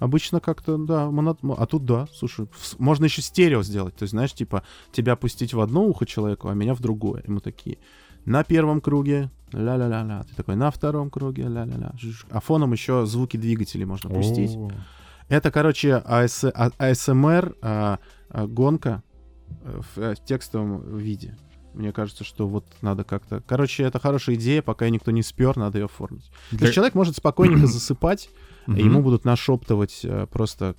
[0.00, 2.46] Обычно как-то, да, моно- мо- а тут да, слушай,
[2.78, 3.94] можно еще стерео сделать.
[3.96, 4.62] То есть, знаешь, типа,
[4.92, 7.22] тебя пустить в одно ухо человеку, а меня в другое.
[7.22, 7.78] И мы такие,
[8.24, 10.24] на первом круге, ля-ля-ля-ля.
[10.28, 11.92] Ты такой, на втором круге, ля-ля-ля.
[12.30, 14.56] А фоном еще звуки двигателей можно пустить.
[14.56, 14.70] О.
[15.28, 17.98] Это, короче, АС, а- АСМР а,
[18.30, 19.02] а, гонка
[19.62, 21.36] в, э, в текстовом виде.
[21.74, 23.42] Мне кажется, что вот надо как-то...
[23.46, 26.30] Короче, это хорошая идея, пока никто не спер, надо ее оформить.
[26.50, 28.30] То Для- есть человек может спокойненько засыпать,
[28.68, 30.76] и ему будут нашептывать э, просто...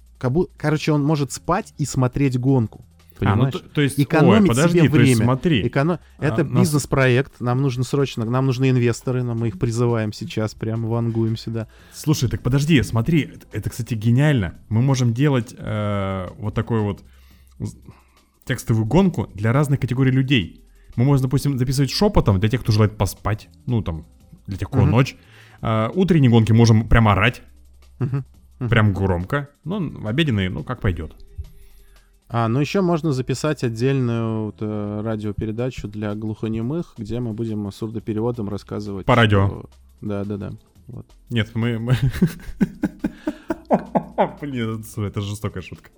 [0.57, 2.85] Короче, он может спать и смотреть гонку.
[3.19, 3.53] А, ну, Понимаешь?
[3.53, 5.23] то, то есть, Экономить ой, подожди, себе то есть время.
[5.25, 5.67] смотри.
[5.67, 10.11] Эконо- А, Это нас- бизнес-проект, нам нужно срочно, нам нужны инвесторы, нам мы их призываем
[10.11, 11.67] сейчас, прямо вангуем сюда.
[11.93, 14.55] Слушай, так подожди, смотри, это, это, кстати, гениально.
[14.69, 17.03] Мы можем делать э, вот такой вот
[18.45, 20.63] текстовую гонку для разных категорий людей.
[20.95, 24.05] Мы можем, допустим, записывать шепотом для тех, кто желает поспать, ну там,
[24.47, 24.91] для тех, кого Мгм.
[24.91, 25.15] ночь.
[25.61, 27.41] А, утренние гонки можем прям орать,
[27.99, 28.23] Мгм.
[28.59, 28.69] Мгм.
[28.69, 29.49] прям громко.
[29.63, 31.13] Ну, обеденные, ну, как пойдет.
[32.29, 38.49] А, ну еще можно записать отдельную вот, э, радиопередачу для глухонемых, где мы будем сурдопереводом
[38.49, 39.05] рассказывать.
[39.05, 39.47] По радио.
[39.47, 39.69] что-
[40.01, 40.51] Да, да, да.
[40.87, 41.05] Вот.
[41.29, 41.77] Нет, мы...
[41.79, 41.95] мы-
[44.41, 45.89] Блин, это жестокая шутка.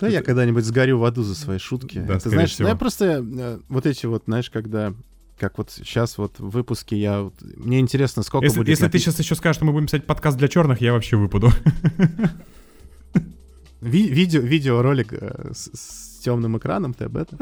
[0.00, 1.98] Да, я когда-нибудь сгорю в аду за свои шутки.
[1.98, 2.68] Да, скорее знаешь, всего.
[2.68, 4.92] ну, я просто э, вот эти вот, знаешь, когда
[5.38, 7.22] как вот сейчас вот в выпуске я...
[7.22, 8.68] вот- мне интересно, сколько Если, будет...
[8.70, 11.16] если ты напи- сейчас еще скажешь, что мы будем писать подкаст для черных, я вообще
[11.16, 11.50] выпаду.
[13.80, 17.38] Ви- видео, видеоролик э, с, с темным экраном, ты об этом?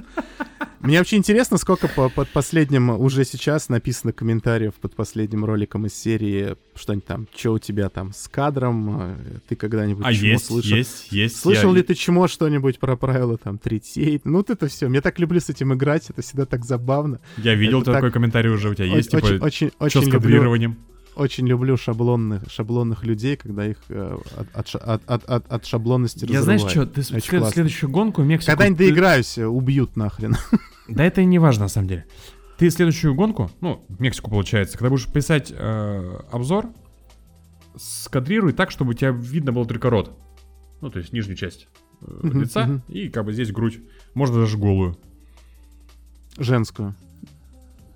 [0.81, 5.95] Мне вообще интересно, сколько по, под последним, уже сейчас написано комментариев под последним роликом из
[5.95, 9.16] серии, что-нибудь там, что у тебя там с кадром, э,
[9.49, 10.77] ты когда-нибудь А чмо есть, слышал?
[10.77, 11.37] есть, есть.
[11.37, 14.20] Слышал я- ли ты чмо что-нибудь про правила там третей?
[14.24, 14.89] Ну вот это все.
[14.89, 17.20] Я так люблю с этим играть, это всегда так забавно.
[17.39, 20.03] Я видел Это такой так- комментарий уже у тебя есть, очень, типа, очень, что очень
[20.03, 20.74] с люблю,
[21.16, 24.18] очень люблю шаблонных, шаблонных людей, когда их э,
[24.55, 26.91] от, от, от, от, от, шаблонности Я знаешь разрывает.
[26.91, 28.53] что, ты Очень след- следующую гонку Мексику...
[28.53, 30.37] Когда-нибудь ты- доиграюсь, э, убьют нахрен.
[30.88, 32.07] Да это и не важно, на самом деле.
[32.58, 36.68] Ты следующую гонку, ну, Мексику получается, когда будешь писать э, обзор,
[37.76, 40.18] скадрируй так, чтобы у тебя видно было только рот.
[40.80, 41.68] Ну, то есть нижнюю часть
[42.00, 43.80] э, лица и как бы здесь грудь.
[44.14, 44.96] Можно даже голую.
[46.38, 46.95] Женскую.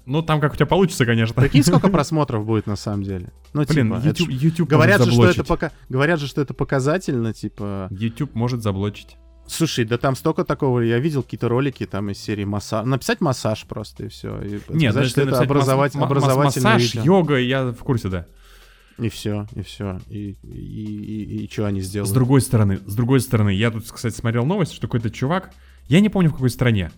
[0.06, 1.34] Ну, там как у тебя получится, конечно.
[1.34, 3.28] Прикинь, сколько просмотров будет на самом деле.
[3.52, 5.48] Ну, Блин, типа, это YouTube, ж- YouTube Говорят же, что это заблочить.
[5.48, 5.72] пока...
[5.88, 7.88] Говорят же, что это показательно, типа...
[7.90, 9.16] YouTube может заблочить.
[9.50, 13.64] Слушай, да там столько такого, я видел какие-то ролики там из серии массаж, написать массаж
[13.66, 14.40] просто и все.
[14.42, 17.04] И Нет, сказать, что это написать образовать, масс- ма- образовательное массаж, видео.
[17.04, 18.26] йога, я в курсе, да.
[18.98, 19.98] И все, и все.
[20.08, 22.08] И, и, и, что они сделали?
[22.08, 25.50] С другой стороны, с другой стороны, я тут, кстати, смотрел новость, что какой-то чувак,
[25.88, 26.92] я не помню в какой стране,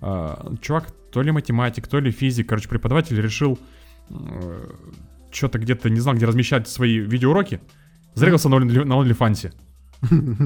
[0.00, 3.58] а, чувак то ли математик, то ли физик, короче, преподаватель решил
[5.30, 7.60] что-то где-то, не знал, где размещать свои видеоуроки,
[8.14, 9.52] зарегался на OnlyFans.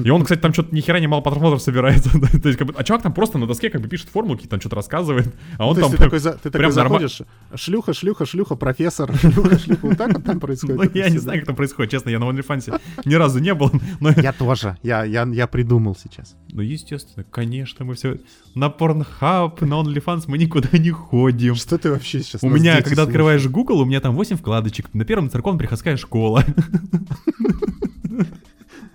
[0.03, 2.03] И он, кстати, там что-то ни хера не мало просмотров собирает.
[2.41, 4.59] То есть, как бы, а чувак там просто на доске как бы пишет формулки, там
[4.59, 7.21] что-то рассказывает, а он То там ты прям- такой, за- ты прям такой заходишь,
[7.55, 10.77] шлюха, шлюха, шлюха, профессор, шлюха, шлюха, вот так вот там происходит.
[10.77, 13.71] Ну, я не знаю, как там происходит, честно, я на OnlyFans ни разу не был,
[13.99, 14.11] но...
[14.11, 16.35] Я тоже, я, я, я придумал сейчас.
[16.49, 18.19] Ну, естественно, конечно, мы все
[18.53, 21.55] на Pornhub, на OnlyFans мы никуда не ходим.
[21.55, 23.09] Что ты вообще сейчас У меня, когда слушают?
[23.09, 24.93] открываешь Google, у меня там 8 вкладочек.
[24.93, 26.43] На первом церковно-приходская школа.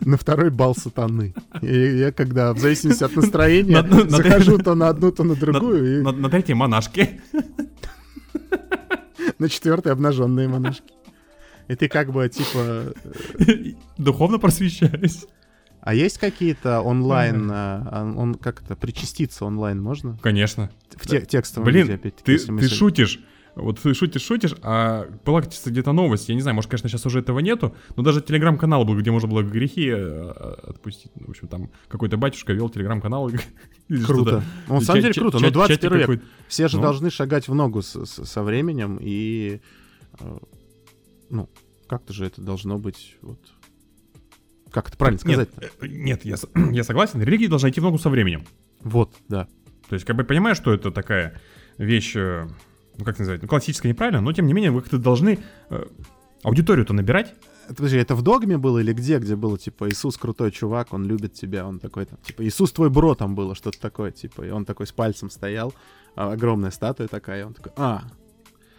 [0.04, 1.34] На второй бал сатаны.
[1.62, 5.24] И я когда, в зависимости от настроения, На одну- на захожу то на одну, то
[5.24, 7.20] на другую, и На, на третьей монашки.
[9.38, 10.92] на четвертой обнаженные монашки.
[11.68, 12.92] И ты как бы, типа...
[13.96, 15.24] Духовно просвещаюсь.
[15.80, 20.16] А есть какие-то онлайн, а, он как-то причаститься онлайн можно?
[20.22, 20.70] Конечно.
[20.96, 23.20] В те- текстовом виде, Блин, опять-таки, ты, ты шутишь.
[23.54, 27.18] Вот ты шутишь, шутишь, а была где-то новость, я не знаю, может, конечно, сейчас уже
[27.20, 30.30] этого нету, но даже телеграм-канал был, где можно было грехи э,
[30.68, 31.12] отпустить.
[31.14, 33.30] В общем, там какой-то батюшка вел телеграм-канал.
[34.06, 34.42] Круто.
[34.68, 35.38] Ну, на самом деле круто.
[35.38, 36.22] Ну, 21 чатик век.
[36.48, 36.82] Все же Ну.
[36.82, 39.60] должны шагать в ногу со временем, и...
[40.18, 40.38] э,
[41.28, 41.50] Ну,
[41.86, 43.16] как-то же это должно быть...
[43.20, 43.38] Вот,
[44.70, 46.36] как это правильно Нет, сказать э, нет, я,
[46.72, 48.46] я согласен, религия должна идти в ногу со временем.
[48.80, 49.46] Вот, да.
[49.88, 51.38] То есть, как бы понимаю, что это такая
[51.76, 52.48] вещь, э,
[52.98, 55.38] ну как называть, ну классическая неправильно, но тем не менее вы как-то должны
[55.70, 55.84] э,
[56.42, 57.34] аудиторию-то набирать.
[57.66, 59.18] Это, подожди, это в догме было или где?
[59.18, 62.90] Где было, типа, Иисус крутой чувак, он любит тебя, он такой, там, типа, Иисус твой
[62.90, 65.72] бро там было, что-то такое, типа, и он такой с пальцем стоял,
[66.16, 68.02] а, огромная статуя такая, и он такой, а,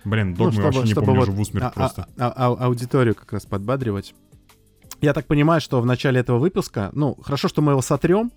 [0.05, 2.07] Блин, Ну, догмы вообще не помню, вот, в усмерть а- просто.
[2.17, 4.13] а- а- аудиторию как раз подбадривать.
[5.01, 8.31] Я так понимаю, что в начале этого выпуска, ну, хорошо, что мы его сотрем.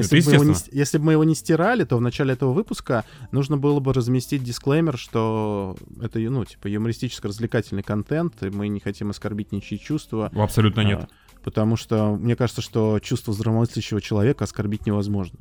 [0.00, 2.34] Это Если бы, мы его не, если бы мы его не стирали, то в начале
[2.34, 8.68] этого выпуска нужно было бы разместить дисклеймер, что это, ну, типа, юмористическо-развлекательный контент, и мы
[8.68, 10.30] не хотим оскорбить ничьи чувства.
[10.34, 11.02] Абсолютно нет.
[11.02, 11.08] а,
[11.42, 15.38] потому что мне кажется, что чувство здравомыслящего человека оскорбить невозможно.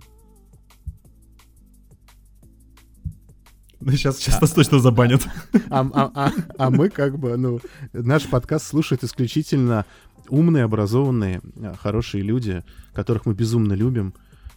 [3.81, 5.27] Сейчас, сейчас нас точно забанят.
[5.69, 7.59] А, а- а- а мы как бы, ну,
[7.93, 9.85] наш подкаст слушают исключительно
[10.29, 12.63] умные, образованные, а, хорошие люди,
[12.93, 14.15] которых мы безумно любим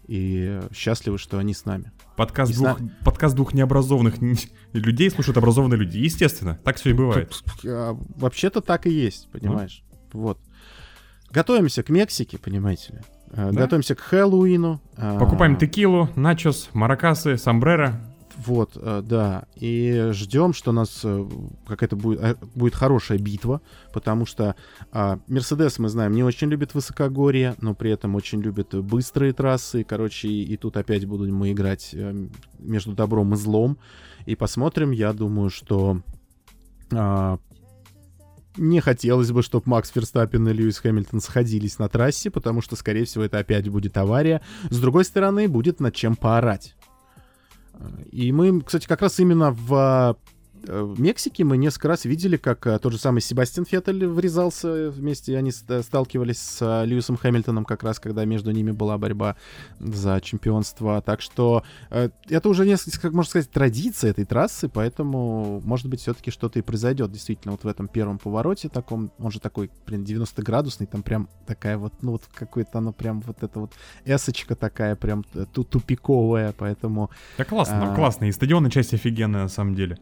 [0.09, 1.93] и счастливы, что они с нами.
[2.17, 4.15] Подкаст двух, подкаст двух необразованных
[4.73, 5.99] людей слушают образованные люди.
[5.99, 7.31] Естественно, так все и бывает.
[7.67, 9.85] А, Вообще-то так и есть, понимаешь?
[10.13, 10.39] Вот.
[11.31, 12.99] Готовимся к Мексике, понимаете ли.
[13.33, 13.61] А, Да.
[13.61, 14.81] Готовимся к Хэллоуину.
[14.97, 18.01] а, Покупаем текилу, начос, маракасы, сомбреро.
[18.39, 19.47] Вот, э, да.
[19.57, 21.29] И ждем, что у нас э,
[21.67, 23.61] какая-то будет, э, будет хорошая битва,
[23.93, 24.55] потому что
[24.93, 29.83] а, Мерседес, мы знаем, не очень любит высокогорье, но при этом очень любит быстрые трассы.
[29.83, 31.95] Короче, и, и тут опять будем мы играть
[32.61, 33.79] между добром и злом.
[34.25, 36.03] И посмотрим, я думаю, что
[36.93, 37.39] а,
[38.57, 43.05] не хотелось бы, чтобы Макс Ферстаппин и Льюис Хэмилтон сходились на трассе, потому что, скорее
[43.05, 44.43] всего, это опять будет авария.
[44.71, 46.77] С другой стороны, будет над чем поорать.
[48.11, 50.31] И мы, кстати, как раз именно в э,
[50.67, 55.37] в Мексике мы несколько раз видели, как э, тот же самый Себастьян Феттель врезался вместе,
[55.37, 59.37] они ст- сталкивались с э, Льюисом Хэмилтоном как раз, когда между ними была борьба
[59.79, 61.01] за чемпионство.
[61.03, 66.01] Так что э, это уже несколько, как можно сказать, традиция этой трассы, поэтому, может быть,
[66.01, 69.13] все-таки что-то и произойдет действительно вот в этом первом повороте таком.
[69.19, 73.43] Он же такой, блин, 90-градусный, там прям такая вот, ну вот какой-то оно прям вот
[73.43, 73.73] это вот
[74.05, 77.95] эсочка такая прям э, ту- тупиковая, поэтому Да классно, А.
[77.95, 78.25] классно.
[78.27, 79.99] И стадионная часть офигенная на самом деле.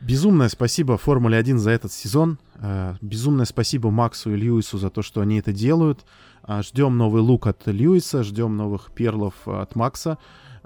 [0.00, 2.38] Безумное спасибо Формуле 1 за этот сезон.
[2.56, 6.06] Э, Безумное спасибо Максу и Льюису за то, что они это делают.
[6.42, 10.16] А, Ждем новый лук от Льюиса, ждем новых перлов от Макса.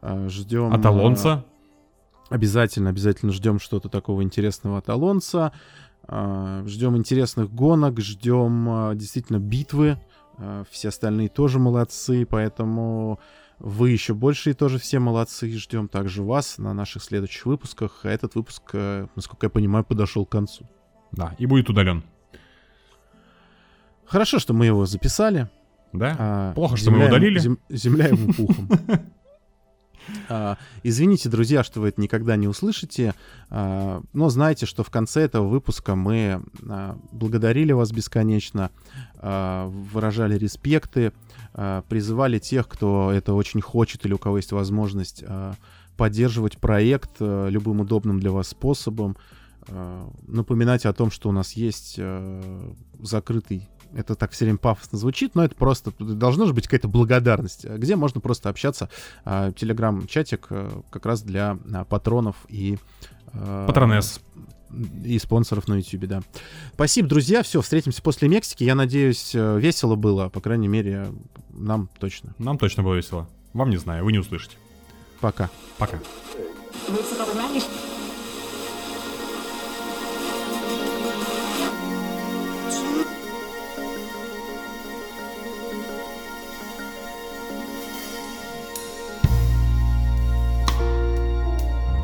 [0.03, 0.73] Ждем...
[0.73, 1.45] От Алонса.
[2.31, 5.53] э, Обязательно, обязательно ждем что-то такого интересного от Алонса.
[6.07, 9.99] Ждем интересных гонок, ждем действительно битвы.
[10.71, 13.21] Все остальные тоже молодцы, поэтому
[13.65, 15.51] вы еще больше и тоже все молодцы.
[15.51, 18.01] Ждем также вас на наших следующих выпусках.
[18.03, 20.69] А Этот выпуск, э, насколько я понимаю, подошел к концу.
[21.13, 22.05] Да, и будет удален.
[24.05, 25.49] Хорошо, что мы его записали.
[25.95, 26.15] Да?
[26.19, 27.39] А, Плохо, что мы его удалили.
[27.39, 28.69] зем- земля ему пухом.
[30.29, 33.15] А, извините, друзья, что вы это никогда не услышите,
[33.49, 38.71] а, но знайте, что в конце этого выпуска мы а, благодарили вас бесконечно,
[39.23, 41.15] выражали респекты,
[41.89, 45.25] призывали тех, кто это очень хочет или у кого есть возможность
[45.97, 49.17] поддерживать проект любым удобным для вас способом,
[50.27, 52.01] напоминать о том, что у нас есть
[53.01, 57.65] закрытый это так все время пафосно звучит, но это просто должна же быть какая-то благодарность,
[57.65, 58.89] где можно просто общаться.
[59.25, 61.57] Телеграм-чатик э, как раз для
[61.89, 62.79] патронов и...
[63.33, 64.21] Э, Патронес
[65.05, 66.23] и спонсоров на YouTube, да.
[66.73, 67.45] Спасибо, друзья.
[67.45, 68.65] Все, встретимся после Мексики.
[68.65, 71.07] Я надеюсь, э, весело было, по крайней мере,
[71.57, 72.35] нам точно.
[72.39, 73.29] Нам точно было весело.
[73.53, 74.57] Вам не знаю, вы не услышите.
[75.21, 75.49] Пока.
[75.79, 75.99] Пока.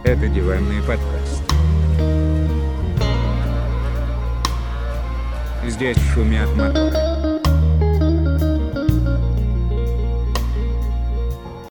[0.02, 1.42] Это диванный подкаст.
[5.66, 7.09] Здесь шумят моторы.